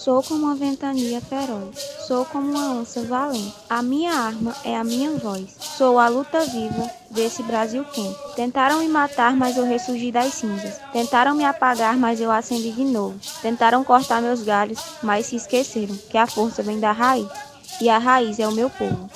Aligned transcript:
Sou 0.00 0.22
como 0.22 0.46
uma 0.46 0.54
ventania 0.54 1.20
feroz, 1.20 1.78
sou 2.06 2.24
como 2.24 2.52
uma 2.52 2.80
onça 2.80 3.02
valente. 3.02 3.54
A 3.68 3.82
minha 3.82 4.10
arma 4.10 4.56
é 4.64 4.74
a 4.74 4.82
minha 4.82 5.10
voz. 5.18 5.54
Sou 5.60 5.98
a 5.98 6.08
luta 6.08 6.40
viva 6.40 6.90
desse 7.10 7.42
Brasil 7.42 7.84
quente. 7.84 8.18
Tentaram 8.34 8.78
me 8.78 8.88
matar, 8.88 9.36
mas 9.36 9.58
eu 9.58 9.64
ressurgi 9.66 10.10
das 10.10 10.32
cinzas. 10.32 10.78
Tentaram 10.90 11.34
me 11.34 11.44
apagar, 11.44 11.98
mas 11.98 12.18
eu 12.18 12.30
acendi 12.30 12.72
de 12.72 12.82
novo. 12.82 13.20
Tentaram 13.42 13.84
cortar 13.84 14.22
meus 14.22 14.42
galhos, 14.42 14.82
mas 15.02 15.26
se 15.26 15.36
esqueceram 15.36 15.94
que 15.94 16.16
a 16.16 16.26
força 16.26 16.62
vem 16.62 16.80
da 16.80 16.92
raiz. 16.92 17.28
E 17.78 17.90
a 17.90 17.98
raiz 17.98 18.38
é 18.38 18.48
o 18.48 18.52
meu 18.52 18.70
povo. 18.70 19.10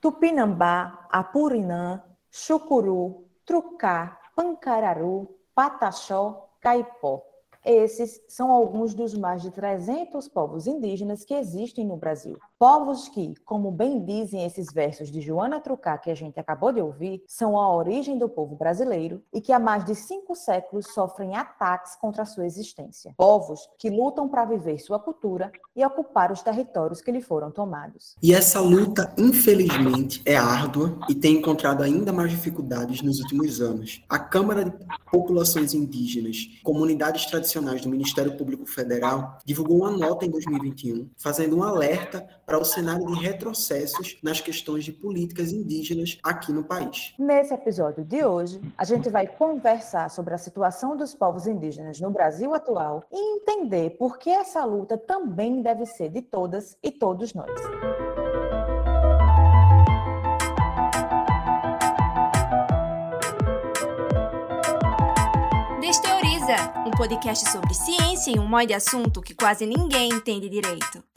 Tupinambá, 0.00 1.06
Apurinã, 1.12 2.02
Chucuru, 2.30 3.28
Trucá, 3.44 4.18
Pancararu, 4.34 5.28
Pataxó, 5.54 6.49
Caipó. 6.60 7.22
Esses 7.64 8.20
são 8.28 8.50
alguns 8.50 8.94
dos 8.94 9.14
mais 9.14 9.42
de 9.42 9.50
300 9.50 10.28
povos 10.28 10.66
indígenas 10.66 11.24
que 11.24 11.34
existem 11.34 11.86
no 11.86 11.96
Brasil. 11.96 12.38
Povos 12.60 13.08
que, 13.08 13.32
como 13.42 13.70
bem 13.70 14.04
dizem 14.04 14.44
esses 14.44 14.70
versos 14.70 15.10
de 15.10 15.22
Joana 15.22 15.62
Trucá 15.62 15.96
que 15.96 16.10
a 16.10 16.14
gente 16.14 16.38
acabou 16.38 16.70
de 16.70 16.82
ouvir, 16.82 17.24
são 17.26 17.58
a 17.58 17.74
origem 17.74 18.18
do 18.18 18.28
povo 18.28 18.54
brasileiro 18.54 19.22
e 19.32 19.40
que 19.40 19.50
há 19.50 19.58
mais 19.58 19.82
de 19.82 19.94
cinco 19.94 20.34
séculos 20.34 20.92
sofrem 20.92 21.34
ataques 21.34 21.96
contra 21.96 22.22
a 22.22 22.26
sua 22.26 22.44
existência. 22.44 23.14
Povos 23.16 23.66
que 23.78 23.88
lutam 23.88 24.28
para 24.28 24.44
viver 24.44 24.78
sua 24.78 24.98
cultura 24.98 25.50
e 25.74 25.82
ocupar 25.86 26.30
os 26.30 26.42
territórios 26.42 27.00
que 27.00 27.10
lhe 27.10 27.22
foram 27.22 27.50
tomados. 27.50 28.14
E 28.22 28.34
essa 28.34 28.60
luta, 28.60 29.10
infelizmente, 29.16 30.20
é 30.26 30.36
árdua 30.36 30.98
e 31.08 31.14
tem 31.14 31.36
encontrado 31.38 31.82
ainda 31.82 32.12
mais 32.12 32.30
dificuldades 32.30 33.00
nos 33.00 33.20
últimos 33.20 33.62
anos. 33.62 34.04
A 34.06 34.18
Câmara 34.18 34.66
de 34.66 34.72
Populações 35.10 35.72
Indígenas, 35.72 36.36
comunidades 36.62 37.24
tradicionais 37.24 37.80
do 37.80 37.88
Ministério 37.88 38.36
Público 38.36 38.66
Federal, 38.66 39.38
divulgou 39.46 39.78
uma 39.78 39.90
nota 39.90 40.26
em 40.26 40.30
2021 40.30 41.08
fazendo 41.16 41.56
um 41.56 41.62
alerta 41.62 42.28
para 42.50 42.58
o 42.58 42.64
cenário 42.64 43.06
de 43.06 43.14
retrocessos 43.14 44.18
nas 44.24 44.40
questões 44.40 44.84
de 44.84 44.92
políticas 44.92 45.52
indígenas 45.52 46.18
aqui 46.20 46.52
no 46.52 46.64
país. 46.64 47.14
Nesse 47.16 47.54
episódio 47.54 48.04
de 48.04 48.24
hoje, 48.24 48.60
a 48.76 48.82
gente 48.82 49.08
vai 49.08 49.28
conversar 49.28 50.10
sobre 50.10 50.34
a 50.34 50.38
situação 50.38 50.96
dos 50.96 51.14
povos 51.14 51.46
indígenas 51.46 52.00
no 52.00 52.10
Brasil 52.10 52.52
atual 52.52 53.04
e 53.12 53.36
entender 53.36 53.90
por 53.90 54.18
que 54.18 54.30
essa 54.30 54.64
luta 54.64 54.98
também 54.98 55.62
deve 55.62 55.86
ser 55.86 56.08
de 56.08 56.22
todas 56.22 56.76
e 56.82 56.90
todos 56.90 57.32
nós. 57.34 57.52
Desteoriza, 65.80 66.56
um 66.84 66.90
podcast 66.90 67.48
sobre 67.48 67.72
ciência 67.74 68.32
e 68.32 68.40
um 68.40 68.48
monte 68.48 68.68
de 68.68 68.74
assunto 68.74 69.22
que 69.22 69.36
quase 69.36 69.64
ninguém 69.66 70.08
entende 70.08 70.48
direito. 70.48 71.10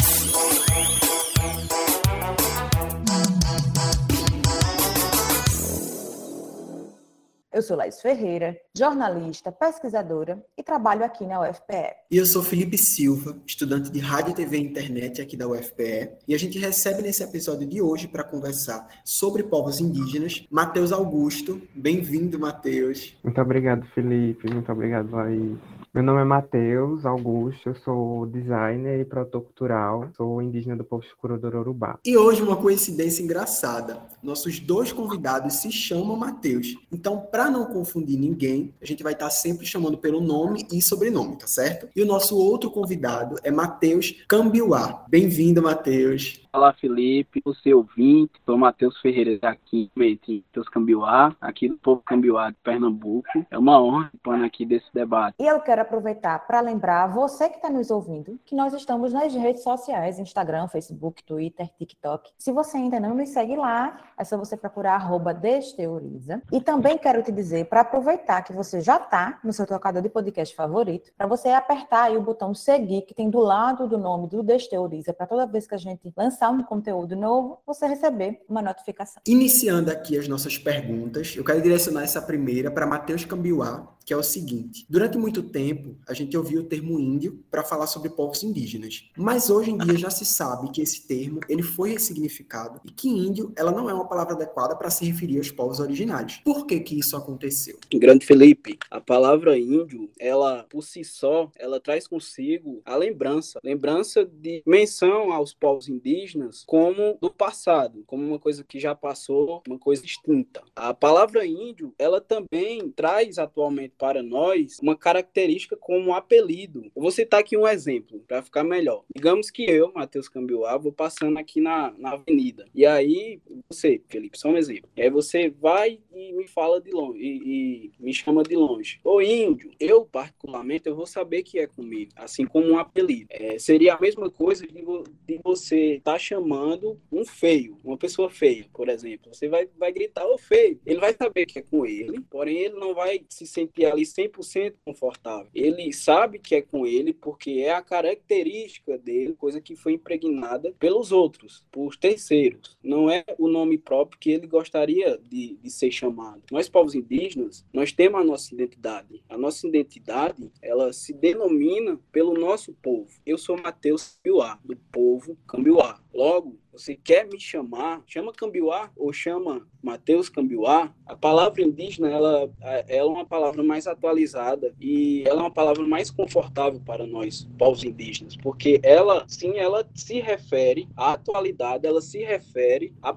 Eu 7.53 7.61
sou 7.61 7.77
Laís 7.77 8.02
Ferreira, 8.02 8.58
jornalista, 8.75 9.52
pesquisadora 9.52 10.44
e 10.58 10.63
trabalho 10.63 11.05
aqui 11.05 11.23
na 11.23 11.39
UFPE. 11.39 11.94
E 12.09 12.17
eu 12.17 12.25
sou 12.25 12.41
Felipe 12.41 12.80
Silva, 12.80 13.38
estudante 13.45 13.91
de 13.91 14.00
Rádio, 14.00 14.33
TV 14.33 14.58
e 14.58 14.63
Internet 14.63 15.22
aqui 15.22 15.38
da 15.38 15.47
UFPE. 15.47 16.09
E 16.27 16.33
a 16.33 16.39
gente 16.39 16.58
recebe 16.58 17.03
nesse 17.03 17.23
episódio 17.23 17.67
de 17.67 17.80
hoje 17.80 18.07
para 18.07 18.23
conversar 18.23 18.88
sobre 19.05 19.44
povos 19.44 19.80
indígenas 19.80 20.47
Matheus 20.50 20.91
Augusto. 20.91 21.61
Bem-vindo, 21.75 22.39
Matheus. 22.39 23.16
Muito 23.23 23.39
obrigado, 23.39 23.85
Felipe. 23.94 24.52
Muito 24.52 24.72
obrigado, 24.72 25.11
Laís. 25.11 25.59
Meu 25.94 26.02
nome 26.02 26.22
é 26.22 26.23
Matheus 26.23 27.05
Augusto, 27.05 27.69
eu 27.69 27.75
sou 27.75 28.25
designer 28.25 28.99
e 28.99 29.05
produtor 29.05 29.44
cultural, 29.44 30.09
sou 30.18 30.41
indígena 30.41 30.75
do 30.75 30.84
povo 30.84 31.03
Chucurudororubá. 31.03 32.00
E 32.03 32.18
hoje 32.18 32.41
uma 32.41 32.56
coincidência 32.56 33.22
engraçada. 33.22 34.00
Nossos 34.23 34.59
dois 34.59 34.91
convidados 34.91 35.57
se 35.57 35.72
chamam 35.72 36.16
Matheus. 36.16 36.75
Então, 36.91 37.19
para 37.19 37.47
não 37.47 37.66
confundir 37.66 38.18
ninguém, 38.18 38.73
a 38.81 38.85
gente 38.88 39.03
vai 39.03 39.13
estar 39.13 39.29
sempre 39.29 39.68
chamando 39.68 39.95
pelo 39.95 40.19
nome 40.19 40.66
e 40.72 40.81
sobrenome, 40.81 41.38
tá 41.38 41.45
certo? 41.45 41.88
E 41.95 42.01
o 42.01 42.07
nosso 42.07 42.35
outro 42.39 42.72
convidado 42.72 43.35
é 43.44 43.51
Matheus 43.51 44.23
Cambiuá. 44.28 45.06
Bem-vindo, 45.07 45.62
Matheus. 45.62 46.43
Olá, 46.56 46.72
Felipe, 46.72 47.41
o 47.46 47.56
seu 47.56 47.80
ouvinte, 47.80 48.34
sou 48.46 48.56
Matheus 48.56 49.02
Ferreira 49.02 49.40
aqui, 49.41 49.90
Matheus 49.96 50.69
Cambiuá, 50.69 51.36
aqui 51.41 51.68
do 51.68 51.78
povo 51.80 52.03
Cambiuá 52.06 52.52
de 52.52 52.58
Pernambuco. 52.64 53.28
É 53.50 53.58
uma 53.58 53.81
honra 53.81 54.12
participar 54.24 54.46
aqui 54.46 54.66
desse 54.66 54.86
debate. 54.94 55.36
E 55.40 55.47
eu 55.47 55.59
quero 55.62 55.81
aproveitar 55.81 56.46
para 56.46 56.62
lembrar 56.62 57.08
você 57.08 57.50
que 57.50 57.56
está 57.56 57.69
nos 57.69 57.90
ouvindo 57.90 58.40
que 58.46 58.56
nós 58.56 58.72
estamos 58.74 59.12
nas 59.12 59.34
redes 59.34 59.63
sociais, 59.63 60.19
Instagram, 60.19 60.68
Facebook, 60.68 61.24
Twitter, 61.24 61.68
TikTok. 61.78 62.31
Se 62.38 62.52
você 62.52 62.78
ainda 62.78 63.00
não 63.00 63.16
nos 63.16 63.30
segue 63.30 63.56
lá, 63.56 63.97
é 64.18 64.24
só 64.24 64.38
você 64.38 64.56
procurar 64.56 64.94
arroba 64.94 65.34
Desteoriza. 65.34 66.42
E 66.52 66.62
também 66.62 66.97
quero 66.97 67.24
te 67.24 67.31
dizer, 67.31 67.66
para 67.66 67.81
aproveitar 67.81 68.44
que 68.44 68.53
você 68.53 68.80
já 68.80 68.97
está 68.97 69.40
no 69.44 69.52
seu 69.52 69.66
tocador 69.66 70.02
de 70.02 70.09
podcast 70.09 70.56
favorito, 70.56 71.12
para 71.18 71.28
você 71.28 71.50
apertar 71.50 72.03
aí 72.03 72.18
o 72.18 72.22
botão 72.22 72.53
seguir 72.53 73.02
que 73.02 73.13
tem 73.13 73.30
do 73.30 73.40
lado 73.40 73.88
do 73.88 73.97
nome 73.97 74.28
do 74.28 74.44
Desteoriza, 74.44 75.13
para 75.13 75.25
toda 75.25 75.47
vez 75.47 75.68
que 75.68 75.75
a 75.75 75.80
gente 75.80 76.13
lançar 76.16 76.43
lançar 76.44 76.50
um 76.52 76.64
conteúdo 76.64 77.16
novo, 77.16 77.59
você 77.66 77.88
receber 77.88 78.42
uma 78.50 78.62
notificação. 78.62 79.22
Iniciando 79.28 79.90
aqui 79.90 80.18
as 80.18 80.28
nossas 80.28 80.58
perguntas, 80.58 81.36
eu 81.36 81.44
quero 81.44 81.62
direcionar 81.62 82.04
essa 82.04 82.22
primeira 82.22 82.70
para 82.70 82.86
Matheus 82.86 83.24
Cambiuá, 83.24 83.88
que 84.06 84.14
é 84.14 84.18
o 84.18 84.24
seguinte: 84.24 84.86
durante 84.90 85.18
muito 85.18 85.44
tempo, 85.44 85.96
a 86.08 86.14
gente 86.14 86.36
ouviu 86.38 86.62
o 86.62 86.66
termo 86.66 87.00
índio 87.00 87.44
para 87.50 87.64
falar 87.64 87.88
sobre 87.88 88.09
povos 88.09 88.44
indígenas, 88.44 89.09
mas 89.18 89.50
hoje 89.50 89.72
em 89.72 89.78
dia 89.78 89.97
já 89.97 90.09
se 90.09 90.25
sabe 90.25 90.72
que 90.72 90.81
esse 90.81 91.08
termo 91.08 91.40
ele 91.47 91.64
foi 91.64 91.91
ressignificado 91.91 92.81
e 92.86 92.92
que 92.92 93.09
índio 93.09 93.52
ela 93.56 93.72
não 93.72 93.90
é 93.90 93.94
uma 93.94 94.08
palavra 94.08 94.34
adequada 94.34 94.75
para 94.75 94.90
se 94.90 95.06
referir 95.06 95.38
aos 95.38 95.52
povos 95.52 95.80
originários. 95.80 96.38
Por 96.44 96.66
que 96.66 96.80
que 96.80 97.00
isso 97.00 97.16
aconteceu? 97.16 97.78
Grande 97.94 98.25
Felipe, 98.25 98.78
a 98.90 99.00
palavra 99.00 99.58
índio, 99.58 100.09
ela 100.19 100.66
por 100.69 100.84
si 100.84 101.03
só, 101.03 101.52
ela 101.56 101.80
traz 101.80 102.08
consigo 102.08 102.81
a 102.86 102.96
lembrança, 102.96 103.59
lembrança 103.63 104.25
de 104.25 104.63
menção 104.66 105.31
aos 105.31 105.53
povos 105.53 105.88
indígenas 105.88 106.63
como 106.66 107.18
do 107.22 107.31
passado, 107.31 108.03
como 108.06 108.25
uma 108.25 108.40
coisa 108.40 108.63
que 108.63 108.80
já 108.80 108.96
passou, 108.96 109.62
uma 109.68 109.80
coisa 109.80 110.06
extinta. 110.06 110.62
A 110.75 110.94
palavra 110.94 111.46
índio, 111.46 111.94
ela 111.97 112.19
também 112.19 112.90
traz 112.92 113.38
atualmente 113.38 113.93
para 113.98 114.24
nós 114.24 114.80
uma 114.81 114.96
característica 114.96 115.76
como 115.78 116.09
um 116.09 116.14
apelido. 116.14 116.92
Eu 116.96 117.02
vou 117.02 117.12
citar 117.12 117.40
aqui 117.40 117.58
um 117.58 117.68
exemplo 117.68 118.24
para 118.28 118.42
ficar 118.42 118.64
melhor. 118.64 119.04
Digamos 119.14 119.50
que 119.50 119.64
eu, 119.64 119.92
Matheus 119.94 120.28
Cambiuá, 120.28 120.78
vou 120.78 120.92
passando 120.92 121.38
aqui 121.38 121.62
na, 121.62 121.94
na 121.98 122.12
avenida. 122.12 122.66
E 122.74 122.86
aí, 122.86 123.40
você, 123.70 124.02
Felipe, 124.08 124.38
só 124.38 124.50
um 124.50 124.58
exemplo. 124.58 124.90
E 124.96 125.02
aí 125.02 125.09
você 125.09 125.50
vai 125.50 126.00
e 126.14 126.34
me 126.34 126.48
fala 126.48 126.80
de 126.80 126.92
longe, 126.92 127.20
e, 127.20 127.90
e 127.90 127.92
me 128.00 128.14
chama 128.14 128.44
de 128.44 128.56
longe. 128.56 129.00
Ô 129.04 129.22
índio, 129.22 129.72
eu 129.80 130.06
particularmente, 130.06 130.88
eu 130.88 130.96
vou 130.96 131.06
saber 131.06 131.44
que 131.44 131.60
é 131.60 131.68
comigo, 131.68 132.12
assim 132.16 132.46
como 132.46 132.68
um 132.68 132.78
apelido. 132.78 133.28
É, 133.30 133.58
seria 133.58 133.96
a 133.96 134.00
mesma 134.00 134.30
coisa 134.30 134.66
de, 134.66 134.84
de 135.25 135.40
você 135.44 135.96
estar 135.96 136.14
tá 136.14 136.20
chamando 136.20 137.00
um 137.12 137.25
feio, 137.25 137.78
uma 137.84 137.98
pessoa 137.98 138.30
feia, 138.30 138.66
por 138.74 138.90
exemplo. 138.90 139.34
Você 139.34 139.48
vai, 139.48 139.68
vai 139.78 139.92
gritar, 139.92 140.25
ô 140.25 140.38
feio. 140.38 140.80
Ele 140.86 141.00
vai 141.00 141.14
saber 141.14 141.46
que 141.46 141.60
é 141.60 141.62
com 141.62 141.86
ele, 141.86 142.20
porém 142.30 142.58
ele 142.58 142.75
não 142.75 142.94
vai 142.94 143.25
se 143.30 143.46
sentir 143.46 143.82
ali 143.85 144.03
100% 144.03 144.75
confortável. 144.85 145.49
Ele 145.53 145.91
sabe 145.91 146.39
que 146.39 146.55
é 146.55 146.61
com 146.61 146.85
ele 146.85 147.13
porque 147.13 147.63
é 147.66 147.73
a 147.73 147.81
característica 147.81 148.97
dele, 148.97 149.33
coisa 149.33 149.61
que 149.61 149.75
foi 149.75 149.94
impregnada 149.94 150.73
pelos 150.79 151.11
outros, 151.11 151.66
por 151.71 151.95
terceiros. 151.95 152.77
Não 152.83 153.09
é 153.09 153.23
o 153.38 153.47
nome 153.47 153.77
próprio 153.77 154.19
que 154.19 154.31
ele 154.31 154.47
gostaria 154.47 155.17
de, 155.17 155.55
de 155.55 155.69
ser 155.69 155.91
chamado. 155.91 156.44
Nós, 156.51 156.69
povos 156.69 156.95
indígenas, 156.95 157.66
nós 157.73 157.91
temos 157.91 158.21
a 158.21 158.24
nossa 158.24 158.53
identidade. 158.53 159.24
A 159.30 159.38
nossa 159.38 159.68
identidade, 159.68 160.51
ela 160.62 160.91
se 160.94 161.13
denomina 161.13 162.00
pelo 162.12 162.33
nosso 162.33 162.74
povo. 162.74 163.09
Eu 163.25 163.38
sou 163.38 163.57
Mateus 163.57 164.19
Cambiuá, 164.24 164.59
do 164.63 164.75
povo 164.91 165.38
Cambiuá. 165.47 166.01
Logo, 166.13 166.57
você 166.74 166.96
quer 166.96 167.28
me 167.28 167.40
chamar, 167.40 168.02
chama 168.08 168.34
Cambiuá 168.34 168.90
ou 168.98 169.14
chama 169.14 169.66
Mateus 169.81 170.28
Cambiuá, 170.28 170.92
a 171.06 171.16
palavra 171.16 171.62
indígena 171.62 172.10
ela, 172.10 172.50
ela 172.62 172.84
é 172.88 173.04
uma 173.04 173.25
palavra 173.25 173.62
mais 173.62 173.86
atualizada 173.86 174.74
e 174.81 175.24
ela 175.28 175.42
é 175.42 175.44
uma 175.44 175.52
palavra 175.52 175.86
mais 175.86 176.10
confortável 176.10 176.81
para 176.84 177.06
nós, 177.06 177.48
povos 177.60 177.84
indígenas, 177.84 178.36
porque 178.36 178.80
ela, 178.81 179.24
sim, 179.28 179.58
ela 179.58 179.88
se 179.94 180.20
refere 180.20 180.88
à 180.98 181.14
atualidade, 181.14 181.86
ela 181.86 182.02
se 182.02 182.24
refere 182.24 182.92
à 183.02 183.14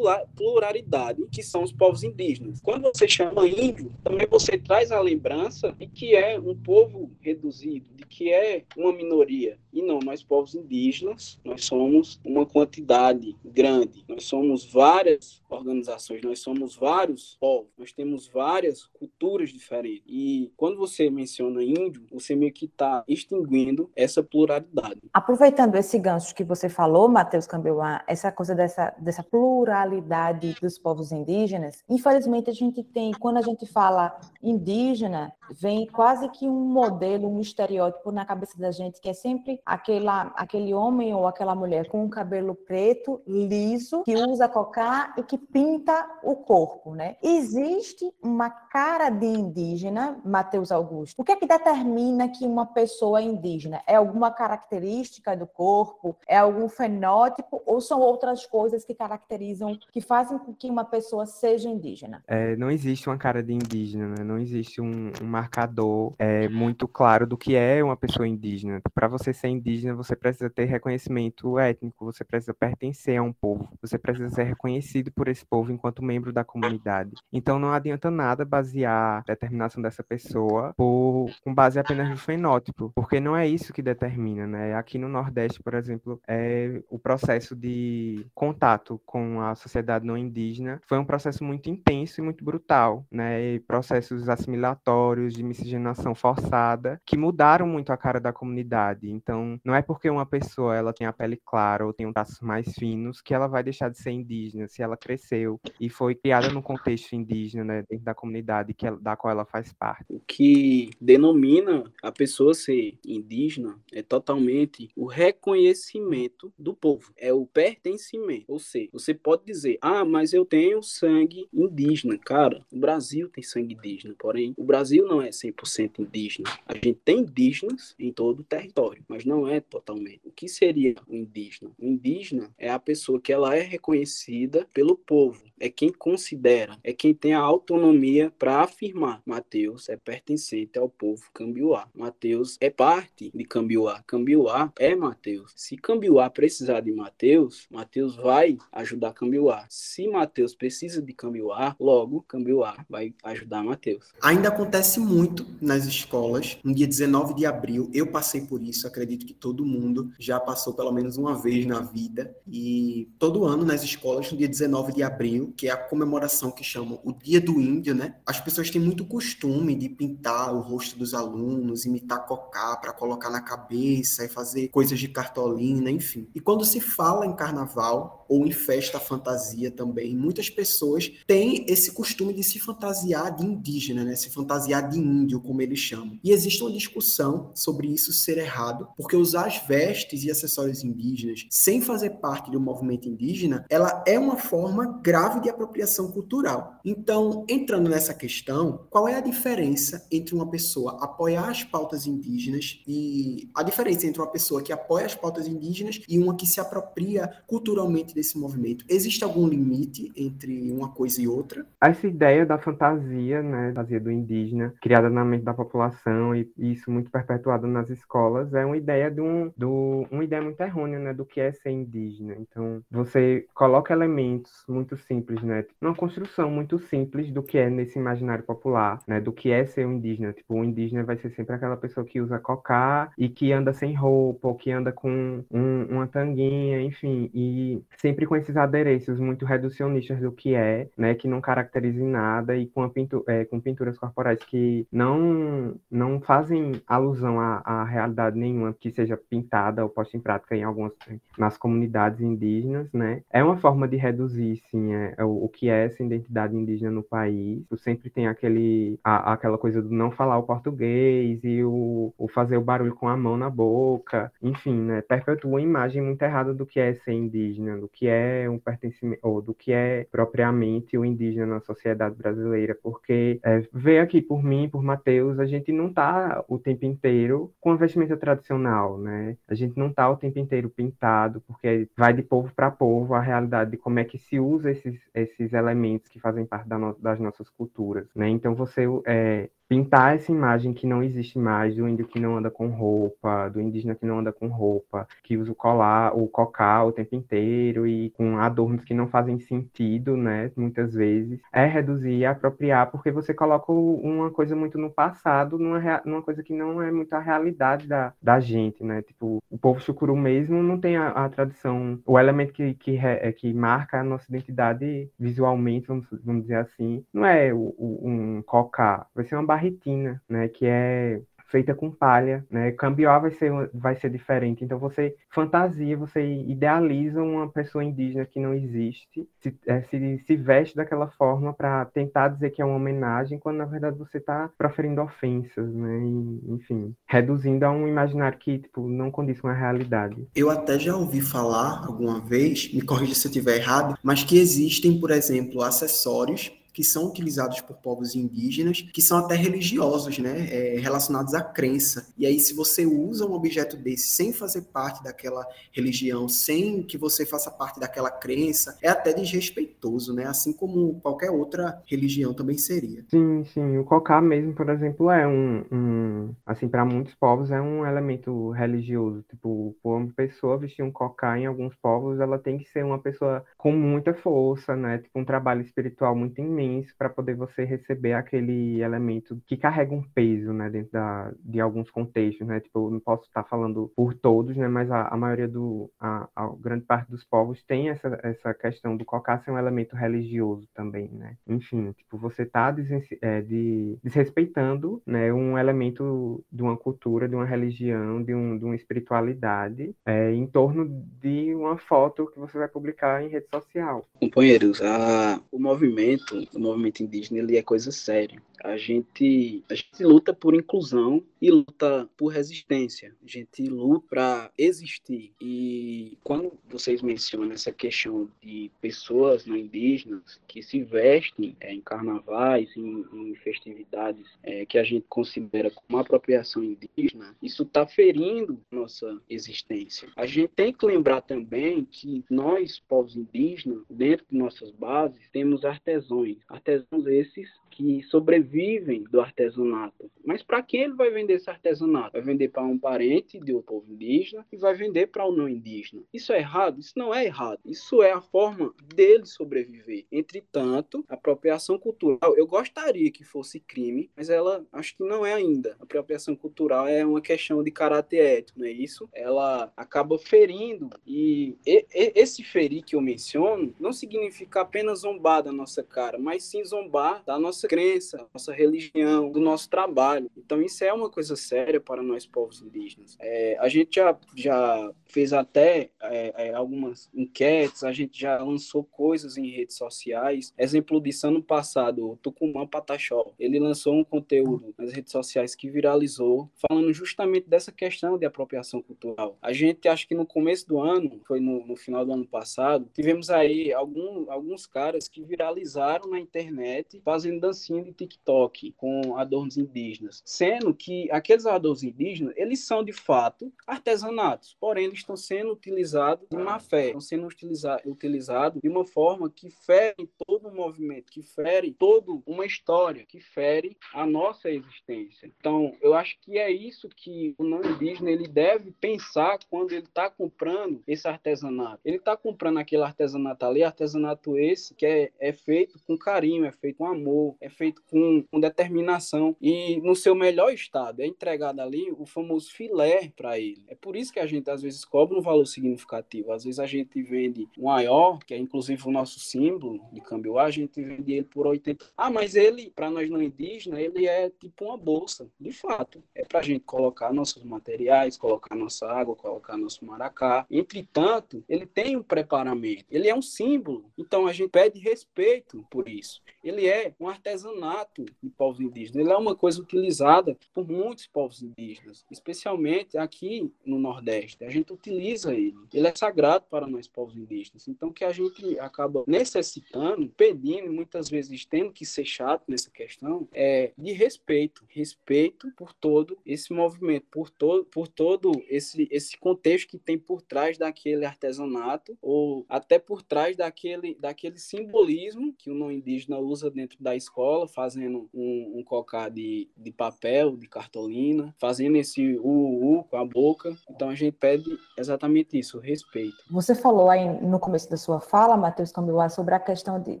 pluralidade 0.34 1.24
que 1.30 1.42
são 1.42 1.62
os 1.62 1.72
povos 1.72 2.02
indígenas. 2.02 2.60
Quando 2.60 2.90
você 2.92 3.06
chama 3.06 3.46
índio, 3.46 3.92
também 4.02 4.26
você 4.28 4.58
traz 4.58 4.90
a 4.90 5.00
lembrança 5.00 5.72
de 5.78 5.86
que 5.86 6.16
é 6.16 6.40
um 6.40 6.56
povo 6.56 7.10
reduzido, 7.20 7.90
de 7.94 8.04
que 8.06 8.32
é 8.32 8.64
uma 8.76 8.92
minoria. 8.92 9.56
E 9.72 9.82
não, 9.82 9.98
nós 9.98 10.22
povos 10.22 10.54
indígenas, 10.54 11.38
nós 11.44 11.64
somos 11.64 12.20
uma 12.24 12.46
quantidade 12.46 13.03
pluralidade 13.04 13.36
grande. 13.44 14.04
Nós 14.08 14.24
somos 14.24 14.64
várias 14.64 15.42
organizações, 15.54 16.22
nós 16.22 16.38
somos 16.40 16.76
vários 16.76 17.36
povos, 17.40 17.70
nós 17.76 17.92
temos 17.92 18.26
várias 18.28 18.84
culturas 18.86 19.50
diferentes. 19.50 20.04
E 20.06 20.52
quando 20.56 20.76
você 20.76 21.10
menciona 21.10 21.62
índio, 21.62 22.06
você 22.12 22.34
meio 22.34 22.52
que 22.52 22.66
está 22.66 23.04
extinguindo 23.08 23.90
essa 23.96 24.22
pluralidade. 24.22 25.00
Aproveitando 25.12 25.76
esse 25.76 25.98
gancho 25.98 26.34
que 26.34 26.44
você 26.44 26.68
falou, 26.68 27.08
Matheus 27.08 27.46
Cambeuá, 27.46 28.02
essa 28.06 28.30
coisa 28.30 28.54
dessa, 28.54 28.94
dessa 28.98 29.22
pluralidade 29.22 30.56
dos 30.60 30.78
povos 30.78 31.12
indígenas, 31.12 31.82
infelizmente 31.88 32.50
a 32.50 32.54
gente 32.54 32.82
tem, 32.82 33.12
quando 33.12 33.38
a 33.38 33.42
gente 33.42 33.66
fala 33.66 34.18
indígena, 34.42 35.32
vem 35.52 35.86
quase 35.86 36.28
que 36.28 36.48
um 36.48 36.52
modelo, 36.52 37.28
um 37.28 37.40
estereótipo 37.40 38.10
na 38.10 38.24
cabeça 38.24 38.58
da 38.58 38.70
gente, 38.70 39.00
que 39.00 39.08
é 39.08 39.12
sempre 39.12 39.60
aquela, 39.64 40.32
aquele 40.36 40.72
homem 40.72 41.14
ou 41.14 41.26
aquela 41.26 41.54
mulher 41.54 41.88
com 41.88 42.04
um 42.04 42.08
cabelo 42.08 42.54
preto, 42.54 43.20
liso, 43.26 44.02
que 44.04 44.14
usa 44.14 44.48
cocá 44.48 45.14
e 45.16 45.22
que 45.22 45.38
pinta 45.52 46.06
o 46.22 46.36
corpo, 46.36 46.94
né? 46.94 47.16
Existe 47.22 48.04
uma 48.22 48.50
cara 48.50 49.10
de 49.10 49.26
indígena, 49.26 50.20
Matheus 50.24 50.72
Augusto. 50.72 51.20
O 51.20 51.24
que 51.24 51.32
é 51.32 51.36
que 51.36 51.46
determina 51.46 52.28
que 52.28 52.44
uma 52.44 52.66
pessoa 52.66 53.20
é 53.20 53.22
indígena? 53.22 53.82
É 53.86 53.96
alguma 53.96 54.30
característica 54.30 55.36
do 55.36 55.46
corpo? 55.46 56.16
É 56.26 56.36
algum 56.36 56.68
fenótipo? 56.68 57.62
Ou 57.66 57.80
são 57.80 58.00
outras 58.00 58.46
coisas 58.46 58.84
que 58.84 58.94
caracterizam, 58.94 59.78
que 59.92 60.00
fazem 60.00 60.38
com 60.38 60.54
que 60.54 60.68
uma 60.68 60.84
pessoa 60.84 61.26
seja 61.26 61.68
indígena? 61.68 62.22
É, 62.26 62.56
não 62.56 62.70
existe 62.70 63.08
uma 63.08 63.18
cara 63.18 63.42
de 63.42 63.52
indígena, 63.52 64.08
né? 64.08 64.24
Não 64.24 64.38
existe 64.38 64.80
um, 64.80 65.12
um 65.22 65.26
marcador 65.26 66.14
é, 66.18 66.48
muito 66.48 66.88
claro 66.88 67.26
do 67.26 67.36
que 67.36 67.54
é 67.54 67.82
uma 67.82 67.96
pessoa 67.96 68.26
indígena. 68.26 68.80
Para 68.94 69.08
você 69.08 69.32
ser 69.32 69.48
indígena, 69.48 69.94
você 69.94 70.16
precisa 70.16 70.50
ter 70.50 70.64
reconhecimento 70.64 71.58
étnico, 71.58 72.04
você 72.04 72.24
precisa 72.24 72.54
pertencer 72.54 73.18
a 73.18 73.22
um 73.22 73.32
povo, 73.32 73.68
você 73.80 73.98
precisa 73.98 74.28
ser 74.30 74.44
reconhecido 74.44 75.12
por 75.12 75.28
esse 75.34 75.44
povo 75.46 75.72
enquanto 75.72 76.02
membro 76.02 76.32
da 76.32 76.44
comunidade. 76.44 77.12
Então 77.32 77.58
não 77.58 77.72
adianta 77.72 78.10
nada 78.10 78.44
basear 78.44 79.18
a 79.18 79.24
determinação 79.26 79.82
dessa 79.82 80.02
pessoa 80.02 80.72
por, 80.76 81.30
com 81.42 81.54
base 81.54 81.78
apenas 81.78 82.08
no 82.08 82.16
fenótipo, 82.16 82.90
porque 82.94 83.20
não 83.20 83.36
é 83.36 83.46
isso 83.46 83.72
que 83.72 83.82
determina, 83.82 84.46
né? 84.46 84.74
Aqui 84.74 84.98
no 84.98 85.08
Nordeste, 85.08 85.62
por 85.62 85.74
exemplo, 85.74 86.20
é 86.26 86.82
o 86.88 86.98
processo 86.98 87.54
de 87.54 88.26
contato 88.34 89.00
com 89.04 89.40
a 89.40 89.54
sociedade 89.54 90.06
não 90.06 90.16
indígena 90.16 90.80
foi 90.86 90.98
um 90.98 91.04
processo 91.04 91.44
muito 91.44 91.68
intenso 91.68 92.20
e 92.20 92.24
muito 92.24 92.44
brutal, 92.44 93.06
né? 93.10 93.54
E 93.54 93.60
processos 93.60 94.28
assimilatórios 94.28 95.34
de 95.34 95.42
miscigenação 95.42 96.14
forçada 96.14 97.00
que 97.04 97.16
mudaram 97.16 97.66
muito 97.66 97.92
a 97.92 97.96
cara 97.96 98.20
da 98.20 98.32
comunidade. 98.32 99.10
Então, 99.10 99.58
não 99.64 99.74
é 99.74 99.82
porque 99.82 100.08
uma 100.08 100.26
pessoa 100.26 100.76
ela 100.76 100.92
tem 100.92 101.06
a 101.06 101.12
pele 101.12 101.40
clara 101.44 101.86
ou 101.86 101.92
tem 101.92 102.06
um 102.06 102.12
traços 102.12 102.40
mais 102.40 102.72
finos 102.74 103.20
que 103.20 103.34
ela 103.34 103.46
vai 103.46 103.62
deixar 103.62 103.90
de 103.90 103.98
ser 103.98 104.10
indígena 104.10 104.66
se 104.68 104.82
ela 104.82 104.96
cresceu 105.14 105.60
e 105.80 105.88
foi 105.88 106.14
criada 106.14 106.48
no 106.50 106.62
contexto 106.62 107.14
indígena, 107.14 107.64
né, 107.64 107.84
dentro 107.88 108.04
da 108.04 108.14
comunidade 108.14 108.74
que 108.74 108.90
da 109.00 109.16
qual 109.16 109.32
ela 109.32 109.44
faz 109.44 109.72
parte. 109.72 110.04
O 110.08 110.20
que 110.20 110.90
denomina 111.00 111.84
a 112.02 112.10
pessoa 112.10 112.54
ser 112.54 112.98
indígena 113.06 113.78
é 113.92 114.02
totalmente 114.02 114.88
o 114.96 115.06
reconhecimento 115.06 116.52
do 116.58 116.74
povo, 116.74 117.12
é 117.16 117.32
o 117.32 117.46
pertencimento. 117.46 118.44
Ou 118.48 118.58
seja, 118.58 118.90
você 118.92 119.14
pode 119.14 119.44
dizer: 119.44 119.78
"Ah, 119.80 120.04
mas 120.04 120.32
eu 120.32 120.44
tenho 120.44 120.82
sangue 120.82 121.48
indígena". 121.52 122.18
Cara, 122.18 122.64
o 122.72 122.78
Brasil 122.78 123.28
tem 123.28 123.42
sangue 123.42 123.74
indígena, 123.74 124.14
porém 124.18 124.54
o 124.56 124.64
Brasil 124.64 125.06
não 125.06 125.22
é 125.22 125.30
100% 125.30 126.00
indígena. 126.00 126.50
A 126.66 126.74
gente 126.74 126.94
tem 127.04 127.20
indígenas 127.20 127.94
em 127.98 128.12
todo 128.12 128.40
o 128.40 128.44
território, 128.44 129.04
mas 129.08 129.24
não 129.24 129.48
é 129.48 129.60
totalmente. 129.60 130.20
O 130.24 130.30
que 130.30 130.48
seria 130.48 130.94
o 131.06 131.14
indígena? 131.14 131.70
O 131.78 131.86
indígena 131.86 132.50
é 132.58 132.70
a 132.70 132.78
pessoa 132.78 133.20
que 133.20 133.32
ela 133.32 133.56
é 133.56 133.62
reconhecida 133.62 134.66
pelo 134.72 134.96
povo, 135.06 135.42
é 135.58 135.68
quem 135.68 135.92
considera, 135.92 136.76
é 136.82 136.92
quem 136.92 137.14
tem 137.14 137.32
a 137.32 137.40
autonomia 137.40 138.32
para 138.38 138.60
afirmar. 138.62 139.22
Mateus 139.24 139.88
é 139.88 139.96
pertencente 139.96 140.78
ao 140.78 140.88
povo 140.88 141.22
Cambiuá. 141.32 141.88
Mateus 141.94 142.56
é 142.60 142.70
parte 142.70 143.30
de 143.34 143.44
Cambiuá. 143.44 144.02
Cambiuá 144.06 144.72
é 144.78 144.94
Mateus. 144.94 145.52
Se 145.56 145.76
Cambiuá 145.76 146.28
precisar 146.28 146.80
de 146.80 146.92
Mateus, 146.92 147.66
Mateus 147.70 148.16
vai 148.16 148.58
ajudar 148.72 149.12
Cambiuá. 149.12 149.64
Se 149.68 150.08
Mateus 150.08 150.54
precisa 150.54 151.00
de 151.00 151.12
Cambiuá, 151.12 151.76
logo 151.78 152.22
Cambiuá 152.28 152.84
vai 152.88 153.14
ajudar 153.22 153.62
Mateus. 153.62 154.12
Ainda 154.22 154.48
acontece 154.48 154.98
muito 155.00 155.46
nas 155.60 155.86
escolas. 155.86 156.58
No 156.64 156.74
dia 156.74 156.86
19 156.86 157.34
de 157.34 157.46
abril, 157.46 157.90
eu 157.92 158.06
passei 158.06 158.42
por 158.42 158.62
isso, 158.62 158.86
acredito 158.86 159.24
que 159.24 159.34
todo 159.34 159.64
mundo 159.64 160.10
já 160.18 160.40
passou 160.40 160.74
pelo 160.74 160.92
menos 160.92 161.16
uma 161.16 161.36
vez 161.36 161.64
na 161.64 161.80
vida. 161.80 162.34
E 162.46 163.08
todo 163.18 163.44
ano 163.44 163.64
nas 163.64 163.82
escolas, 163.82 164.30
no 164.30 164.38
dia 164.38 164.48
19 164.48 164.93
de 164.94 165.02
abril, 165.02 165.52
que 165.56 165.68
é 165.68 165.72
a 165.72 165.76
comemoração 165.76 166.50
que 166.50 166.64
chamam 166.64 167.00
o 167.04 167.12
Dia 167.12 167.40
do 167.40 167.60
Índio, 167.60 167.94
né? 167.94 168.16
As 168.26 168.40
pessoas 168.40 168.70
têm 168.70 168.80
muito 168.80 169.04
costume 169.04 169.74
de 169.74 169.88
pintar 169.88 170.54
o 170.54 170.60
rosto 170.60 170.98
dos 170.98 171.12
alunos, 171.12 171.84
imitar 171.84 172.24
cocá 172.26 172.76
para 172.76 172.92
colocar 172.92 173.30
na 173.30 173.40
cabeça 173.40 174.24
e 174.24 174.28
fazer 174.28 174.68
coisas 174.68 174.98
de 174.98 175.08
cartolina, 175.08 175.90
enfim. 175.90 176.28
E 176.34 176.40
quando 176.40 176.64
se 176.64 176.80
fala 176.80 177.26
em 177.26 177.34
carnaval 177.34 178.23
ou 178.28 178.46
em 178.46 178.52
festa 178.52 178.98
fantasia 179.00 179.70
também, 179.70 180.16
muitas 180.16 180.48
pessoas 180.50 181.10
têm 181.26 181.64
esse 181.68 181.92
costume 181.92 182.32
de 182.32 182.42
se 182.42 182.58
fantasiar 182.58 183.34
de 183.34 183.44
indígena, 183.44 184.04
né? 184.04 184.16
Se 184.16 184.30
fantasiar 184.30 184.88
de 184.88 184.98
índio, 184.98 185.40
como 185.40 185.60
eles 185.62 185.78
chamam. 185.78 186.18
E 186.22 186.30
existe 186.30 186.62
uma 186.62 186.72
discussão 186.72 187.50
sobre 187.54 187.88
isso 187.88 188.12
ser 188.12 188.38
errado, 188.38 188.88
porque 188.96 189.16
usar 189.16 189.46
as 189.46 189.58
vestes 189.66 190.24
e 190.24 190.30
acessórios 190.30 190.84
indígenas 190.84 191.46
sem 191.50 191.80
fazer 191.80 192.10
parte 192.10 192.50
do 192.50 192.60
movimento 192.60 193.08
indígena, 193.08 193.64
ela 193.68 194.02
é 194.06 194.18
uma 194.18 194.36
forma 194.36 195.00
grave 195.02 195.40
de 195.40 195.48
apropriação 195.48 196.10
cultural. 196.10 196.80
Então, 196.84 197.44
entrando 197.48 197.88
nessa 197.88 198.14
questão, 198.14 198.86
qual 198.90 199.08
é 199.08 199.16
a 199.16 199.20
diferença 199.20 200.06
entre 200.10 200.34
uma 200.34 200.48
pessoa 200.48 200.98
apoiar 201.02 201.48
as 201.50 201.64
pautas 201.64 202.06
indígenas 202.06 202.80
e 202.86 203.48
a 203.54 203.62
diferença 203.62 204.06
entre 204.06 204.20
uma 204.20 204.30
pessoa 204.30 204.62
que 204.62 204.72
apoia 204.72 205.06
as 205.06 205.14
pautas 205.14 205.46
indígenas 205.46 206.00
e 206.08 206.18
uma 206.18 206.36
que 206.36 206.46
se 206.46 206.60
apropria 206.60 207.42
culturalmente 207.46 208.13
desse 208.14 208.38
movimento? 208.38 208.84
Existe 208.88 209.24
algum 209.24 209.46
limite 209.46 210.12
entre 210.16 210.70
uma 210.70 210.88
coisa 210.88 211.20
e 211.20 211.28
outra? 211.28 211.66
Essa 211.80 212.06
ideia 212.06 212.46
da 212.46 212.58
fantasia, 212.58 213.42
né, 213.42 213.68
fantasia 213.68 214.00
do 214.00 214.10
indígena, 214.10 214.74
criada 214.80 215.10
na 215.10 215.24
mente 215.24 215.44
da 215.44 215.54
população 215.54 216.34
e 216.34 216.48
isso 216.56 216.90
muito 216.90 217.10
perpetuado 217.10 217.66
nas 217.66 217.90
escolas, 217.90 218.54
é 218.54 218.64
uma 218.64 218.76
ideia 218.76 219.10
de 219.10 219.20
um, 219.20 219.50
do, 219.56 220.06
uma 220.10 220.24
ideia 220.24 220.42
muito 220.42 220.60
errônea, 220.60 220.98
né, 220.98 221.12
do 221.12 221.24
que 221.24 221.40
é 221.40 221.52
ser 221.52 221.70
indígena. 221.70 222.36
Então, 222.38 222.80
você 222.90 223.46
coloca 223.54 223.92
elementos 223.92 224.64
muito 224.68 224.96
simples, 224.96 225.42
né, 225.42 225.64
uma 225.80 225.94
construção 225.94 226.50
muito 226.50 226.78
simples 226.78 227.30
do 227.30 227.42
que 227.42 227.58
é 227.58 227.68
nesse 227.68 227.98
imaginário 227.98 228.44
popular, 228.44 229.02
né, 229.06 229.20
do 229.20 229.32
que 229.32 229.50
é 229.50 229.66
ser 229.66 229.86
um 229.86 229.94
indígena. 229.94 230.32
Tipo, 230.32 230.54
o 230.54 230.64
indígena 230.64 231.02
vai 231.04 231.16
ser 231.16 231.30
sempre 231.30 231.54
aquela 231.56 231.76
pessoa 231.76 232.06
que 232.06 232.20
usa 232.20 232.38
cocá 232.38 233.10
e 233.18 233.28
que 233.28 233.52
anda 233.52 233.72
sem 233.72 233.94
roupa, 233.94 234.48
ou 234.48 234.54
que 234.54 234.70
anda 234.70 234.92
com 234.92 235.44
um, 235.50 235.84
uma 235.90 236.06
tanguinha, 236.06 236.80
enfim, 236.80 237.30
e 237.34 237.82
sempre 238.04 238.26
com 238.26 238.36
esses 238.36 238.54
adereços 238.54 239.18
muito 239.18 239.46
reducionistas 239.46 240.20
do 240.20 240.30
que 240.30 240.54
é, 240.54 240.90
né, 240.94 241.14
que 241.14 241.26
não 241.26 241.40
caracterizam 241.40 242.06
nada 242.06 242.54
e 242.54 242.66
com, 242.66 242.86
pintu 242.86 243.24
é, 243.26 243.46
com 243.46 243.58
pinturas 243.58 243.96
corporais 243.96 244.38
que 244.44 244.86
não, 244.92 245.74
não 245.90 246.20
fazem 246.20 246.82
alusão 246.86 247.40
à, 247.40 247.62
à 247.64 247.82
realidade 247.82 248.38
nenhuma 248.38 248.74
que 248.78 248.90
seja 248.90 249.16
pintada 249.16 249.82
ou 249.82 249.88
posta 249.88 250.18
em 250.18 250.20
prática 250.20 250.54
em 250.54 250.62
algumas 250.62 250.92
nas 251.38 251.56
comunidades 251.56 252.20
indígenas, 252.20 252.92
né? 252.92 253.22
É 253.30 253.42
uma 253.42 253.56
forma 253.56 253.88
de 253.88 253.96
reduzir, 253.96 254.60
sim, 254.70 254.92
é, 254.92 255.14
é 255.16 255.24
o, 255.24 255.44
o, 255.44 255.48
que 255.48 255.70
é 255.70 255.86
essa 255.86 256.02
identidade 256.02 256.54
indígena 256.54 256.90
no 256.90 257.02
país. 257.02 257.64
Tu 257.68 257.76
sempre 257.78 258.10
tem 258.10 258.28
aquele, 258.28 258.98
a, 259.02 259.32
aquela 259.32 259.56
coisa 259.56 259.80
do 259.82 259.90
não 259.90 260.10
falar 260.10 260.38
o 260.38 260.42
português 260.42 261.40
e 261.42 261.64
o, 261.64 262.12
o 262.18 262.28
fazer 262.28 262.56
o 262.56 262.62
barulho 262.62 262.94
com 262.94 263.08
a 263.08 263.16
mão 263.16 263.36
na 263.36 263.48
boca, 263.48 264.30
enfim, 264.42 264.78
né? 264.78 265.00
Perpetua 265.00 265.50
uma 265.50 265.62
imagem 265.62 266.02
muito 266.02 266.22
errada 266.22 266.52
do 266.52 266.66
que 266.66 266.78
é 266.78 266.94
ser 266.94 267.12
indígena, 267.12 267.78
do 267.78 267.88
que 267.94 268.08
é 268.08 268.48
um 268.50 268.58
pertencimento, 268.58 269.20
ou 269.22 269.40
do 269.40 269.54
que 269.54 269.72
é 269.72 270.06
propriamente 270.10 270.98
o 270.98 271.04
indígena 271.04 271.46
na 271.46 271.60
sociedade 271.60 272.16
brasileira, 272.16 272.76
porque 272.82 273.38
é, 273.42 273.62
ver 273.72 274.00
aqui 274.00 274.20
por 274.20 274.42
mim, 274.42 274.68
por 274.68 274.82
Matheus, 274.82 275.38
a 275.38 275.46
gente 275.46 275.70
não 275.72 275.92
tá 275.92 276.44
o 276.48 276.58
tempo 276.58 276.84
inteiro 276.84 277.52
com 277.60 277.72
a 277.72 277.76
vestimenta 277.76 278.16
tradicional, 278.16 278.98
né? 278.98 279.36
A 279.48 279.54
gente 279.54 279.78
não 279.78 279.92
tá 279.92 280.10
o 280.10 280.16
tempo 280.16 280.38
inteiro 280.38 280.68
pintado, 280.68 281.40
porque 281.46 281.88
vai 281.96 282.12
de 282.12 282.22
povo 282.22 282.52
para 282.54 282.70
povo 282.70 283.14
a 283.14 283.20
realidade 283.20 283.70
de 283.70 283.76
como 283.76 283.98
é 283.98 284.04
que 284.04 284.18
se 284.18 284.38
usa 284.40 284.70
esses, 284.70 285.00
esses 285.14 285.52
elementos 285.52 286.08
que 286.08 286.20
fazem 286.20 286.44
parte 286.44 286.68
da 286.68 286.78
no, 286.78 286.94
das 286.98 287.20
nossas 287.20 287.48
culturas, 287.48 288.08
né? 288.14 288.28
Então 288.28 288.54
você 288.54 288.84
é, 289.06 289.48
pintar 289.68 290.14
essa 290.14 290.30
imagem 290.30 290.72
que 290.72 290.86
não 290.86 291.02
existe 291.02 291.38
mais 291.38 291.74
do 291.74 291.88
índio 291.88 292.06
que 292.06 292.20
não 292.20 292.36
anda 292.36 292.50
com 292.50 292.68
roupa, 292.68 293.48
do 293.48 293.60
indígena 293.60 293.94
que 293.94 294.06
não 294.06 294.18
anda 294.18 294.32
com 294.32 294.48
roupa, 294.48 295.06
que 295.22 295.36
usa 295.36 295.52
o 295.52 295.54
colar, 295.54 296.16
o 296.16 296.28
cocar 296.28 296.86
o 296.86 296.92
tempo 296.92 297.14
inteiro 297.14 297.86
e 297.86 298.10
com 298.10 298.38
adornos 298.38 298.84
que 298.84 298.94
não 298.94 299.08
fazem 299.08 299.38
sentido, 299.38 300.16
né, 300.16 300.50
muitas 300.56 300.94
vezes, 300.94 301.40
é 301.52 301.66
reduzir 301.66 302.18
e 302.18 302.26
apropriar 302.26 302.90
porque 302.90 303.10
você 303.10 303.32
coloca 303.32 303.72
uma 303.72 304.30
coisa 304.30 304.54
muito 304.54 304.78
no 304.78 304.90
passado, 304.90 305.58
numa, 305.58 306.02
numa 306.04 306.22
coisa 306.22 306.42
que 306.42 306.52
não 306.52 306.82
é 306.82 306.90
muito 306.90 307.12
a 307.14 307.20
realidade 307.20 307.86
da, 307.86 308.12
da 308.22 308.40
gente, 308.40 308.82
né, 308.84 309.02
tipo, 309.02 309.42
o 309.50 309.58
povo 309.58 309.80
chucuru 309.80 310.16
mesmo 310.16 310.62
não 310.62 310.78
tem 310.78 310.96
a, 310.96 311.08
a 311.08 311.28
tradição, 311.28 311.98
o 312.06 312.18
elemento 312.18 312.52
que, 312.52 312.74
que, 312.74 312.96
é, 312.96 313.32
que 313.32 313.52
marca 313.52 314.00
a 314.00 314.04
nossa 314.04 314.26
identidade 314.28 315.08
visualmente, 315.18 315.88
vamos, 315.88 316.06
vamos 316.22 316.42
dizer 316.42 316.56
assim, 316.56 317.04
não 317.12 317.24
é 317.24 317.52
o, 317.52 317.74
o, 317.78 318.08
um 318.08 318.42
cocar, 318.42 319.06
vai 319.14 319.24
ser 319.24 319.36
uma 319.36 319.46
barretina, 319.54 320.20
né, 320.28 320.48
que 320.48 320.66
é 320.66 321.20
feita 321.54 321.72
com 321.72 321.88
palha, 321.88 322.44
né? 322.50 322.72
Cambiar 322.72 323.20
vai 323.20 323.30
ser, 323.30 323.52
vai 323.72 323.94
ser 323.94 324.10
diferente. 324.10 324.64
Então 324.64 324.76
você 324.76 325.14
fantasia, 325.30 325.96
você 325.96 326.20
idealiza 326.48 327.22
uma 327.22 327.48
pessoa 327.48 327.84
indígena 327.84 328.26
que 328.26 328.40
não 328.40 328.52
existe, 328.52 329.28
se, 329.40 329.56
é, 329.64 329.82
se, 329.82 330.18
se 330.26 330.34
veste 330.34 330.74
daquela 330.74 331.06
forma 331.10 331.52
para 331.52 331.84
tentar 331.84 332.28
dizer 332.28 332.50
que 332.50 332.60
é 332.60 332.64
uma 332.64 332.74
homenagem, 332.74 333.38
quando 333.38 333.58
na 333.58 333.66
verdade 333.66 333.96
você 333.96 334.18
está 334.18 334.50
proferindo 334.58 335.00
ofensas, 335.00 335.72
né? 335.72 336.00
E, 336.00 336.54
enfim, 336.54 336.92
reduzindo 337.06 337.64
a 337.64 337.70
um 337.70 337.86
imaginário 337.86 338.38
que 338.38 338.58
tipo, 338.58 338.88
não 338.88 339.12
condiz 339.12 339.40
com 339.40 339.46
a 339.46 339.54
realidade. 339.54 340.26
Eu 340.34 340.50
até 340.50 340.76
já 340.76 340.96
ouvi 340.96 341.20
falar 341.20 341.84
alguma 341.86 342.18
vez, 342.18 342.72
me 342.74 342.82
corrija 342.82 343.14
se 343.14 343.28
eu 343.28 343.30
estiver 343.30 343.58
errado, 343.58 343.96
mas 344.02 344.24
que 344.24 344.38
existem, 344.38 344.98
por 344.98 345.12
exemplo, 345.12 345.62
acessórios 345.62 346.50
que 346.74 346.82
são 346.82 347.06
utilizados 347.06 347.60
por 347.60 347.76
povos 347.76 348.16
indígenas, 348.16 348.82
que 348.82 349.00
são 349.00 349.16
até 349.16 349.36
religiosos, 349.36 350.18
né, 350.18 350.48
é, 350.50 350.78
relacionados 350.80 351.32
à 351.32 351.40
crença. 351.40 352.12
E 352.18 352.26
aí, 352.26 352.40
se 352.40 352.52
você 352.52 352.84
usa 352.84 353.24
um 353.24 353.32
objeto 353.32 353.76
desse 353.76 354.08
sem 354.08 354.32
fazer 354.32 354.62
parte 354.62 355.02
daquela 355.02 355.46
religião, 355.72 356.28
sem 356.28 356.82
que 356.82 356.98
você 356.98 357.24
faça 357.24 357.50
parte 357.50 357.78
daquela 357.78 358.10
crença, 358.10 358.76
é 358.82 358.88
até 358.88 359.12
desrespeitoso, 359.12 360.12
né, 360.12 360.26
assim 360.26 360.52
como 360.52 361.00
qualquer 361.00 361.30
outra 361.30 361.80
religião 361.86 362.34
também 362.34 362.58
seria. 362.58 363.04
Sim, 363.08 363.44
sim. 363.44 363.78
O 363.78 363.84
cocá 363.84 364.20
mesmo, 364.20 364.52
por 364.52 364.68
exemplo, 364.68 365.10
é 365.10 365.26
um, 365.26 365.64
um 365.70 366.34
assim, 366.44 366.66
para 366.66 366.84
muitos 366.84 367.14
povos 367.14 367.52
é 367.52 367.60
um 367.60 367.86
elemento 367.86 368.50
religioso. 368.50 369.24
Tipo, 369.30 369.76
uma 369.84 370.08
pessoa 370.08 370.58
vestir 370.58 370.82
um 370.82 370.90
cocá 370.90 371.38
em 371.38 371.46
alguns 371.46 371.74
povos, 371.76 372.18
ela 372.18 372.38
tem 372.38 372.58
que 372.58 372.68
ser 372.68 372.84
uma 372.84 372.98
pessoa 372.98 373.44
com 373.56 373.70
muita 373.70 374.12
força, 374.12 374.74
né, 374.74 374.98
tipo 374.98 375.20
um 375.20 375.24
trabalho 375.24 375.60
espiritual 375.60 376.16
muito 376.16 376.40
imenso 376.40 376.63
para 376.98 377.08
poder 377.08 377.34
você 377.34 377.64
receber 377.64 378.14
aquele 378.14 378.80
elemento 378.80 379.40
que 379.46 379.56
carrega 379.56 379.94
um 379.94 380.02
peso, 380.02 380.52
né, 380.52 380.70
dentro 380.70 380.92
da, 380.92 381.32
de 381.40 381.60
alguns 381.60 381.90
contextos, 381.90 382.46
né, 382.46 382.60
tipo, 382.60 382.86
eu 382.86 382.90
não 382.90 383.00
posso 383.00 383.24
estar 383.24 383.44
falando 383.44 383.92
por 383.96 384.14
todos, 384.14 384.56
né, 384.56 384.68
mas 384.68 384.90
a, 384.90 385.08
a 385.08 385.16
maioria 385.16 385.48
do, 385.48 385.90
a, 386.00 386.28
a, 386.34 386.54
grande 386.58 386.84
parte 386.84 387.10
dos 387.10 387.24
povos 387.24 387.62
tem 387.64 387.88
essa, 387.88 388.18
essa 388.22 388.54
questão 388.54 388.96
do 388.96 389.04
cocar 389.04 389.42
ser 389.44 389.50
um 389.50 389.58
elemento 389.58 389.96
religioso 389.96 390.66
também, 390.74 391.08
né, 391.08 391.36
enfim, 391.46 391.92
tipo, 391.92 392.16
você 392.18 392.42
está 392.42 392.74
é, 393.20 393.40
de, 393.40 393.98
desrespeitando, 394.02 395.02
né, 395.06 395.32
um 395.32 395.58
elemento 395.58 396.44
de 396.50 396.62
uma 396.62 396.76
cultura, 396.76 397.28
de 397.28 397.34
uma 397.34 397.44
religião, 397.44 398.22
de, 398.22 398.34
um, 398.34 398.58
de 398.58 398.64
uma 398.64 398.74
espiritualidade 398.74 399.94
é, 400.06 400.32
em 400.32 400.46
torno 400.46 400.86
de 401.20 401.54
uma 401.54 401.76
foto 401.76 402.26
que 402.26 402.38
você 402.38 402.58
vai 402.58 402.68
publicar 402.68 403.22
em 403.22 403.28
rede 403.28 403.46
social. 403.52 404.06
Companheiros, 404.20 404.80
a, 404.82 405.40
o 405.50 405.58
movimento 405.58 406.36
o 406.54 406.60
movimento 406.60 407.02
indígena 407.02 407.40
ele 407.40 407.56
é 407.56 407.62
coisa 407.62 407.90
séria. 407.90 408.42
A 408.62 408.78
gente, 408.78 409.62
a 409.68 409.74
gente 409.74 410.02
luta 410.02 410.32
por 410.32 410.54
inclusão 410.54 411.22
e 411.40 411.50
luta 411.50 412.08
por 412.16 412.28
resistência. 412.28 413.14
A 413.22 413.26
gente 413.26 413.62
luta 413.66 414.06
para 414.08 414.50
existir. 414.56 415.32
E 415.40 416.16
quando 416.22 416.52
vocês 416.66 417.02
mencionam 417.02 417.52
essa 417.52 417.70
questão 417.70 418.30
de 418.42 418.70
pessoas 418.80 419.44
não 419.44 419.56
indígenas 419.56 420.40
que 420.48 420.62
se 420.62 420.82
vestem 420.82 421.54
é, 421.60 421.74
em 421.74 421.80
carnavais, 421.80 422.70
em, 422.76 423.04
em 423.12 423.34
festividades 423.34 424.26
é, 424.42 424.64
que 424.64 424.78
a 424.78 424.84
gente 424.84 425.04
considera 425.08 425.70
como 425.70 425.98
apropriação 425.98 426.62
indígena, 426.62 427.36
isso 427.42 427.64
está 427.64 427.86
ferindo 427.86 428.60
nossa 428.70 429.20
existência. 429.28 430.08
A 430.16 430.24
gente 430.24 430.48
tem 430.48 430.72
que 430.72 430.86
lembrar 430.86 431.20
também 431.20 431.84
que 431.84 432.24
nós, 432.30 432.80
povos 432.88 433.16
indígenas, 433.16 433.82
dentro 433.90 434.24
de 434.30 434.38
nossas 434.38 434.70
bases, 434.70 435.20
temos 435.32 435.64
artesãos. 435.64 436.14
Artesãos 436.48 437.06
esses 437.06 437.48
que 437.74 438.02
sobrevivem 438.04 439.02
do 439.10 439.20
artesanato. 439.20 440.10
Mas 440.24 440.42
para 440.42 440.62
quem 440.62 440.82
ele 440.82 440.94
vai 440.94 441.10
vender 441.10 441.34
esse 441.34 441.50
artesanato? 441.50 442.12
Vai 442.12 442.22
vender 442.22 442.48
para 442.48 442.62
um 442.62 442.78
parente 442.78 443.40
de 443.40 443.52
outro 443.52 443.74
povo 443.74 443.92
indígena 443.92 444.46
e 444.52 444.56
vai 444.56 444.74
vender 444.74 445.08
para 445.08 445.26
um 445.26 445.32
não 445.32 445.48
indígena. 445.48 446.02
Isso 446.12 446.32
é 446.32 446.38
errado? 446.38 446.78
Isso 446.78 446.92
não 446.96 447.12
é 447.12 447.24
errado. 447.24 447.58
Isso 447.64 448.02
é 448.02 448.12
a 448.12 448.20
forma 448.20 448.72
dele 448.94 449.26
sobreviver. 449.26 450.06
Entretanto, 450.12 451.04
apropriação 451.08 451.76
cultural, 451.76 452.36
eu 452.36 452.46
gostaria 452.46 453.10
que 453.10 453.24
fosse 453.24 453.58
crime, 453.58 454.10
mas 454.16 454.30
ela 454.30 454.64
acho 454.72 454.96
que 454.96 455.02
não 455.02 455.26
é 455.26 455.34
ainda. 455.34 455.76
A 455.80 455.84
apropriação 455.84 456.36
cultural 456.36 456.86
é 456.86 457.04
uma 457.04 457.20
questão 457.20 457.62
de 457.62 457.70
caráter 457.70 458.18
ético, 458.18 458.60
não 458.60 458.66
é 458.66 458.70
isso? 458.70 459.08
Ela 459.12 459.72
acaba 459.76 460.16
ferindo 460.18 460.90
e, 461.06 461.56
e, 461.66 461.84
e 461.92 462.12
esse 462.14 462.44
ferir 462.44 462.84
que 462.84 462.94
eu 462.94 463.00
menciono 463.00 463.74
não 463.80 463.92
significa 463.92 464.60
apenas 464.60 465.00
zombar 465.00 465.42
da 465.42 465.52
nossa 465.52 465.82
cara, 465.82 466.18
mas 466.18 466.33
sim 466.40 466.64
zombar 466.64 467.22
da 467.24 467.38
nossa 467.38 467.68
crença, 467.68 468.26
nossa 468.32 468.52
religião, 468.52 469.30
do 469.30 469.40
nosso 469.40 469.68
trabalho. 469.68 470.30
Então 470.36 470.60
isso 470.62 470.84
é 470.84 470.92
uma 470.92 471.10
coisa 471.10 471.36
séria 471.36 471.80
para 471.80 472.02
nós 472.02 472.26
povos 472.26 472.62
indígenas. 472.62 473.16
É, 473.20 473.56
a 473.60 473.68
gente 473.68 473.96
já, 473.96 474.18
já 474.34 474.92
fez 475.06 475.32
até 475.32 475.90
é, 476.02 476.48
é, 476.48 476.54
algumas 476.54 477.10
enquetes, 477.14 477.84
a 477.84 477.92
gente 477.92 478.20
já 478.20 478.42
lançou 478.42 478.84
coisas 478.84 479.36
em 479.36 479.50
redes 479.50 479.76
sociais. 479.76 480.52
Exemplo 480.58 481.00
disso, 481.00 481.26
ano 481.26 481.42
passado, 481.42 482.10
o 482.10 482.16
Tucumã 482.16 482.66
Pataxó, 482.66 483.32
ele 483.38 483.58
lançou 483.58 483.94
um 483.94 484.04
conteúdo 484.04 484.74
nas 484.76 484.92
redes 484.92 485.12
sociais 485.12 485.54
que 485.54 485.70
viralizou, 485.70 486.50
falando 486.68 486.92
justamente 486.92 487.48
dessa 487.48 487.72
questão 487.72 488.18
de 488.18 488.26
apropriação 488.26 488.82
cultural. 488.82 489.38
A 489.40 489.52
gente, 489.52 489.88
acho 489.88 490.06
que 490.06 490.14
no 490.14 490.26
começo 490.26 490.66
do 490.66 490.80
ano, 490.80 491.20
foi 491.26 491.40
no, 491.40 491.66
no 491.66 491.76
final 491.76 492.04
do 492.04 492.12
ano 492.12 492.26
passado, 492.26 492.88
tivemos 492.92 493.30
aí 493.30 493.72
algum, 493.72 494.30
alguns 494.30 494.66
caras 494.66 495.08
que 495.08 495.22
viralizaram 495.22 496.13
na 496.14 496.20
internet 496.20 497.00
fazendo 497.04 497.40
dancinha 497.40 497.82
de 497.82 497.92
TikTok 497.92 498.72
com 498.72 499.16
adornos 499.16 499.56
indígenas, 499.56 500.22
sendo 500.24 500.74
que 500.74 501.10
aqueles 501.10 501.46
adornos 501.46 501.82
indígenas, 501.82 502.34
eles 502.36 502.64
são 502.64 502.84
de 502.84 502.92
fato 502.92 503.52
artesanatos, 503.66 504.56
porém 504.60 504.86
eles 504.86 504.98
estão 504.98 505.16
sendo 505.16 505.52
utilizados 505.52 506.26
de 506.28 506.36
má 506.36 506.58
fé, 506.58 506.86
estão 506.86 507.00
sendo 507.00 507.26
utilizados 507.26 507.84
utilizado 507.84 508.60
de 508.62 508.68
uma 508.68 508.84
forma 508.84 509.30
que 509.30 509.50
fere 509.50 510.08
todo 510.26 510.48
o 510.48 510.54
movimento, 510.54 511.12
que 511.12 511.22
fere 511.22 511.72
toda 511.72 512.20
uma 512.26 512.44
história, 512.44 513.04
que 513.06 513.20
fere 513.20 513.76
a 513.92 514.06
nossa 514.06 514.50
existência. 514.50 515.30
Então, 515.38 515.72
eu 515.80 515.94
acho 515.94 516.18
que 516.20 516.38
é 516.38 516.50
isso 516.50 516.88
que 516.88 517.34
o 517.38 517.44
não 517.44 517.64
indígena 517.64 518.10
ele 518.10 518.28
deve 518.28 518.72
pensar 518.72 519.38
quando 519.50 519.72
ele 519.72 519.84
está 519.84 520.10
comprando 520.10 520.82
esse 520.86 521.08
artesanato. 521.08 521.80
Ele 521.84 521.96
está 521.96 522.16
comprando 522.16 522.58
aquele 522.58 522.82
artesanato 522.82 523.44
ali, 523.46 523.62
artesanato 523.62 524.38
esse 524.38 524.74
que 524.74 524.86
é, 524.86 525.12
é 525.18 525.32
feito 525.32 525.78
com 525.86 525.96
carinho, 526.04 526.44
é 526.44 526.52
feito 526.52 526.76
com 526.76 526.86
amor, 526.86 527.34
é 527.40 527.48
feito 527.48 527.82
com, 527.90 528.22
com 528.30 528.38
determinação 528.38 529.34
e 529.40 529.80
no 529.80 529.96
seu 529.96 530.14
melhor 530.14 530.52
estado. 530.52 531.00
É 531.00 531.06
entregado 531.06 531.60
ali 531.60 531.90
o 531.92 532.04
famoso 532.04 532.52
filé 532.52 533.10
para 533.16 533.38
ele. 533.38 533.64
É 533.68 533.74
por 533.74 533.96
isso 533.96 534.12
que 534.12 534.20
a 534.20 534.26
gente 534.26 534.50
às 534.50 534.60
vezes 534.60 534.84
cobra 534.84 535.18
um 535.18 535.22
valor 535.22 535.46
significativo. 535.46 536.32
Às 536.32 536.44
vezes 536.44 536.60
a 536.60 536.66
gente 536.66 537.02
vende 537.02 537.48
um 537.58 537.70
aió, 537.70 538.18
que 538.18 538.34
é 538.34 538.36
inclusive 538.38 538.86
o 538.86 538.90
nosso 538.92 539.18
símbolo 539.18 539.80
de 539.90 540.00
câmbio, 540.00 540.38
a 540.38 540.50
gente 540.50 540.82
vende 540.82 541.12
ele 541.12 541.24
por 541.24 541.46
80. 541.46 541.86
Ah, 541.96 542.10
mas 542.10 542.34
ele, 542.34 542.70
para 542.74 542.90
nós 542.90 543.08
não 543.08 543.22
indígenas, 543.22 543.80
ele 543.80 544.06
é 544.06 544.28
tipo 544.28 544.66
uma 544.66 544.76
bolsa. 544.76 545.28
De 545.40 545.52
fato, 545.52 546.02
é 546.14 546.24
para 546.24 546.40
a 546.40 546.42
gente 546.42 546.60
colocar 546.60 547.12
nossos 547.12 547.42
materiais, 547.44 548.16
colocar 548.16 548.54
nossa 548.54 548.86
água, 548.86 549.16
colocar 549.16 549.56
nosso 549.56 549.84
maracá. 549.84 550.46
Entretanto, 550.50 551.42
ele 551.48 551.66
tem 551.66 551.96
um 551.96 552.02
preparamento, 552.02 552.84
ele 552.90 553.08
é 553.08 553.14
um 553.14 553.22
símbolo. 553.22 553.90
Então 553.96 554.26
a 554.26 554.32
gente 554.32 554.50
pede 554.50 554.78
respeito 554.78 555.64
por 555.70 555.88
isso. 555.88 555.93
peace. 555.94 556.20
Ele 556.44 556.66
é 556.66 556.94
um 557.00 557.08
artesanato 557.08 558.04
de 558.22 558.28
povos 558.28 558.60
indígenas. 558.60 558.96
Ele 558.96 559.12
é 559.12 559.16
uma 559.16 559.34
coisa 559.34 559.60
utilizada 559.60 560.36
por 560.52 560.68
muitos 560.68 561.06
povos 561.06 561.42
indígenas, 561.42 562.04
especialmente 562.10 562.98
aqui 562.98 563.50
no 563.64 563.78
Nordeste. 563.78 564.44
A 564.44 564.50
gente 564.50 564.72
utiliza 564.72 565.34
ele. 565.34 565.56
Ele 565.72 565.86
é 565.86 565.94
sagrado 565.94 566.44
para 566.50 566.66
nós 566.66 566.86
povos 566.86 567.16
indígenas. 567.16 567.66
Então, 567.66 567.90
que 567.90 568.04
a 568.04 568.12
gente 568.12 568.58
acaba 568.58 569.04
necessitando, 569.06 570.08
pedindo, 570.16 570.70
muitas 570.70 571.08
vezes 571.08 571.46
tendo 571.46 571.72
que 571.72 571.86
ser 571.86 572.04
chato 572.04 572.44
nessa 572.46 572.70
questão, 572.70 573.26
é 573.32 573.72
de 573.78 573.92
respeito. 573.92 574.64
Respeito 574.68 575.50
por 575.56 575.72
todo 575.72 576.18
esse 576.26 576.52
movimento, 576.52 577.06
por 577.10 577.30
todo, 577.30 577.64
por 577.64 577.88
todo 577.88 578.32
esse, 578.48 578.86
esse 578.90 579.16
contexto 579.16 579.68
que 579.68 579.78
tem 579.78 579.98
por 579.98 580.20
trás 580.20 580.58
daquele 580.58 581.06
artesanato, 581.06 581.96
ou 582.02 582.44
até 582.48 582.78
por 582.78 583.02
trás 583.02 583.36
daquele, 583.36 583.94
daquele 583.94 584.38
simbolismo 584.38 585.32
que 585.32 585.50
o 585.50 585.54
não 585.54 585.70
indígena 585.70 586.18
usa 586.18 586.33
usa 586.34 586.50
dentro 586.50 586.76
da 586.80 586.94
escola, 586.94 587.46
fazendo 587.48 588.08
um, 588.12 588.54
um 588.56 588.64
cocá 588.64 589.08
de, 589.08 589.48
de 589.56 589.70
papel, 589.70 590.36
de 590.36 590.48
cartolina, 590.48 591.34
fazendo 591.38 591.76
esse 591.76 592.18
u 592.18 592.84
com 592.90 592.96
a 592.96 593.04
boca. 593.04 593.56
Então 593.70 593.88
a 593.88 593.94
gente 593.94 594.12
pede 594.12 594.44
exatamente 594.76 595.38
isso, 595.38 595.58
respeito. 595.58 596.16
Você 596.30 596.54
falou 596.54 596.90
aí 596.90 597.08
no 597.22 597.38
começo 597.38 597.70
da 597.70 597.76
sua 597.76 598.00
fala, 598.00 598.36
Matheus 598.36 598.72
Cambiuá, 598.72 599.08
sobre 599.08 599.34
a 599.34 599.40
questão 599.40 599.80
de, 599.80 600.00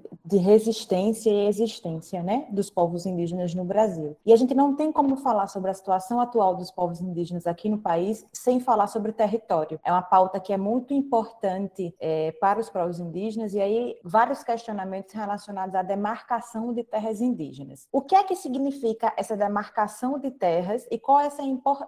de 0.24 0.36
resistência 0.36 1.30
e 1.30 1.46
existência 1.46 2.22
né, 2.22 2.46
dos 2.50 2.68
povos 2.68 3.06
indígenas 3.06 3.54
no 3.54 3.64
Brasil. 3.64 4.16
E 4.26 4.32
a 4.32 4.36
gente 4.36 4.54
não 4.54 4.74
tem 4.74 4.90
como 4.90 5.16
falar 5.16 5.46
sobre 5.46 5.70
a 5.70 5.74
situação 5.74 6.20
atual 6.20 6.56
dos 6.56 6.70
povos 6.70 7.00
indígenas 7.00 7.46
aqui 7.46 7.68
no 7.68 7.78
país 7.78 8.26
sem 8.32 8.58
falar 8.60 8.88
sobre 8.88 9.12
território. 9.12 9.78
É 9.84 9.92
uma 9.92 10.02
pauta 10.02 10.40
que 10.40 10.52
é 10.52 10.56
muito 10.56 10.92
importante 10.92 11.94
é, 12.00 12.32
para 12.32 12.58
os 12.58 12.68
povos 12.68 12.98
indígenas 12.98 13.54
e 13.54 13.60
aí 13.60 13.96
vários 14.02 14.42
questionamentos 14.42 15.14
relacionados 15.14 15.74
à 15.74 15.82
demarcação 15.82 16.23
de 16.72 16.84
terras 16.84 17.20
indígenas. 17.20 17.88
O 17.92 18.00
que 18.00 18.14
é 18.14 18.22
que 18.22 18.34
significa 18.34 19.12
essa 19.16 19.36
demarcação 19.36 20.18
de 20.18 20.30
terras 20.30 20.86
e 20.90 20.98
qual 20.98 21.20
é 21.20 21.28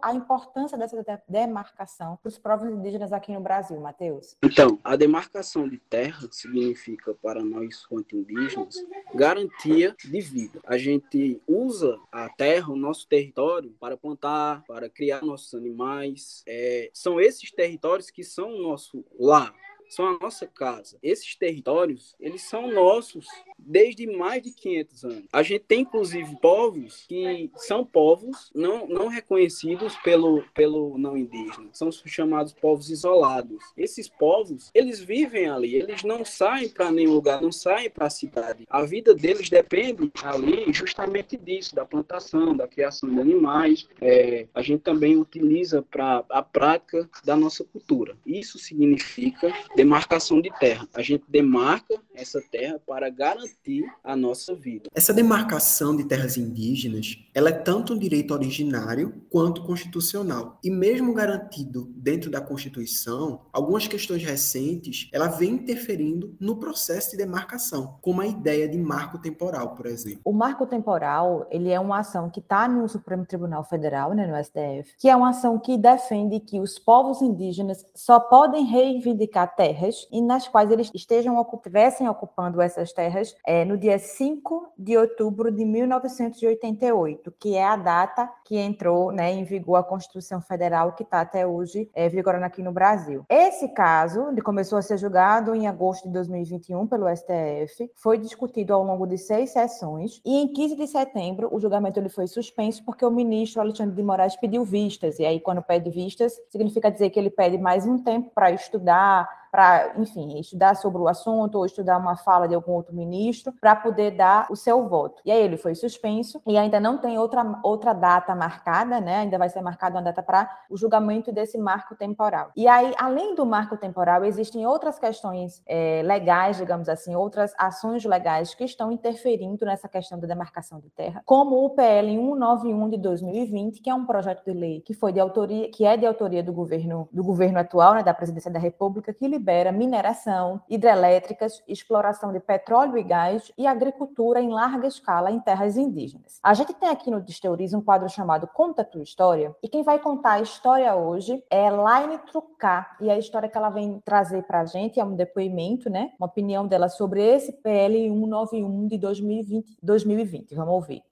a 0.02 0.14
importância 0.14 0.76
dessa 0.76 1.22
demarcação 1.28 2.18
para 2.22 2.28
os 2.28 2.38
povos 2.38 2.68
indígenas 2.68 3.12
aqui 3.12 3.32
no 3.32 3.40
Brasil, 3.40 3.80
Matheus? 3.80 4.36
Então, 4.42 4.78
a 4.84 4.96
demarcação 4.96 5.68
de 5.68 5.78
terra 5.78 6.28
significa 6.30 7.14
para 7.14 7.42
nós, 7.42 7.84
quanto 7.86 8.16
indígenas, 8.16 8.76
garantia 9.14 9.94
de 10.04 10.20
vida. 10.20 10.60
A 10.66 10.76
gente 10.76 11.40
usa 11.46 11.98
a 12.10 12.28
terra, 12.28 12.72
o 12.72 12.76
nosso 12.76 13.06
território, 13.08 13.74
para 13.80 13.96
plantar, 13.96 14.62
para 14.66 14.88
criar 14.88 15.22
nossos 15.22 15.54
animais. 15.54 16.42
É, 16.46 16.90
são 16.92 17.20
esses 17.20 17.50
territórios 17.50 18.10
que 18.10 18.24
são 18.24 18.50
o 18.50 18.62
nosso 18.62 19.04
lar, 19.18 19.54
são 19.88 20.06
a 20.06 20.18
nossa 20.18 20.46
casa. 20.46 20.98
Esses 21.02 21.34
territórios, 21.36 22.14
eles 22.20 22.42
são 22.42 22.70
nossos 22.72 23.26
desde 23.58 24.06
mais 24.06 24.42
de 24.42 24.52
500 24.52 25.04
anos. 25.04 25.24
A 25.32 25.42
gente 25.42 25.64
tem, 25.64 25.80
inclusive, 25.80 26.36
povos 26.40 27.04
que 27.08 27.50
são 27.56 27.84
povos 27.84 28.50
não, 28.54 28.86
não 28.86 29.08
reconhecidos 29.08 29.96
pelo, 29.96 30.42
pelo 30.54 30.96
não 30.98 31.16
indígena. 31.16 31.68
São 31.72 31.90
chamados 31.90 32.52
povos 32.52 32.90
isolados. 32.90 33.62
Esses 33.76 34.08
povos, 34.08 34.70
eles 34.74 35.00
vivem 35.00 35.48
ali, 35.48 35.74
eles 35.74 36.02
não 36.02 36.24
saem 36.24 36.68
para 36.68 36.90
nenhum 36.90 37.14
lugar, 37.14 37.40
não 37.40 37.52
saem 37.52 37.90
para 37.90 38.06
a 38.06 38.10
cidade. 38.10 38.64
A 38.68 38.82
vida 38.82 39.14
deles 39.14 39.48
depende 39.48 40.10
ali 40.22 40.72
justamente 40.72 41.36
disso, 41.36 41.74
da 41.74 41.84
plantação, 41.84 42.56
da 42.56 42.68
criação 42.68 43.08
de 43.08 43.20
animais. 43.20 43.88
É, 44.00 44.46
a 44.54 44.62
gente 44.62 44.80
também 44.80 45.16
utiliza 45.16 45.82
para 45.82 46.24
a 46.28 46.42
prática 46.42 47.08
da 47.24 47.36
nossa 47.36 47.64
cultura. 47.64 48.16
Isso 48.24 48.58
significa 48.58 49.52
demarcação 49.76 50.40
de 50.40 50.50
terra. 50.58 50.88
A 50.94 51.02
gente 51.02 51.24
demarca 51.28 51.94
essa 52.14 52.40
terra 52.50 52.80
para 52.86 53.10
garantir 53.10 53.84
a 54.02 54.16
nossa 54.16 54.54
vida. 54.54 54.88
Essa 54.94 55.12
demarcação 55.12 55.94
de 55.94 56.04
terras 56.04 56.38
indígenas, 56.38 57.18
ela 57.34 57.50
é 57.50 57.52
tanto 57.52 57.92
um 57.92 57.98
direito 57.98 58.32
originário 58.32 59.22
quanto 59.30 59.62
constitucional. 59.64 60.58
E 60.64 60.70
mesmo 60.70 61.12
garantido 61.12 61.92
dentro 61.94 62.30
da 62.30 62.40
Constituição, 62.40 63.42
algumas 63.52 63.86
questões 63.86 64.24
recentes, 64.24 65.10
ela 65.12 65.28
vem 65.28 65.50
interferindo 65.50 66.34
no 66.40 66.56
processo 66.56 67.10
de 67.10 67.18
demarcação, 67.18 67.98
como 68.00 68.22
a 68.22 68.26
ideia 68.26 68.66
de 68.66 68.78
marco 68.78 69.18
temporal, 69.18 69.74
por 69.74 69.84
exemplo. 69.84 70.20
O 70.24 70.32
marco 70.32 70.66
temporal, 70.66 71.46
ele 71.50 71.70
é 71.70 71.78
uma 71.78 71.98
ação 71.98 72.30
que 72.30 72.40
está 72.40 72.66
no 72.66 72.88
Supremo 72.88 73.26
Tribunal 73.26 73.62
Federal, 73.64 74.14
né, 74.14 74.26
no 74.26 74.42
STF, 74.42 74.94
que 74.98 75.10
é 75.10 75.14
uma 75.14 75.30
ação 75.30 75.58
que 75.58 75.76
defende 75.76 76.40
que 76.40 76.58
os 76.58 76.78
povos 76.78 77.20
indígenas 77.20 77.84
só 77.94 78.18
podem 78.18 78.64
reivindicar 78.64 79.54
terras 79.54 79.65
terras 79.66 80.06
e 80.12 80.20
nas 80.20 80.46
quais 80.46 80.70
eles 80.70 80.90
estejam 80.94 81.36
estivessem 81.56 82.08
ocupando 82.08 82.60
essas 82.60 82.92
terras 82.92 83.34
é, 83.46 83.64
no 83.64 83.76
dia 83.76 83.98
5 83.98 84.72
de 84.78 84.96
outubro 84.96 85.50
de 85.50 85.64
1988, 85.64 87.34
que 87.38 87.56
é 87.56 87.64
a 87.64 87.76
data 87.76 88.30
que 88.44 88.56
entrou 88.56 89.10
né, 89.10 89.32
em 89.32 89.44
vigor 89.44 89.76
a 89.76 89.82
Constituição 89.82 90.40
Federal, 90.40 90.92
que 90.92 91.02
está 91.02 91.20
até 91.20 91.46
hoje 91.46 91.90
é, 91.94 92.08
vigorando 92.08 92.44
aqui 92.44 92.62
no 92.62 92.72
Brasil. 92.72 93.24
Esse 93.28 93.68
caso, 93.68 94.28
ele 94.28 94.40
começou 94.40 94.78
a 94.78 94.82
ser 94.82 94.98
julgado 94.98 95.54
em 95.54 95.66
agosto 95.66 96.06
de 96.06 96.12
2021 96.12 96.86
pelo 96.86 97.06
STF, 97.14 97.90
foi 97.96 98.18
discutido 98.18 98.72
ao 98.72 98.84
longo 98.84 99.06
de 99.06 99.18
seis 99.18 99.50
sessões 99.50 100.20
e 100.24 100.36
em 100.36 100.52
15 100.52 100.76
de 100.76 100.86
setembro 100.86 101.48
o 101.52 101.60
julgamento 101.60 101.98
ele 101.98 102.08
foi 102.08 102.26
suspenso 102.26 102.84
porque 102.84 103.04
o 103.04 103.10
ministro 103.10 103.60
Alexandre 103.60 103.94
de 103.94 104.02
Moraes 104.02 104.36
pediu 104.36 104.64
vistas, 104.64 105.18
e 105.18 105.26
aí 105.26 105.40
quando 105.40 105.62
pede 105.62 105.90
vistas, 105.90 106.34
significa 106.50 106.90
dizer 106.90 107.10
que 107.10 107.18
ele 107.18 107.30
pede 107.30 107.58
mais 107.58 107.86
um 107.86 107.98
tempo 107.98 108.30
para 108.34 108.50
estudar, 108.50 109.28
para, 109.56 109.94
enfim, 109.96 110.38
estudar 110.38 110.76
sobre 110.76 111.00
o 111.00 111.08
assunto 111.08 111.54
ou 111.54 111.64
estudar 111.64 111.96
uma 111.96 112.14
fala 112.14 112.46
de 112.46 112.54
algum 112.54 112.72
outro 112.72 112.94
ministro 112.94 113.54
para 113.58 113.74
poder 113.74 114.10
dar 114.10 114.46
o 114.50 114.54
seu 114.54 114.86
voto. 114.86 115.22
E 115.24 115.32
aí 115.32 115.40
ele 115.40 115.56
foi 115.56 115.74
suspenso 115.74 116.42
e 116.46 116.58
ainda 116.58 116.78
não 116.78 116.98
tem 116.98 117.18
outra, 117.18 117.58
outra 117.62 117.94
data 117.94 118.34
marcada, 118.34 119.00
né? 119.00 119.20
Ainda 119.20 119.38
vai 119.38 119.48
ser 119.48 119.62
marcada 119.62 119.96
uma 119.96 120.02
data 120.02 120.22
para 120.22 120.50
o 120.68 120.76
julgamento 120.76 121.32
desse 121.32 121.56
marco 121.56 121.94
temporal. 121.94 122.50
E 122.54 122.68
aí, 122.68 122.92
além 122.98 123.34
do 123.34 123.46
marco 123.46 123.78
temporal, 123.78 124.26
existem 124.26 124.66
outras 124.66 124.98
questões 124.98 125.62
é, 125.66 126.02
legais, 126.04 126.58
digamos 126.58 126.86
assim, 126.86 127.16
outras 127.16 127.54
ações 127.58 128.04
legais 128.04 128.54
que 128.54 128.64
estão 128.64 128.92
interferindo 128.92 129.64
nessa 129.64 129.88
questão 129.88 130.20
da 130.20 130.26
demarcação 130.26 130.80
de 130.80 130.90
terra, 130.90 131.22
como 131.24 131.64
o 131.64 131.70
PL 131.70 132.14
191 132.14 132.90
de 132.90 132.98
2020, 132.98 133.80
que 133.80 133.88
é 133.88 133.94
um 133.94 134.04
projeto 134.04 134.44
de 134.44 134.52
lei 134.52 134.82
que 134.82 134.92
foi 134.92 135.14
de 135.14 135.20
autoria, 135.20 135.70
que 135.70 135.86
é 135.86 135.96
de 135.96 136.04
autoria 136.04 136.42
do 136.42 136.52
governo 136.52 137.08
do 137.10 137.24
governo 137.24 137.58
atual, 137.58 137.94
né, 137.94 138.02
da 138.02 138.12
Presidência 138.12 138.50
da 138.50 138.58
República, 138.58 139.14
que 139.14 139.24
libera 139.46 139.70
mineração, 139.70 140.60
hidrelétricas, 140.68 141.62
exploração 141.68 142.32
de 142.32 142.40
petróleo 142.40 142.98
e 142.98 143.02
gás 143.04 143.52
e 143.56 143.64
agricultura 143.64 144.40
em 144.40 144.48
larga 144.48 144.88
escala 144.88 145.30
em 145.30 145.38
terras 145.38 145.76
indígenas. 145.76 146.40
A 146.42 146.52
gente 146.52 146.74
tem 146.74 146.88
aqui 146.88 147.12
no 147.12 147.20
Disteuris 147.20 147.72
um 147.72 147.80
quadro 147.80 148.08
chamado 148.08 148.48
Conta 148.48 148.82
Tua 148.82 149.04
História, 149.04 149.54
e 149.62 149.68
quem 149.68 149.84
vai 149.84 150.00
contar 150.00 150.32
a 150.32 150.40
história 150.40 150.92
hoje 150.96 151.44
é 151.48 151.70
Laine 151.70 152.18
Trucar, 152.26 152.96
e 153.00 153.08
a 153.08 153.16
história 153.16 153.48
que 153.48 153.56
ela 153.56 153.70
vem 153.70 154.00
trazer 154.04 154.42
para 154.42 154.62
a 154.62 154.64
gente 154.64 154.98
é 154.98 155.04
um 155.04 155.14
depoimento, 155.14 155.88
né, 155.88 156.10
uma 156.18 156.26
opinião 156.26 156.66
dela 156.66 156.88
sobre 156.88 157.22
esse 157.22 157.52
PL 157.52 158.08
191 158.08 158.88
de 158.88 158.98
2020. 158.98 159.78
2020. 159.80 160.54
Vamos 160.56 160.74
ouvir. 160.74 161.02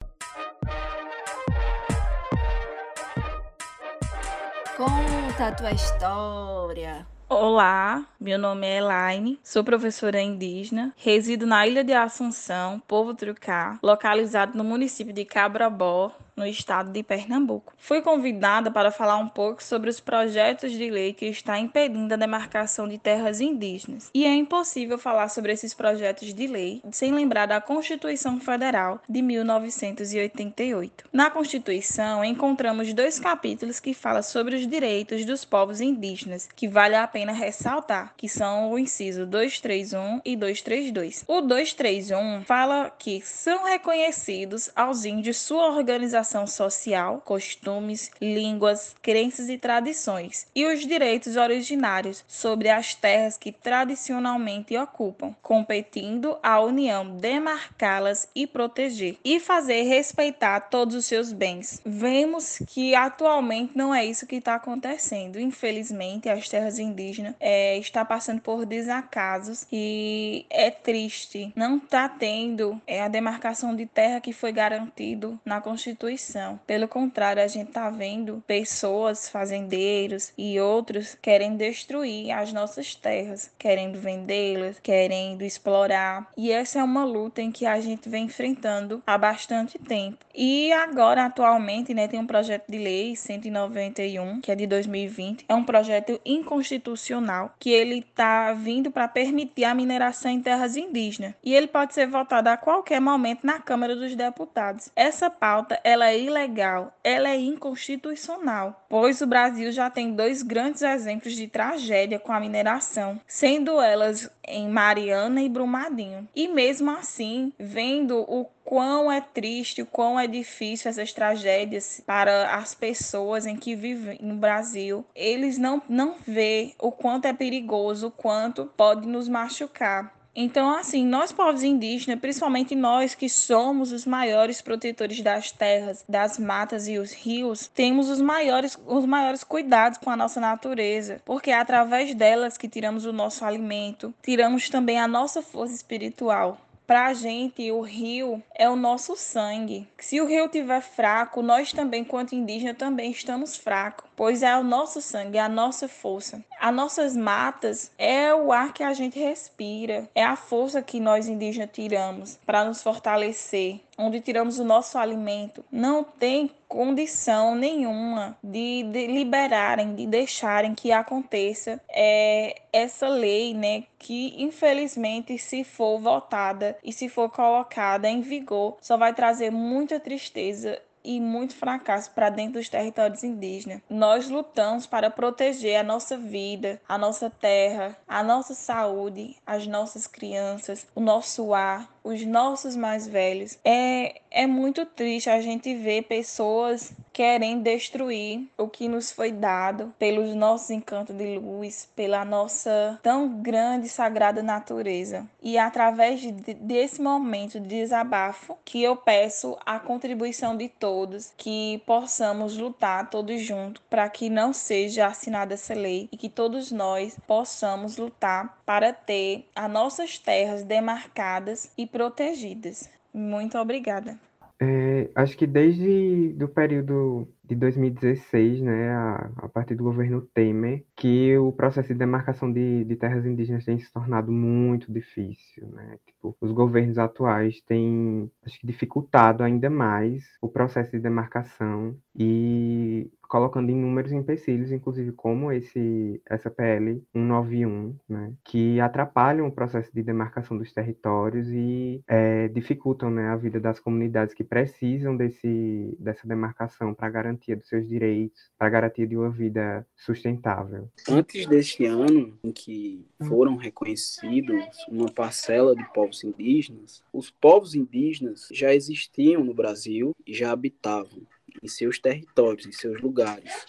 Conta 4.77 5.47
a 5.47 5.53
tua 5.53 5.71
história. 5.71 7.14
Olá, 7.27 8.05
meu 8.21 8.39
nome 8.39 8.67
é 8.67 8.77
Elaine, 8.77 9.41
sou 9.43 9.65
professora 9.65 10.21
indígena, 10.21 10.93
resido 10.95 11.47
na 11.47 11.67
Ilha 11.67 11.83
de 11.83 11.95
Assunção, 11.95 12.79
Povo 12.87 13.15
Trucá, 13.15 13.79
localizado 13.83 14.59
no 14.59 14.63
município 14.63 15.13
de 15.13 15.25
Cabrabó, 15.25 16.13
no 16.37 16.47
estado 16.47 16.91
de 16.91 17.03
Pernambuco. 17.03 17.73
Fui 17.77 18.03
convidada 18.03 18.71
para 18.71 18.91
falar 18.91 19.17
um 19.17 19.29
pouco 19.29 19.63
sobre 19.63 19.89
os 19.89 20.01
projetos 20.01 20.73
de 20.73 20.91
lei 20.91 21.13
que 21.13 21.27
está 21.27 21.59
impedindo 21.59 22.13
a 22.13 22.17
demarcação 22.17 22.89
de 22.89 22.99
terras 22.99 23.41
indígenas. 23.41 24.11
E 24.13 24.25
é 24.25 24.35
impossível 24.35 24.99
falar 24.99 25.29
sobre 25.29 25.53
esses 25.53 25.73
projetos 25.73 26.35
de 26.35 26.47
lei 26.47 26.83
sem 26.91 27.13
lembrar 27.13 27.47
da 27.47 27.61
Constituição 27.61 28.41
Federal 28.41 29.01
de 29.09 29.23
1988. 29.23 31.05
Na 31.13 31.31
Constituição 31.31 32.25
encontramos 32.25 32.93
dois 32.93 33.21
capítulos 33.21 33.81
que 33.81 33.95
falam 33.95 34.23
sobre 34.23 34.57
os 34.57 34.67
direitos 34.67 35.25
dos 35.25 35.45
povos 35.45 35.81
indígenas, 35.81 36.49
que 36.55 36.69
vale 36.69 36.97
a 36.97 37.07
pena 37.07 37.33
ressaltar, 37.33 38.15
que 38.17 38.29
são 38.29 38.73
o 38.73 38.79
inciso 38.79 39.27
231 39.27 40.21
e 40.25 40.37
232. 40.37 41.25
O 41.29 41.41
231 41.41 42.45
fala 42.45 42.91
que 42.99 43.21
são 43.21 43.65
reconhecidos 43.65 44.71
aos 44.75 45.05
índios 45.05 45.37
sua 45.37 45.69
organização 45.69 46.24
organização 46.25 46.47
social, 46.47 47.23
costumes, 47.25 48.11
línguas, 48.21 48.97
crenças 49.03 49.49
e 49.49 49.59
tradições, 49.59 50.47
e 50.55 50.65
os 50.65 50.81
direitos 50.81 51.37
originários 51.37 52.25
sobre 52.27 52.71
as 52.71 52.95
terras 52.95 53.37
que 53.37 53.53
tradicionalmente 53.53 54.77
ocupam, 54.77 55.35
competindo 55.43 56.37
à 56.43 56.61
União 56.61 57.17
demarcá-las 57.17 58.29
e 58.35 58.47
proteger, 58.47 59.19
e 59.23 59.39
fazer 59.39 59.83
respeitar 59.83 60.61
todos 60.61 60.95
os 60.95 61.05
seus 61.05 61.33
bens. 61.33 61.81
Vemos 61.85 62.63
que 62.69 62.95
atualmente 62.95 63.77
não 63.77 63.95
é 63.95 64.05
isso 64.05 64.27
que 64.27 64.37
está 64.37 64.55
acontecendo. 64.55 65.39
Infelizmente, 65.39 66.29
as 66.29 66.49
terras 66.49 66.79
indígenas 66.79 67.35
é, 67.39 67.77
está 67.79 68.05
passando 68.05 68.41
por 68.41 68.65
desacasos 68.65 69.67
e 69.71 70.47
é 70.49 70.71
triste. 70.71 71.53
Não 71.55 71.77
está 71.77 72.09
tendo 72.09 72.81
é, 72.87 73.03
a 73.03 73.09
demarcação 73.09 73.77
de 73.77 73.85
terra 73.87 74.21
que 74.21 74.33
foi 74.33 74.53
garantido 74.53 75.39
na 75.45 75.61
Constituição 75.61 76.14
destruição. 76.15 76.59
Pelo 76.67 76.89
contrário, 76.89 77.43
a 77.43 77.47
gente 77.47 77.69
está 77.69 77.91
vendo 77.91 78.43
pessoas, 78.47 79.29
fazendeiros 79.29 80.33
e 80.39 80.59
outros 80.61 81.17
querendo 81.21 81.59
destruir 81.59 82.31
as 82.31 82.53
nossas 82.53 82.95
terras, 82.95 83.51
querendo 83.59 83.99
vendê-las, 83.99 84.79
querendo 84.81 85.43
explorar. 85.43 86.31
E 86.37 86.51
essa 86.51 86.79
é 86.79 86.83
uma 86.83 87.05
luta 87.05 87.43
em 87.43 87.51
que 87.51 87.67
a 87.67 87.81
gente 87.81 88.09
vem 88.09 88.25
enfrentando 88.25 89.03
há 89.07 89.19
bastante 89.19 89.79
tempo. 89.79 90.19
E 90.35 90.73
agora, 90.73 91.27
atualmente, 91.27 91.95
né, 91.95 92.09
tem 92.09 92.19
um 92.19 92.27
projeto 92.27 92.65
de 92.69 92.79
lei 92.79 93.15
191, 93.17 94.41
que 94.41 94.51
é 94.51 94.55
de 94.55 94.67
2020. 94.67 95.45
É 95.49 95.55
um 95.55 95.65
projeto 95.65 96.21
inconstitucional 96.25 97.55
que 97.59 97.71
ele 97.71 97.99
está 97.99 98.53
vindo 98.53 98.91
para 98.91 99.09
permitir 99.09 99.65
a 99.65 99.75
mineração 99.75 100.31
em 100.31 100.41
terras 100.41 100.77
indígenas. 100.77 101.35
E 101.43 101.55
ele 101.55 101.67
pode 101.67 101.95
ser 101.95 102.07
votado 102.07 102.49
a 102.49 102.57
qualquer 102.57 103.01
momento 103.01 103.45
na 103.45 103.59
Câmara 103.59 103.95
dos 103.95 104.15
Deputados. 104.15 104.91
Essa 104.97 105.31
pauta 105.31 105.81
ela 105.85 106.04
é 106.07 106.19
ilegal, 106.19 106.97
ela 107.03 107.29
é 107.29 107.37
inconstitucional, 107.37 108.85
pois 108.89 109.21
o 109.21 109.27
Brasil 109.27 109.73
já 109.73 109.91
tem 109.91 110.15
dois 110.15 110.43
grandes 110.43 110.83
exemplos 110.83 111.35
de 111.35 111.47
tragédia 111.49 112.19
com 112.19 112.33
a 112.33 112.41
mineração, 112.41 113.21
sendo 113.27 113.81
elas 113.81 114.31
em 114.47 114.69
Mariana 114.69 115.43
e 115.43 115.49
Brumadinho. 115.49 116.29
E 116.35 116.49
mesmo 116.49 116.91
assim, 116.91 117.53
vendo 117.59 118.21
o 118.21 118.45
quão 118.65 119.11
é 119.11 119.21
triste, 119.21 119.83
o 119.83 119.87
quão 119.87 120.19
é 120.19 120.27
difícil 120.27 120.89
essas 120.89 121.13
tragédias 121.13 122.03
para 122.07 122.55
as 122.55 122.75
pessoas 122.75 123.47
em 123.47 123.57
que 123.57 123.77
vivem 123.77 124.19
no 124.21 124.37
Brasil, 124.37 125.05
eles 125.15 125.59
não 125.59 125.83
não 125.89 126.17
vê 126.27 126.75
o 126.79 126.91
quanto 126.91 127.27
é 127.27 127.33
perigoso, 127.33 128.09
o 128.09 128.11
quanto 128.11 128.67
pode 128.77 129.07
nos 129.07 129.29
machucar. 129.29 130.24
Então, 130.37 130.75
assim, 130.75 131.07
nós 131.07 131.31
povos 131.31 131.63
indígenas, 131.63 132.19
principalmente 132.19 132.75
nós 132.75 133.15
que 133.15 133.29
somos 133.29 133.93
os 133.93 134.05
maiores 134.05 134.61
protetores 134.61 135.21
das 135.21 135.53
terras, 135.53 136.05
das 136.09 136.39
matas 136.39 136.89
e 136.89 136.99
os 136.99 137.13
rios, 137.13 137.69
temos 137.69 138.09
os 138.09 138.21
maiores, 138.21 138.77
os 138.85 139.07
maiores 139.07 139.45
cuidados 139.45 139.99
com 139.99 140.11
a 140.11 140.17
nossa 140.17 140.41
natureza, 140.41 141.21
porque 141.25 141.51
é 141.51 141.55
através 141.55 142.15
delas 142.15 142.59
que 142.59 142.69
tiramos 142.69 143.05
o 143.05 143.13
nosso 143.13 143.45
alimento, 143.45 144.13
tiramos 144.23 144.69
também 144.69 144.99
a 144.99 145.07
nossa 145.07 145.41
força 145.41 145.75
espiritual. 145.75 146.59
Para 146.87 147.07
a 147.07 147.15
gente, 147.15 147.73
o 147.73 147.81
rio 147.81 148.43
é 148.55 148.69
o 148.69 148.77
nosso 148.77 149.17
sangue. 149.17 149.89
Se 149.99 150.21
o 150.21 150.27
rio 150.27 150.45
estiver 150.45 150.83
fraco, 150.83 151.41
nós 151.41 151.73
também, 151.73 152.05
quanto 152.05 152.35
indígena, 152.35 152.75
também 152.75 153.11
estamos 153.11 153.57
fracos, 153.57 154.07
pois 154.17 154.43
é 154.43 154.57
o 154.57 154.63
nosso 154.63 155.01
sangue, 155.01 155.39
é 155.39 155.41
a 155.41 155.49
nossa 155.49 155.89
força. 155.89 156.43
As 156.61 156.75
nossas 156.75 157.17
matas 157.17 157.91
é 157.99 158.35
o 158.35 158.53
ar 158.53 158.73
que 158.73 158.83
a 158.83 158.93
gente 158.93 159.19
respira, 159.19 160.09
é 160.15 160.25
a 160.25 160.37
força 160.37 160.83
que 160.83 161.01
nós 161.01 161.29
indígenas 161.29 161.71
tiramos 161.73 162.39
para 162.47 162.65
nos 162.65 162.83
fortalecer, 162.83 163.81
onde 163.99 164.21
tiramos 164.21 164.59
o 164.59 164.65
nosso 164.65 164.99
alimento. 164.99 165.65
Não 165.71 166.03
tem 166.03 166.51
condição 166.67 167.55
nenhuma 167.55 168.37
de, 168.43 168.83
de 168.85 169.07
liberarem, 169.07 169.95
de 169.95 170.07
deixarem 170.07 170.75
que 170.75 170.91
aconteça 170.91 171.81
é, 171.89 172.63
essa 172.73 173.07
lei, 173.07 173.55
né, 173.55 173.85
que 173.99 174.35
infelizmente 174.43 175.39
se 175.39 175.63
for 175.63 176.01
votada 176.01 176.77
e 176.83 176.93
se 176.93 177.09
for 177.09 177.31
colocada 177.31 178.09
em 178.09 178.21
vigor, 178.21 178.77
só 178.81 178.97
vai 178.97 179.15
trazer 179.15 179.51
muita 179.51 180.01
tristeza 180.01 180.81
e 181.05 181.21
muito 181.21 181.55
fracasso 181.55 182.11
para 182.13 182.31
dentro 182.31 182.55
dos 182.55 182.69
territórios 182.69 183.23
indígenas. 183.23 183.83
Nós 183.91 184.29
lutamos 184.29 184.87
para 184.87 185.11
proteger 185.11 185.77
a 185.79 185.83
nossa 185.83 186.17
vida, 186.17 186.81
a 186.89 186.97
nossa 186.97 187.29
terra, 187.29 187.97
a 188.09 188.23
nossa 188.23 188.55
saúde, 188.55 189.37
as 189.47 189.67
nossas 189.67 190.07
crianças, 190.07 190.87
o 190.95 191.01
nosso 191.01 191.53
ar, 191.53 191.89
os 192.03 192.25
nossos 192.25 192.75
mais 192.75 193.07
velhos. 193.07 193.59
É, 193.65 194.21
é 194.31 194.47
muito 194.47 194.87
triste 194.87 195.29
a 195.29 195.41
gente 195.41 195.75
ver 195.75 196.03
pessoas 196.03 196.93
querendo 197.15 197.63
destruir 197.63 198.49
o 198.59 198.67
que 198.67 198.89
nos 198.89 199.13
foi 199.13 199.31
dado 199.31 199.95
pelos 200.01 200.35
nossos 200.35 200.71
encantos 200.71 201.17
de 201.17 201.39
luz, 201.39 201.89
pela 201.95 202.25
nossa 202.25 202.99
tão 203.05 203.41
grande 203.41 203.87
e 203.87 203.89
sagrada 203.89 204.43
natureza. 204.43 205.25
E 205.41 205.57
através 205.57 206.21
de, 206.21 206.33
desse 206.33 207.01
momento 207.01 207.61
de 207.61 207.69
desabafo 207.69 208.59
que 208.65 208.83
eu 208.83 208.97
peço 208.97 209.57
a 209.65 209.79
contribuição 209.79 210.57
de 210.57 210.69
todos, 210.69 211.33
que 211.37 211.81
possamos 211.87 212.59
lutar 212.59 213.09
todos 213.09 213.41
juntos 213.41 213.81
para 213.89 214.09
que 214.09 214.29
não 214.29 214.53
seja 214.53 215.07
assinada 215.07 215.55
essa 215.55 215.73
lei 215.73 216.09
e 216.11 216.17
que 216.17 216.29
todos 216.29 216.73
nós 216.73 217.17
possamos 217.29 217.97
lutar 217.97 218.59
para 218.67 218.93
ter 218.93 219.49
as 219.55 219.71
nossas 219.71 220.19
terras 220.19 220.65
demarcadas 220.65 221.71
e 221.79 221.87
protegidas. 221.87 222.91
Muito 223.13 223.57
obrigada. 223.57 224.19
É, 224.67 225.11
acho 225.15 225.37
que 225.37 225.47
desde 225.47 226.35
o 226.43 226.49
período 226.49 227.29
de 227.45 227.55
2016, 227.55 228.63
né, 228.63 228.91
a, 228.91 229.31
a, 229.37 229.49
partir 229.49 229.75
do 229.75 229.85
governo 229.85 230.23
Temer, 230.23 230.87
que 230.97 231.37
o 231.37 231.53
processo 231.53 231.89
de 231.89 231.95
demarcação 231.99 232.51
de, 232.51 232.83
de 232.85 232.97
terras 232.97 233.27
indígenas 233.27 233.67
tem 233.67 233.79
se 233.79 233.93
tornado 233.93 234.33
muito 234.33 234.91
difícil, 234.91 235.69
né? 235.69 235.99
Tipo, 236.07 236.35
os 236.41 236.51
governos 236.51 236.97
atuais 236.97 237.61
têm, 237.61 238.31
acho 238.47 238.59
que, 238.59 238.67
dificultado 238.67 239.43
ainda 239.43 239.69
mais 239.69 240.25
o 240.41 240.49
processo 240.49 240.93
de 240.93 240.99
demarcação 240.99 241.95
e 242.17 243.11
colocando 243.29 243.71
inúmeros 243.71 244.13
empecilhos, 244.13 244.71
inclusive 244.71 245.13
como 245.13 245.53
esse 245.53 246.21
essa 246.27 246.51
PL 246.51 247.03
191, 247.13 247.97
né, 248.09 248.33
que 248.45 248.81
atrapalham 248.81 249.47
o 249.47 249.53
processo 249.53 249.93
de 249.93 250.03
demarcação 250.03 250.57
dos 250.57 250.73
territórios 250.73 251.49
e 251.49 252.03
é, 252.07 252.49
dificultam 252.49 253.11
né, 253.11 253.29
a 253.29 253.37
vida 253.37 253.61
das 253.61 253.81
comunidades 253.81 254.35
que 254.35 254.45
precisam 254.45 255.17
desse, 255.17 255.97
dessa 255.99 256.27
demarcação 256.27 256.95
para 256.95 257.11
garantia 257.11 257.57
dos 257.57 257.69
seus 257.69 257.89
direitos, 257.89 258.51
para 258.59 258.69
garantia 258.69 259.07
de 259.07 259.17
uma 259.17 259.31
vida 259.31 259.87
sustentável. 259.97 260.89
Antes 261.09 261.47
deste 261.47 261.85
ano, 261.85 262.39
em 262.43 262.53
que 262.53 263.05
foram 263.29 263.57
reconhecidos 263.57 264.65
uma 264.89 265.11
parcela 265.11 265.75
de 265.75 265.85
povos 265.93 266.25
indígenas, 266.25 267.03
os 267.13 267.31
povos 267.31 267.75
indígenas 267.75 268.49
já 268.53 268.75
existiam 268.75 269.45
no 269.45 269.55
Brasil 269.55 270.15
e 270.27 270.35
já 270.35 270.53
habitavam 270.53 271.23
em 271.63 271.69
seus 271.69 271.99
territórios, 271.99 272.67
em 272.67 272.73
seus 272.73 273.01
lugares. 273.01 273.67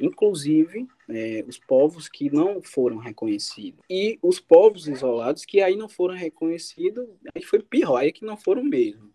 Inclusive, 0.00 0.86
é, 1.08 1.44
os 1.48 1.58
povos 1.58 2.08
que 2.08 2.30
não 2.30 2.62
foram 2.62 2.98
reconhecidos. 2.98 3.80
E 3.90 4.16
os 4.22 4.38
povos 4.38 4.86
isolados 4.86 5.44
que 5.44 5.60
aí 5.60 5.74
não 5.74 5.88
foram 5.88 6.14
reconhecidos, 6.14 7.04
aí 7.34 7.42
foi 7.42 7.60
pior, 7.60 7.96
aí 7.96 8.12
que 8.12 8.24
não 8.24 8.36
foram 8.36 8.62
mesmo. 8.62 9.10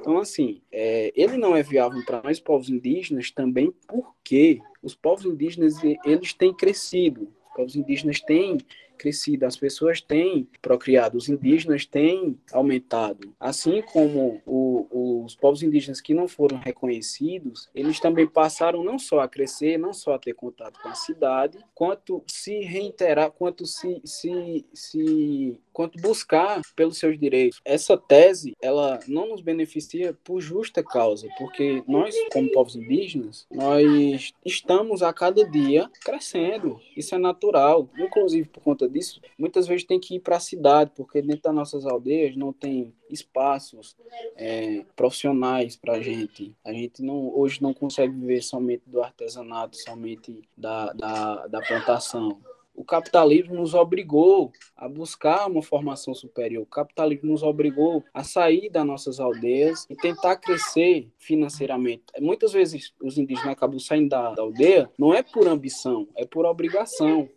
Então, 0.00 0.18
assim, 0.18 0.60
é, 0.72 1.12
ele 1.14 1.36
não 1.36 1.56
é 1.56 1.62
viável 1.62 2.04
para 2.04 2.22
nós 2.22 2.40
povos 2.40 2.68
indígenas 2.68 3.30
também 3.30 3.72
porque 3.86 4.60
os 4.82 4.94
povos 4.94 5.24
indígenas, 5.24 5.76
eles 6.04 6.32
têm 6.32 6.52
crescido, 6.52 7.32
os 7.48 7.54
povos 7.54 7.76
indígenas 7.76 8.20
têm 8.20 8.58
crescido, 8.96 9.46
as 9.46 9.56
pessoas 9.56 10.00
têm 10.00 10.48
procriado, 10.60 11.16
os 11.16 11.28
indígenas 11.28 11.86
têm 11.86 12.38
aumentado. 12.52 13.34
Assim 13.38 13.82
como 13.82 14.40
o, 14.44 15.24
os 15.24 15.34
povos 15.34 15.62
indígenas 15.62 16.00
que 16.00 16.14
não 16.14 16.26
foram 16.26 16.58
reconhecidos, 16.58 17.68
eles 17.74 18.00
também 18.00 18.26
passaram 18.26 18.82
não 18.82 18.98
só 18.98 19.20
a 19.20 19.28
crescer, 19.28 19.78
não 19.78 19.92
só 19.92 20.14
a 20.14 20.18
ter 20.18 20.34
contato 20.34 20.80
com 20.80 20.88
a 20.88 20.94
cidade, 20.94 21.58
quanto 21.74 22.22
se 22.26 22.60
reiterar, 22.60 23.30
quanto 23.30 23.66
se, 23.66 24.00
se, 24.04 24.64
se 24.72 25.58
quanto 25.76 26.00
buscar 26.00 26.62
pelos 26.74 26.96
seus 26.96 27.20
direitos. 27.20 27.60
Essa 27.62 27.98
tese, 27.98 28.56
ela 28.62 28.98
não 29.06 29.28
nos 29.28 29.42
beneficia 29.42 30.16
por 30.24 30.40
justa 30.40 30.82
causa, 30.82 31.28
porque 31.36 31.84
nós, 31.86 32.14
como 32.32 32.50
povos 32.50 32.76
indígenas, 32.76 33.46
nós 33.50 34.32
estamos 34.42 35.02
a 35.02 35.12
cada 35.12 35.46
dia 35.46 35.90
crescendo. 36.02 36.80
Isso 36.96 37.14
é 37.14 37.18
natural. 37.18 37.90
Inclusive, 37.98 38.48
por 38.48 38.62
conta 38.62 38.88
disso, 38.88 39.20
muitas 39.38 39.66
vezes 39.66 39.84
tem 39.84 40.00
que 40.00 40.14
ir 40.14 40.20
para 40.20 40.38
a 40.38 40.40
cidade, 40.40 40.92
porque 40.96 41.20
dentro 41.20 41.42
das 41.42 41.54
nossas 41.54 41.84
aldeias 41.84 42.34
não 42.36 42.54
tem 42.54 42.94
espaços 43.10 43.94
é, 44.34 44.82
profissionais 44.96 45.76
para 45.76 45.96
a 45.96 46.00
gente. 46.00 46.54
A 46.64 46.72
gente 46.72 47.02
não, 47.02 47.38
hoje 47.38 47.60
não 47.60 47.74
consegue 47.74 48.14
viver 48.14 48.42
somente 48.42 48.84
do 48.86 49.02
artesanato, 49.02 49.76
somente 49.76 50.40
da, 50.56 50.94
da, 50.94 51.46
da 51.48 51.60
plantação 51.60 52.40
o 52.76 52.84
capitalismo 52.84 53.54
nos 53.54 53.72
obrigou 53.74 54.52
a 54.76 54.86
buscar 54.86 55.46
uma 55.46 55.62
formação 55.62 56.14
superior. 56.14 56.62
O 56.62 56.66
capitalismo 56.66 57.30
nos 57.30 57.42
obrigou 57.42 58.04
a 58.12 58.22
sair 58.22 58.68
das 58.68 58.84
nossas 58.84 59.18
aldeias 59.18 59.86
e 59.88 59.96
tentar 59.96 60.36
crescer 60.36 61.08
financeiramente. 61.18 62.04
Muitas 62.20 62.52
vezes 62.52 62.92
os 63.02 63.16
indígenas 63.16 63.52
acabam 63.52 63.78
saindo 63.78 64.10
da, 64.10 64.34
da 64.34 64.42
aldeia 64.42 64.90
não 64.98 65.14
é 65.14 65.22
por 65.22 65.48
ambição, 65.48 66.06
é 66.14 66.26
por 66.26 66.44
obrigação. 66.44 67.28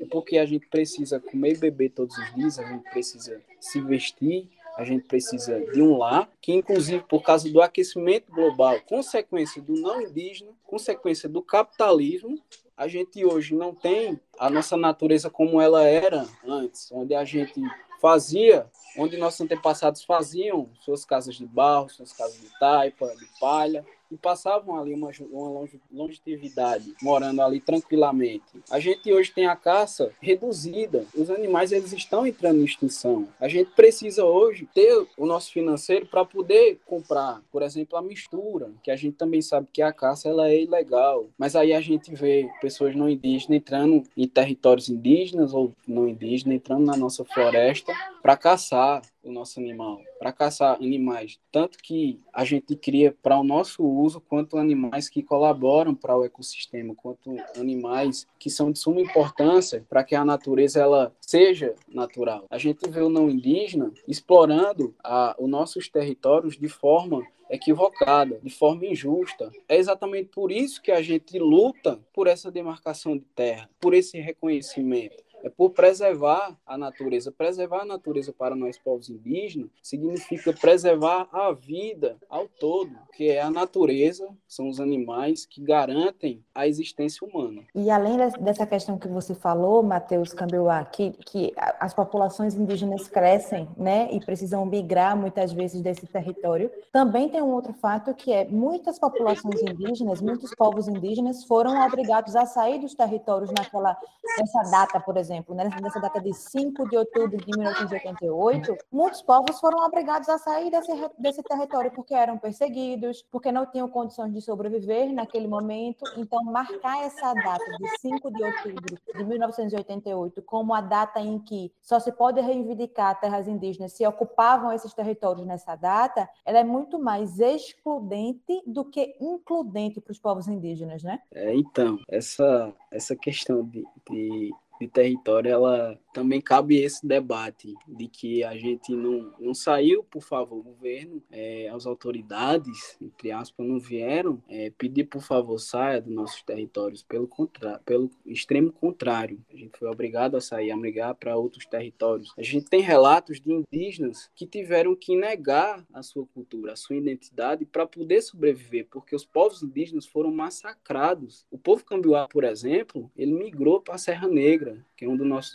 É 0.00 0.04
porque 0.04 0.38
a 0.38 0.46
gente 0.46 0.66
precisa 0.68 1.18
comer 1.18 1.56
e 1.56 1.58
beber 1.58 1.90
todos 1.90 2.16
os 2.16 2.34
dias, 2.34 2.58
a 2.58 2.64
gente 2.64 2.88
precisa 2.90 3.40
se 3.60 3.80
vestir, 3.80 4.48
a 4.76 4.84
gente 4.84 5.06
precisa 5.08 5.60
de 5.72 5.82
um 5.82 5.96
lar, 5.96 6.30
que 6.40 6.52
inclusive 6.52 7.02
por 7.08 7.20
causa 7.20 7.50
do 7.50 7.60
aquecimento 7.60 8.30
global, 8.30 8.80
consequência 8.86 9.60
do 9.60 9.74
não 9.74 10.00
indígena, 10.00 10.52
consequência 10.64 11.28
do 11.28 11.42
capitalismo, 11.42 12.40
a 12.78 12.86
gente 12.86 13.24
hoje 13.24 13.56
não 13.56 13.74
tem 13.74 14.20
a 14.38 14.48
nossa 14.48 14.76
natureza 14.76 15.28
como 15.28 15.60
ela 15.60 15.82
era 15.82 16.24
antes, 16.46 16.88
onde 16.92 17.12
a 17.12 17.24
gente 17.24 17.60
fazia, 18.00 18.70
onde 18.96 19.16
nossos 19.16 19.40
antepassados 19.40 20.04
faziam 20.04 20.70
suas 20.80 21.04
casas 21.04 21.34
de 21.34 21.44
barro, 21.44 21.88
suas 21.90 22.12
casas 22.12 22.40
de 22.40 22.56
taipa, 22.60 23.08
de 23.16 23.26
palha, 23.40 23.84
e 24.10 24.16
passavam 24.16 24.78
ali 24.78 24.94
uma, 24.94 25.10
uma 25.30 25.68
longevidade, 25.92 26.94
morando 27.02 27.42
ali 27.42 27.60
tranquilamente. 27.60 28.44
A 28.70 28.80
gente 28.80 29.12
hoje 29.12 29.32
tem 29.32 29.46
a 29.46 29.56
caça 29.56 30.10
reduzida. 30.20 31.04
Os 31.14 31.30
animais 31.30 31.72
eles 31.72 31.92
estão 31.92 32.26
entrando 32.26 32.60
em 32.60 32.64
extinção. 32.64 33.28
A 33.40 33.48
gente 33.48 33.70
precisa 33.72 34.24
hoje 34.24 34.68
ter 34.72 35.06
o 35.16 35.26
nosso 35.26 35.52
financeiro 35.52 36.06
para 36.06 36.24
poder 36.24 36.78
comprar, 36.86 37.42
por 37.52 37.62
exemplo, 37.62 37.98
a 37.98 38.02
mistura, 38.02 38.70
que 38.82 38.90
a 38.90 38.96
gente 38.96 39.16
também 39.16 39.42
sabe 39.42 39.68
que 39.72 39.82
a 39.82 39.92
caça 39.92 40.28
ela 40.28 40.48
é 40.48 40.62
ilegal. 40.62 41.26
Mas 41.36 41.54
aí 41.54 41.72
a 41.72 41.80
gente 41.80 42.14
vê 42.14 42.48
pessoas 42.60 42.94
não 42.96 43.08
indígenas 43.08 43.58
entrando 43.58 44.02
em 44.16 44.26
territórios 44.26 44.88
indígenas 44.88 45.52
ou 45.52 45.72
não 45.86 46.08
indígenas 46.08 46.56
entrando 46.56 46.84
na 46.84 46.96
nossa 46.96 47.24
floresta 47.24 47.92
para 48.22 48.36
caçar 48.36 49.02
o 49.22 49.32
nosso 49.32 49.58
animal, 49.58 50.00
para 50.18 50.32
caçar 50.32 50.76
animais, 50.76 51.38
tanto 51.50 51.78
que 51.78 52.20
a 52.32 52.44
gente 52.44 52.76
cria 52.76 53.14
para 53.22 53.38
o 53.38 53.44
nosso 53.44 53.84
uso, 53.84 54.20
quanto 54.20 54.56
animais 54.56 55.08
que 55.08 55.22
colaboram 55.22 55.94
para 55.94 56.16
o 56.16 56.24
ecossistema, 56.24 56.94
quanto 56.94 57.36
animais 57.56 58.26
que 58.38 58.50
são 58.50 58.70
de 58.70 58.78
suma 58.78 59.00
importância 59.00 59.84
para 59.88 60.04
que 60.04 60.14
a 60.14 60.24
natureza 60.24 60.80
ela 60.80 61.14
seja 61.20 61.74
natural. 61.88 62.46
A 62.50 62.58
gente 62.58 62.88
vê 62.88 63.00
o 63.00 63.08
não 63.08 63.28
indígena 63.28 63.92
explorando 64.06 64.94
a, 65.02 65.36
os 65.38 65.48
nossos 65.48 65.88
territórios 65.88 66.56
de 66.56 66.68
forma 66.68 67.26
equivocada, 67.50 68.38
de 68.42 68.50
forma 68.50 68.86
injusta. 68.86 69.50
É 69.68 69.76
exatamente 69.76 70.28
por 70.28 70.52
isso 70.52 70.82
que 70.82 70.92
a 70.92 71.00
gente 71.02 71.38
luta 71.38 71.98
por 72.12 72.26
essa 72.26 72.50
demarcação 72.50 73.16
de 73.16 73.24
terra, 73.34 73.70
por 73.80 73.94
esse 73.94 74.18
reconhecimento 74.20 75.27
é 75.48 75.50
por 75.50 75.70
preservar 75.70 76.56
a 76.66 76.76
natureza. 76.76 77.32
Preservar 77.32 77.80
a 77.80 77.84
natureza 77.84 78.32
para 78.32 78.54
nós 78.54 78.78
povos 78.78 79.08
indígenas 79.08 79.70
significa 79.82 80.52
preservar 80.52 81.28
a 81.32 81.52
vida 81.52 82.16
ao 82.28 82.46
todo, 82.46 82.92
que 83.14 83.28
é 83.30 83.40
a 83.40 83.50
natureza, 83.50 84.28
são 84.46 84.68
os 84.68 84.78
animais 84.78 85.46
que 85.46 85.60
garantem 85.62 86.44
a 86.54 86.66
existência 86.66 87.26
humana. 87.26 87.62
E 87.74 87.90
além 87.90 88.16
dessa 88.40 88.66
questão 88.66 88.98
que 88.98 89.08
você 89.08 89.34
falou, 89.34 89.82
Matheus 89.82 90.32
Cambeuá, 90.32 90.84
que, 90.84 91.12
que 91.24 91.52
as 91.56 91.94
populações 91.94 92.54
indígenas 92.54 93.08
crescem, 93.08 93.68
né, 93.76 94.08
e 94.12 94.20
precisam 94.20 94.64
migrar 94.66 95.16
muitas 95.16 95.52
vezes 95.52 95.80
desse 95.80 96.06
território, 96.06 96.70
também 96.92 97.28
tem 97.28 97.42
um 97.42 97.52
outro 97.52 97.72
fato 97.72 98.14
que 98.14 98.32
é 98.32 98.44
muitas 98.46 98.98
populações 98.98 99.62
indígenas, 99.62 100.20
muitos 100.20 100.54
povos 100.54 100.88
indígenas 100.88 101.44
foram 101.44 101.86
obrigados 101.86 102.36
a 102.36 102.44
sair 102.44 102.78
dos 102.78 102.94
territórios 102.94 103.50
naquela 103.50 103.96
nessa 104.38 104.70
data, 104.70 105.00
por 105.00 105.16
exemplo, 105.16 105.37
exemplo, 105.38 105.54
né, 105.54 105.68
nessa 105.80 106.00
data 106.00 106.20
de 106.20 106.32
5 106.34 106.88
de 106.88 106.96
outubro 106.96 107.36
de 107.36 107.46
1988, 107.46 108.76
muitos 108.90 109.22
povos 109.22 109.58
foram 109.60 109.84
obrigados 109.84 110.28
a 110.28 110.38
sair 110.38 110.70
desse, 110.70 110.92
desse 111.18 111.42
território 111.42 111.90
porque 111.90 112.14
eram 112.14 112.38
perseguidos, 112.38 113.24
porque 113.30 113.52
não 113.52 113.66
tinham 113.66 113.88
condições 113.88 114.32
de 114.32 114.40
sobreviver 114.40 115.12
naquele 115.12 115.46
momento. 115.46 116.04
Então, 116.16 116.42
marcar 116.44 117.04
essa 117.04 117.32
data 117.34 117.64
de 117.78 117.98
5 118.00 118.30
de 118.32 118.44
outubro 118.44 118.98
de 119.14 119.24
1988 119.24 120.42
como 120.42 120.74
a 120.74 120.80
data 120.80 121.20
em 121.20 121.38
que 121.38 121.72
só 121.80 122.00
se 122.00 122.12
pode 122.12 122.40
reivindicar 122.40 123.18
terras 123.20 123.46
indígenas 123.46 123.92
se 123.92 124.06
ocupavam 124.06 124.72
esses 124.72 124.92
territórios 124.92 125.46
nessa 125.46 125.76
data, 125.76 126.28
ela 126.44 126.58
é 126.58 126.64
muito 126.64 126.98
mais 126.98 127.38
excludente 127.38 128.62
do 128.66 128.84
que 128.84 129.16
includente 129.20 130.00
para 130.00 130.12
os 130.12 130.18
povos 130.18 130.48
indígenas, 130.48 131.02
né? 131.02 131.20
É, 131.32 131.54
então, 131.54 131.98
essa, 132.08 132.72
essa 132.90 133.14
questão 133.16 133.64
de, 133.64 133.84
de 134.10 134.52
de 134.80 134.88
território, 134.88 135.50
ela 135.52 135.98
também 136.18 136.40
cabe 136.40 136.82
esse 136.82 137.06
debate 137.06 137.72
de 137.86 138.08
que 138.08 138.42
a 138.42 138.56
gente 138.56 138.92
não, 138.92 139.32
não 139.38 139.54
saiu, 139.54 140.02
por 140.02 140.20
favor, 140.20 140.60
governo, 140.60 141.22
é, 141.30 141.68
as 141.68 141.86
autoridades, 141.86 142.98
entre 143.00 143.30
aspas, 143.30 143.64
não 143.64 143.78
vieram 143.78 144.42
é, 144.48 144.68
pedir, 144.76 145.04
por 145.04 145.22
favor, 145.22 145.60
saia 145.60 146.00
dos 146.00 146.12
nossos 146.12 146.42
territórios, 146.42 147.04
pelo, 147.04 147.28
contra, 147.28 147.78
pelo 147.84 148.10
extremo 148.26 148.72
contrário. 148.72 149.40
A 149.48 149.56
gente 149.56 149.78
foi 149.78 149.88
obrigado 149.88 150.36
a 150.36 150.40
sair, 150.40 150.72
a 150.72 150.76
migrar 150.76 151.14
para 151.14 151.36
outros 151.36 151.64
territórios. 151.66 152.34
A 152.36 152.42
gente 152.42 152.68
tem 152.68 152.80
relatos 152.80 153.40
de 153.40 153.52
indígenas 153.52 154.28
que 154.34 154.44
tiveram 154.44 154.96
que 154.96 155.14
negar 155.14 155.86
a 155.94 156.02
sua 156.02 156.26
cultura, 156.26 156.72
a 156.72 156.76
sua 156.76 156.96
identidade, 156.96 157.64
para 157.64 157.86
poder 157.86 158.22
sobreviver, 158.22 158.88
porque 158.90 159.14
os 159.14 159.24
povos 159.24 159.62
indígenas 159.62 160.04
foram 160.04 160.32
massacrados. 160.32 161.46
O 161.48 161.56
povo 161.56 161.84
cambiuá, 161.84 162.26
por 162.26 162.42
exemplo, 162.42 163.08
ele 163.16 163.32
migrou 163.32 163.80
para 163.80 163.94
a 163.94 163.98
Serra 163.98 164.26
Negra, 164.26 164.84
que 164.96 165.04
é 165.04 165.08
um 165.08 165.16
dos 165.16 165.28
nossos 165.28 165.54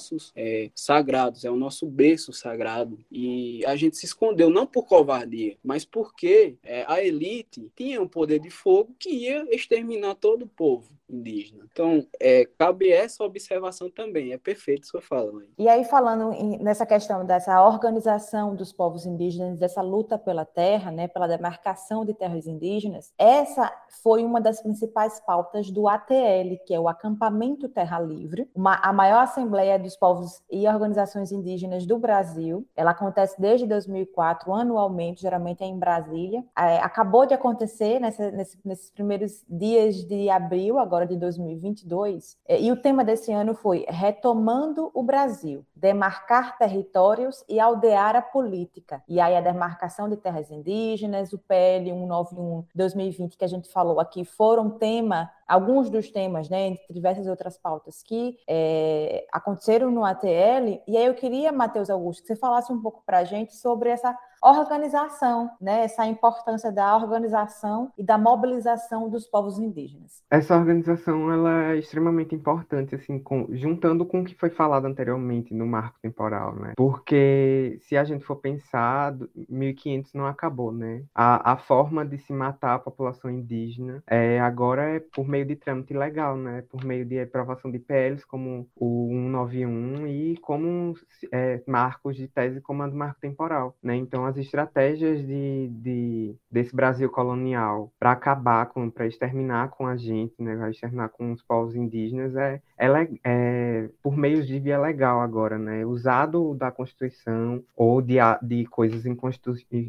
espaços 0.00 0.32
é, 0.34 0.70
sagrados, 0.74 1.44
é 1.44 1.50
o 1.50 1.56
nosso 1.56 1.86
berço 1.86 2.32
sagrado. 2.32 2.98
E 3.10 3.64
a 3.66 3.76
gente 3.76 3.96
se 3.96 4.06
escondeu 4.06 4.48
não 4.48 4.66
por 4.66 4.86
covardia, 4.86 5.56
mas 5.62 5.84
porque 5.84 6.56
é, 6.62 6.84
a 6.88 7.04
elite 7.04 7.70
tinha 7.76 8.00
um 8.00 8.08
poder 8.08 8.40
de 8.40 8.50
fogo 8.50 8.94
que 8.98 9.10
ia 9.10 9.46
exterminar 9.54 10.14
todo 10.14 10.42
o 10.44 10.48
povo 10.48 10.99
indígena. 11.10 11.64
Então, 11.70 12.06
é, 12.20 12.46
cabe 12.58 12.90
essa 12.90 13.24
observação 13.24 13.90
também. 13.90 14.32
É 14.32 14.38
perfeito 14.38 14.86
sua 14.86 15.00
fala. 15.00 15.32
Mãe. 15.32 15.46
E 15.58 15.68
aí, 15.68 15.84
falando 15.84 16.32
em, 16.32 16.58
nessa 16.58 16.86
questão 16.86 17.24
dessa 17.24 17.64
organização 17.64 18.54
dos 18.54 18.72
povos 18.72 19.06
indígenas, 19.06 19.58
dessa 19.58 19.82
luta 19.82 20.18
pela 20.18 20.44
terra, 20.44 20.90
né, 20.90 21.08
pela 21.08 21.26
demarcação 21.26 22.04
de 22.04 22.14
terras 22.14 22.46
indígenas, 22.46 23.12
essa 23.18 23.72
foi 24.02 24.24
uma 24.24 24.40
das 24.40 24.62
principais 24.62 25.20
pautas 25.20 25.70
do 25.70 25.88
ATL, 25.88 26.56
que 26.66 26.74
é 26.74 26.80
o 26.80 26.88
Acampamento 26.88 27.68
Terra 27.68 27.98
Livre, 27.98 28.48
uma, 28.54 28.76
a 28.76 28.92
maior 28.92 29.22
assembleia 29.22 29.78
dos 29.78 29.96
povos 29.96 30.42
e 30.50 30.66
organizações 30.66 31.32
indígenas 31.32 31.86
do 31.86 31.98
Brasil. 31.98 32.66
Ela 32.76 32.92
acontece 32.92 33.40
desde 33.40 33.66
2004, 33.66 34.52
anualmente, 34.52 35.22
geralmente 35.22 35.62
é 35.62 35.66
em 35.66 35.78
Brasília. 35.78 36.44
É, 36.56 36.78
acabou 36.78 37.26
de 37.26 37.34
acontecer 37.34 38.00
nessa, 38.00 38.30
nesse, 38.30 38.58
nesses 38.64 38.90
primeiros 38.90 39.44
dias 39.48 40.04
de 40.04 40.28
abril, 40.30 40.78
agora 40.78 40.99
de 41.06 41.16
2022, 41.16 42.36
é, 42.46 42.60
e 42.60 42.70
o 42.70 42.76
tema 42.76 43.04
desse 43.04 43.32
ano 43.32 43.54
foi 43.54 43.84
Retomando 43.88 44.90
o 44.94 45.02
Brasil, 45.02 45.64
demarcar 45.74 46.58
territórios 46.58 47.44
e 47.48 47.58
aldear 47.58 48.16
a 48.16 48.22
política. 48.22 49.02
E 49.08 49.20
aí 49.20 49.36
a 49.36 49.40
demarcação 49.40 50.08
de 50.08 50.16
terras 50.16 50.50
indígenas, 50.50 51.32
o 51.32 51.38
PL 51.38 51.90
191 51.90 52.64
2020 52.74 53.36
que 53.36 53.44
a 53.44 53.48
gente 53.48 53.70
falou 53.70 54.00
aqui 54.00 54.24
foram 54.24 54.70
tema 54.70 55.30
alguns 55.50 55.90
dos 55.90 56.10
temas, 56.10 56.48
né, 56.48 56.68
entre 56.68 56.94
diversas 56.94 57.26
outras 57.26 57.58
pautas 57.58 58.02
que 58.04 58.38
é, 58.48 59.26
aconteceram 59.32 59.90
no 59.90 60.04
ATL. 60.04 60.80
E 60.86 60.96
aí 60.96 61.04
eu 61.04 61.14
queria, 61.14 61.50
Matheus 61.50 61.90
Augusto, 61.90 62.22
que 62.22 62.28
você 62.28 62.36
falasse 62.36 62.72
um 62.72 62.80
pouco 62.80 63.02
para 63.04 63.18
a 63.18 63.24
gente 63.24 63.56
sobre 63.56 63.90
essa 63.90 64.16
organização, 64.42 65.50
né, 65.60 65.84
essa 65.84 66.06
importância 66.06 66.72
da 66.72 66.96
organização 66.96 67.92
e 67.96 68.02
da 68.02 68.16
mobilização 68.16 69.08
dos 69.08 69.26
povos 69.26 69.58
indígenas. 69.58 70.22
Essa 70.30 70.56
organização 70.56 71.32
ela 71.32 71.72
é 71.72 71.78
extremamente 71.78 72.34
importante, 72.34 72.94
assim, 72.94 73.18
com, 73.18 73.46
juntando 73.50 74.06
com 74.06 74.20
o 74.20 74.24
que 74.24 74.34
foi 74.34 74.50
falado 74.50 74.86
anteriormente 74.86 75.52
no 75.52 75.66
marco 75.66 75.98
temporal, 76.00 76.54
né? 76.54 76.72
Porque 76.76 77.78
se 77.82 77.96
a 77.96 78.04
gente 78.04 78.24
for 78.24 78.36
pensar, 78.36 79.14
1500 79.48 80.14
não 80.14 80.26
acabou, 80.26 80.72
né? 80.72 81.04
A, 81.14 81.52
a 81.52 81.56
forma 81.56 82.04
de 82.04 82.18
se 82.18 82.32
matar 82.32 82.74
a 82.74 82.78
população 82.78 83.30
indígena 83.30 84.02
é, 84.06 84.40
agora 84.40 84.96
é 84.96 85.00
por 85.00 85.26
meio 85.26 85.44
de 85.44 85.56
trâmite 85.56 85.92
legal, 85.92 86.36
né? 86.36 86.62
Por 86.70 86.84
meio 86.84 87.04
de 87.04 87.20
aprovação 87.20 87.70
de 87.70 87.78
PLs 87.78 88.24
como 88.24 88.68
o 88.76 89.08
191 89.10 90.06
e 90.06 90.36
como 90.38 90.94
é, 91.32 91.62
marcos 91.66 92.16
de 92.16 92.26
tese 92.28 92.60
como 92.60 92.82
a 92.82 92.86
do 92.86 92.96
marco 92.96 93.20
temporal, 93.20 93.76
né? 93.82 93.96
Então 93.96 94.29
as 94.30 94.36
estratégias 94.36 95.26
de, 95.26 95.68
de 95.68 96.34
desse 96.50 96.74
Brasil 96.74 97.10
colonial 97.10 97.92
para 97.98 98.12
acabar 98.12 98.66
com, 98.66 98.88
para 98.90 99.06
exterminar 99.06 99.70
com 99.70 99.86
a 99.86 99.96
gente, 99.96 100.34
né? 100.38 100.56
Para 100.56 100.70
exterminar 100.70 101.08
com 101.10 101.32
os 101.32 101.42
povos 101.42 101.74
indígenas 101.74 102.34
é, 102.36 102.60
é, 102.78 102.88
é 103.24 103.88
por 104.02 104.16
meios 104.16 104.46
de 104.46 104.58
via 104.58 104.78
legal 104.78 105.20
agora, 105.20 105.58
né? 105.58 105.84
Usado 105.84 106.54
da 106.54 106.70
Constituição 106.70 107.62
ou 107.76 108.00
de, 108.00 108.16
de 108.42 108.64
coisas 108.66 109.04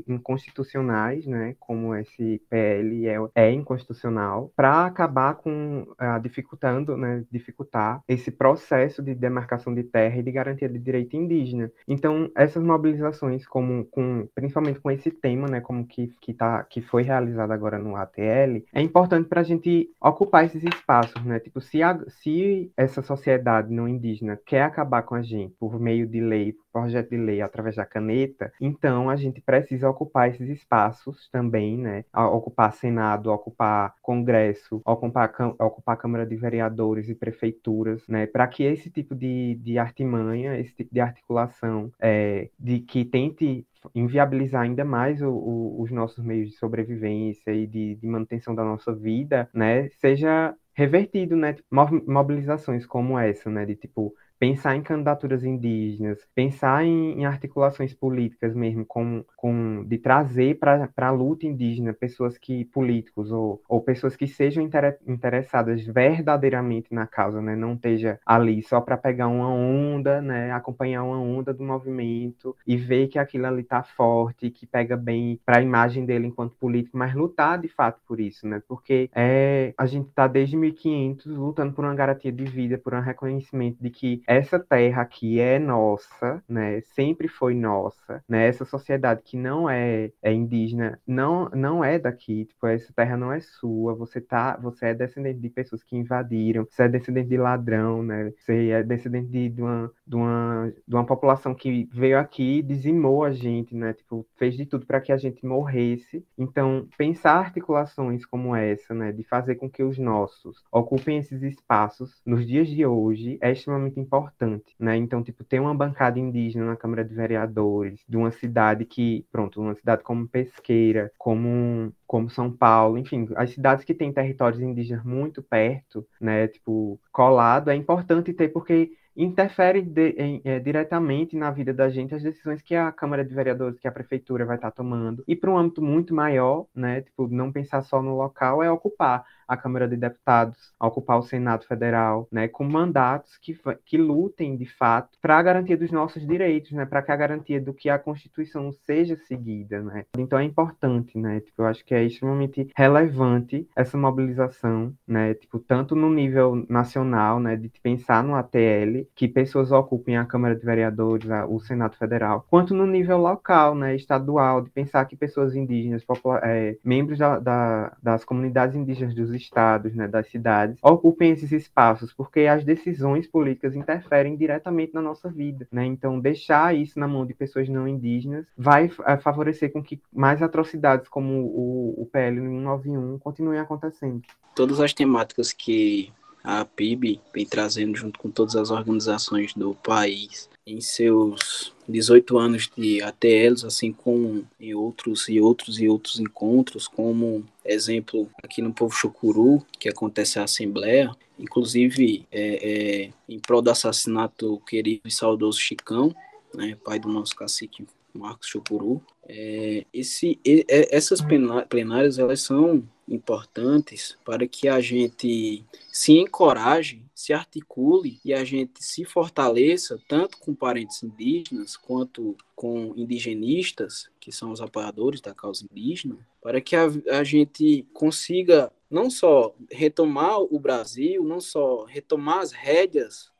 inconstitucionais, 0.07 1.25
né? 1.25 1.55
Como 1.59 1.95
esse 1.95 2.41
PL 2.49 3.07
é, 3.07 3.17
é 3.35 3.51
inconstitucional, 3.51 4.51
para 4.55 4.85
acabar 4.85 5.35
com 5.35 5.87
uh, 5.91 6.19
dificultando, 6.21 6.97
né? 6.97 7.23
Dificultar 7.31 8.03
esse 8.07 8.31
processo 8.31 9.01
de 9.01 9.13
demarcação 9.13 9.73
de 9.73 9.83
terra 9.83 10.17
e 10.17 10.23
de 10.23 10.31
garantia 10.31 10.67
de 10.67 10.79
direito 10.79 11.15
indígena. 11.15 11.71
Então, 11.87 12.29
essas 12.35 12.63
mobilizações, 12.63 13.45
como 13.45 13.85
com, 13.85 14.27
principalmente 14.33 14.79
com 14.79 14.91
esse 14.91 15.11
tema, 15.11 15.47
né? 15.47 15.61
Como 15.61 15.85
que, 15.85 16.07
que, 16.21 16.33
tá, 16.33 16.63
que 16.63 16.81
foi 16.81 17.03
realizado 17.03 17.51
agora 17.51 17.77
no 17.77 17.95
ATL, 17.95 18.63
é 18.73 18.81
importante 18.81 19.27
para 19.27 19.41
a 19.41 19.43
gente 19.43 19.89
ocupar 19.99 20.45
esses 20.45 20.63
espaços, 20.63 21.23
né? 21.23 21.39
Tipo, 21.39 21.61
se, 21.61 21.81
a, 21.83 21.99
se 22.07 22.71
essa 22.75 23.01
sociedade 23.01 23.73
não 23.73 23.87
indígena 23.87 24.39
quer 24.45 24.63
acabar 24.63 25.03
com 25.03 25.15
a 25.15 25.21
gente 25.21 25.53
por 25.59 25.79
meio 25.79 26.07
de 26.07 26.21
lei, 26.21 26.55
projeto 26.71 27.09
de 27.09 27.17
lei 27.17 27.41
através 27.41 27.75
da 27.75 27.85
caneta, 27.85 28.51
então 28.59 29.09
a 29.09 29.15
gente 29.15 29.41
precisa 29.41 29.89
ocupar 29.89 30.29
esses 30.29 30.49
espaços 30.49 31.29
também, 31.31 31.77
né? 31.77 32.05
Ocupar 32.13 32.73
Senado, 32.73 33.31
ocupar 33.31 33.93
Congresso, 34.01 34.81
ocupar, 34.85 35.31
ocupar 35.59 35.97
Câmara 35.97 36.25
de 36.25 36.35
Vereadores 36.35 37.09
e 37.09 37.15
prefeituras, 37.15 38.01
né? 38.07 38.25
Para 38.25 38.47
que 38.47 38.63
esse 38.63 38.89
tipo 38.89 39.13
de, 39.13 39.55
de 39.55 39.77
artimanha, 39.77 40.57
esse 40.57 40.73
tipo 40.73 40.93
de 40.93 41.01
articulação 41.01 41.91
é, 41.99 42.49
de 42.59 42.79
que 42.79 43.03
tente 43.03 43.65
inviabilizar 43.95 44.61
ainda 44.63 44.85
mais 44.85 45.21
o, 45.21 45.29
o, 45.29 45.81
os 45.81 45.91
nossos 45.91 46.23
meios 46.23 46.49
de 46.49 46.55
sobrevivência 46.57 47.51
e 47.51 47.65
de, 47.67 47.95
de 47.95 48.07
manutenção 48.07 48.53
da 48.55 48.63
nossa 48.63 48.93
vida, 48.93 49.49
né, 49.53 49.89
seja 49.99 50.55
revertido, 50.73 51.35
né, 51.35 51.53
tipo, 51.53 51.67
mobilizações 52.07 52.85
como 52.85 53.17
essa, 53.17 53.49
né, 53.49 53.65
de 53.65 53.75
tipo 53.75 54.13
pensar 54.41 54.75
em 54.75 54.81
candidaturas 54.81 55.43
indígenas, 55.43 56.17
pensar 56.33 56.83
em, 56.83 57.19
em 57.19 57.25
articulações 57.25 57.93
políticas 57.93 58.55
mesmo, 58.55 58.83
com, 58.83 59.23
com, 59.37 59.85
de 59.85 59.99
trazer 59.99 60.57
para 60.57 60.89
a 60.97 61.11
luta 61.11 61.45
indígena 61.45 61.93
pessoas 61.93 62.39
que, 62.39 62.65
políticos 62.65 63.31
ou, 63.31 63.61
ou 63.69 63.79
pessoas 63.81 64.15
que 64.15 64.25
sejam 64.25 64.63
inter, 64.63 64.97
interessadas 65.05 65.85
verdadeiramente 65.85 66.91
na 66.91 67.05
causa, 67.05 67.39
né? 67.39 67.55
não 67.55 67.75
esteja 67.75 68.19
ali 68.25 68.63
só 68.63 68.81
para 68.81 68.97
pegar 68.97 69.27
uma 69.27 69.47
onda, 69.47 70.19
né? 70.23 70.51
acompanhar 70.51 71.03
uma 71.03 71.19
onda 71.19 71.53
do 71.53 71.63
movimento 71.63 72.57
e 72.65 72.75
ver 72.75 73.09
que 73.09 73.19
aquilo 73.19 73.45
ali 73.45 73.61
está 73.61 73.83
forte, 73.83 74.49
que 74.49 74.65
pega 74.65 74.97
bem 74.97 75.39
para 75.45 75.59
a 75.59 75.61
imagem 75.61 76.03
dele 76.03 76.25
enquanto 76.25 76.55
político, 76.55 76.97
mas 76.97 77.13
lutar 77.13 77.61
de 77.61 77.67
fato 77.67 78.01
por 78.07 78.19
isso, 78.19 78.47
né? 78.47 78.59
porque 78.67 79.07
é, 79.13 79.71
a 79.77 79.85
gente 79.85 80.07
está 80.07 80.25
desde 80.25 80.57
1500 80.57 81.27
lutando 81.27 81.73
por 81.73 81.85
uma 81.85 81.93
garantia 81.93 82.31
de 82.31 82.45
vida, 82.45 82.79
por 82.79 82.95
um 82.95 83.01
reconhecimento 83.01 83.77
de 83.79 83.91
que 83.91 84.23
essa 84.31 84.57
terra 84.57 85.01
aqui 85.01 85.41
é 85.41 85.59
nossa, 85.59 86.41
né? 86.47 86.79
Sempre 86.95 87.27
foi 87.27 87.53
nossa, 87.53 88.23
né? 88.29 88.47
Essa 88.47 88.63
sociedade 88.63 89.21
que 89.23 89.35
não 89.35 89.69
é, 89.69 90.09
é 90.21 90.31
indígena, 90.31 90.97
não, 91.05 91.49
não 91.49 91.83
é 91.83 91.99
daqui, 91.99 92.45
tipo, 92.45 92.65
essa 92.65 92.93
terra 92.93 93.17
não 93.17 93.33
é 93.33 93.41
sua, 93.41 93.93
você 93.93 94.21
tá, 94.21 94.55
você 94.55 94.87
é 94.87 94.93
descendente 94.93 95.39
de 95.39 95.49
pessoas 95.49 95.83
que 95.83 95.97
invadiram, 95.97 96.65
você 96.69 96.83
é 96.83 96.87
descendente 96.87 97.27
de 97.27 97.37
ladrão, 97.37 98.01
né? 98.03 98.31
Você 98.37 98.69
é 98.69 98.81
descendente 98.81 99.27
de, 99.27 99.49
de, 99.49 99.61
uma, 99.61 99.91
de, 100.07 100.15
uma, 100.15 100.73
de 100.87 100.95
uma 100.95 101.05
população 101.05 101.53
que 101.53 101.89
veio 101.91 102.17
aqui 102.17 102.59
e 102.59 102.61
dizimou 102.61 103.25
a 103.25 103.31
gente, 103.31 103.75
né? 103.75 103.93
Tipo, 103.93 104.25
fez 104.37 104.55
de 104.55 104.65
tudo 104.65 104.85
para 104.85 105.01
que 105.01 105.11
a 105.11 105.17
gente 105.17 105.45
morresse. 105.45 106.25
Então, 106.37 106.87
pensar 106.97 107.33
articulações 107.37 108.25
como 108.25 108.55
essa, 108.55 108.93
né? 108.93 109.11
De 109.11 109.23
fazer 109.25 109.55
com 109.55 109.69
que 109.69 109.83
os 109.83 109.97
nossos 109.97 110.63
ocupem 110.71 111.17
esses 111.17 111.43
espaços 111.43 112.21
nos 112.25 112.47
dias 112.47 112.69
de 112.69 112.85
hoje 112.85 113.37
é 113.41 113.51
extremamente 113.51 113.99
importante 113.99 114.20
importante, 114.21 114.75
né? 114.79 114.95
Então, 114.97 115.23
tipo, 115.23 115.43
ter 115.43 115.59
uma 115.59 115.73
bancada 115.73 116.19
indígena 116.19 116.65
na 116.65 116.75
Câmara 116.75 117.03
de 117.03 117.13
Vereadores, 117.13 118.03
de 118.07 118.17
uma 118.17 118.31
cidade 118.31 118.85
que, 118.85 119.25
pronto, 119.31 119.61
uma 119.61 119.75
cidade 119.75 120.03
como 120.03 120.27
Pesqueira, 120.27 121.11
como, 121.17 121.93
como 122.05 122.29
São 122.29 122.51
Paulo, 122.51 122.97
enfim, 122.97 123.27
as 123.35 123.51
cidades 123.51 123.83
que 123.83 123.93
têm 123.93 124.13
territórios 124.13 124.61
indígenas 124.61 125.03
muito 125.03 125.41
perto, 125.41 126.07
né? 126.19 126.47
Tipo, 126.47 126.99
colado, 127.11 127.69
é 127.69 127.75
importante 127.75 128.33
ter, 128.33 128.49
porque 128.49 128.91
interfere 129.15 129.81
de, 129.81 130.09
em, 130.11 130.41
é, 130.45 130.59
diretamente 130.59 131.35
na 131.35 131.51
vida 131.51 131.73
da 131.73 131.89
gente 131.89 132.15
as 132.15 132.23
decisões 132.23 132.61
que 132.61 132.75
a 132.75 132.91
Câmara 132.91 133.25
de 133.25 133.33
Vereadores, 133.33 133.79
que 133.79 133.87
a 133.87 133.91
Prefeitura 133.91 134.45
vai 134.45 134.55
estar 134.55 134.71
tomando. 134.71 135.23
E 135.27 135.35
para 135.35 135.51
um 135.51 135.57
âmbito 135.57 135.81
muito 135.81 136.13
maior, 136.13 136.65
né, 136.73 137.01
tipo, 137.01 137.27
não 137.27 137.51
pensar 137.51 137.81
só 137.81 138.01
no 138.01 138.15
local, 138.15 138.63
é 138.63 138.71
ocupar 138.71 139.25
a 139.51 139.57
Câmara 139.57 139.85
de 139.85 139.97
Deputados, 139.97 140.73
ocupar 140.79 141.19
o 141.19 141.23
Senado 141.23 141.65
Federal, 141.65 142.25
né, 142.31 142.47
com 142.47 142.63
mandatos 142.63 143.37
que, 143.37 143.59
que 143.85 143.97
lutem 143.97 144.55
de 144.55 144.65
fato 144.65 145.17
para 145.21 145.37
a 145.37 145.43
garantia 145.43 145.75
dos 145.75 145.91
nossos 145.91 146.25
direitos, 146.25 146.71
né, 146.71 146.85
para 146.85 147.01
que 147.01 147.11
a 147.11 147.15
garantia 147.17 147.59
do 147.59 147.73
que 147.73 147.89
a 147.89 147.99
Constituição 147.99 148.71
seja 148.71 149.17
seguida, 149.27 149.81
né. 149.81 150.05
Então 150.17 150.39
é 150.39 150.45
importante, 150.45 151.17
né, 151.17 151.41
tipo, 151.41 151.63
eu 151.63 151.65
acho 151.65 151.83
que 151.83 151.93
é 151.93 152.01
extremamente 152.01 152.69
relevante 152.77 153.67
essa 153.75 153.97
mobilização, 153.97 154.93
né, 155.05 155.33
tipo, 155.33 155.59
tanto 155.59 155.97
no 155.97 156.09
nível 156.09 156.65
nacional, 156.69 157.37
né, 157.37 157.57
de 157.57 157.69
pensar 157.83 158.23
no 158.23 158.35
ATL, 158.35 159.05
que 159.13 159.27
pessoas 159.27 159.73
ocupem 159.73 160.15
a 160.15 160.25
Câmara 160.25 160.55
de 160.55 160.65
Vereadores, 160.65 161.29
a, 161.29 161.45
o 161.45 161.59
Senado 161.59 161.97
Federal, 161.97 162.45
quanto 162.49 162.73
no 162.73 162.87
nível 162.87 163.17
local, 163.17 163.75
né, 163.75 163.97
estadual, 163.97 164.61
de 164.61 164.69
pensar 164.69 165.03
que 165.03 165.17
pessoas 165.17 165.55
indígenas, 165.55 166.05
é, 166.41 166.77
membros 166.85 167.19
da, 167.19 167.37
da, 167.37 167.97
das 168.01 168.23
comunidades 168.23 168.77
indígenas 168.77 169.13
dos 169.13 169.40
estados, 169.41 169.93
né, 169.93 170.07
das 170.07 170.27
cidades, 170.27 170.77
ocupem 170.81 171.31
esses 171.31 171.51
espaços, 171.51 172.13
porque 172.13 172.41
as 172.41 172.63
decisões 172.63 173.27
políticas 173.27 173.75
interferem 173.75 174.35
diretamente 174.35 174.93
na 174.93 175.01
nossa 175.01 175.29
vida, 175.29 175.67
né? 175.71 175.85
Então, 175.85 176.19
deixar 176.19 176.75
isso 176.75 176.99
na 176.99 177.07
mão 177.07 177.25
de 177.25 177.33
pessoas 177.33 177.67
não 177.69 177.87
indígenas 177.87 178.45
vai 178.57 178.91
é, 179.05 179.17
favorecer 179.17 179.71
com 179.71 179.83
que 179.83 180.01
mais 180.13 180.41
atrocidades 180.41 181.07
como 181.07 181.33
o, 181.33 182.01
o 182.01 182.05
PL 182.05 182.39
191 182.39 183.19
continuem 183.19 183.59
acontecendo. 183.59 184.21
Todas 184.55 184.79
as 184.79 184.93
temáticas 184.93 185.51
que 185.51 186.11
a 186.43 186.65
PIB 186.65 187.21
vem 187.33 187.45
trazendo 187.45 187.95
junto 187.95 188.19
com 188.19 188.29
todas 188.29 188.55
as 188.55 188.71
organizações 188.71 189.53
do 189.53 189.75
país 189.75 190.49
em 190.65 190.79
seus 190.79 191.73
18 191.87 192.37
anos 192.37 192.69
de 192.75 193.01
ATLs, 193.01 193.65
assim 193.65 193.91
como 193.91 194.47
em 194.59 194.73
outros 194.73 195.27
e 195.27 195.39
outros 195.39 195.79
e 195.79 195.87
outros 195.87 196.19
encontros, 196.19 196.87
como 196.87 197.43
exemplo 197.65 198.29
aqui 198.43 198.61
no 198.61 198.73
Povo 198.73 198.93
Chocuru, 198.93 199.65
que 199.79 199.89
acontece 199.89 200.39
a 200.39 200.43
Assembleia, 200.43 201.11
inclusive 201.37 202.25
é, 202.31 203.09
é, 203.09 203.13
em 203.27 203.39
prol 203.39 203.61
do 203.61 203.71
assassinato 203.71 204.61
querido 204.67 205.01
e 205.05 205.11
saudoso 205.11 205.59
Chicão, 205.59 206.15
né, 206.53 206.77
pai 206.83 206.99
do 206.99 207.09
nosso 207.09 207.35
cacique 207.35 207.85
Marcos 208.13 208.47
Chocuru. 208.47 209.01
É, 209.27 209.85
esse, 209.93 210.39
essas 210.67 211.21
plenárias 211.69 212.19
elas 212.19 212.41
são 212.41 212.83
importantes 213.07 214.17
para 214.23 214.47
que 214.47 214.67
a 214.67 214.79
gente 214.79 215.63
se 215.91 216.13
encoraje, 216.13 217.01
se 217.21 217.33
articule 217.33 218.19
e 218.25 218.33
a 218.33 218.43
gente 218.43 218.83
se 218.83 219.05
fortaleça 219.05 219.99
tanto 220.07 220.37
com 220.39 220.55
parentes 220.55 221.03
indígenas 221.03 221.77
quanto 221.77 222.35
com 222.55 222.93
indigenistas, 222.97 224.09
que 224.19 224.31
são 224.31 224.51
os 224.51 224.61
apoiadores 224.61 225.21
da 225.21 225.33
causa 225.33 225.65
indígena, 225.69 226.17
para 226.41 226.59
que 226.59 226.75
a, 226.75 226.87
a 227.11 227.23
gente 227.23 227.87
consiga 227.93 228.71
não 228.89 229.09
só 229.09 229.55
retomar 229.71 230.39
o 230.39 230.59
Brasil, 230.59 231.23
não 231.23 231.39
só 231.39 231.85
retomar 231.85 232.39
as 232.39 232.51
rédeas, 232.51 233.31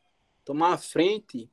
tomar 0.46 0.74
a 0.74 0.78
frente 0.78 1.50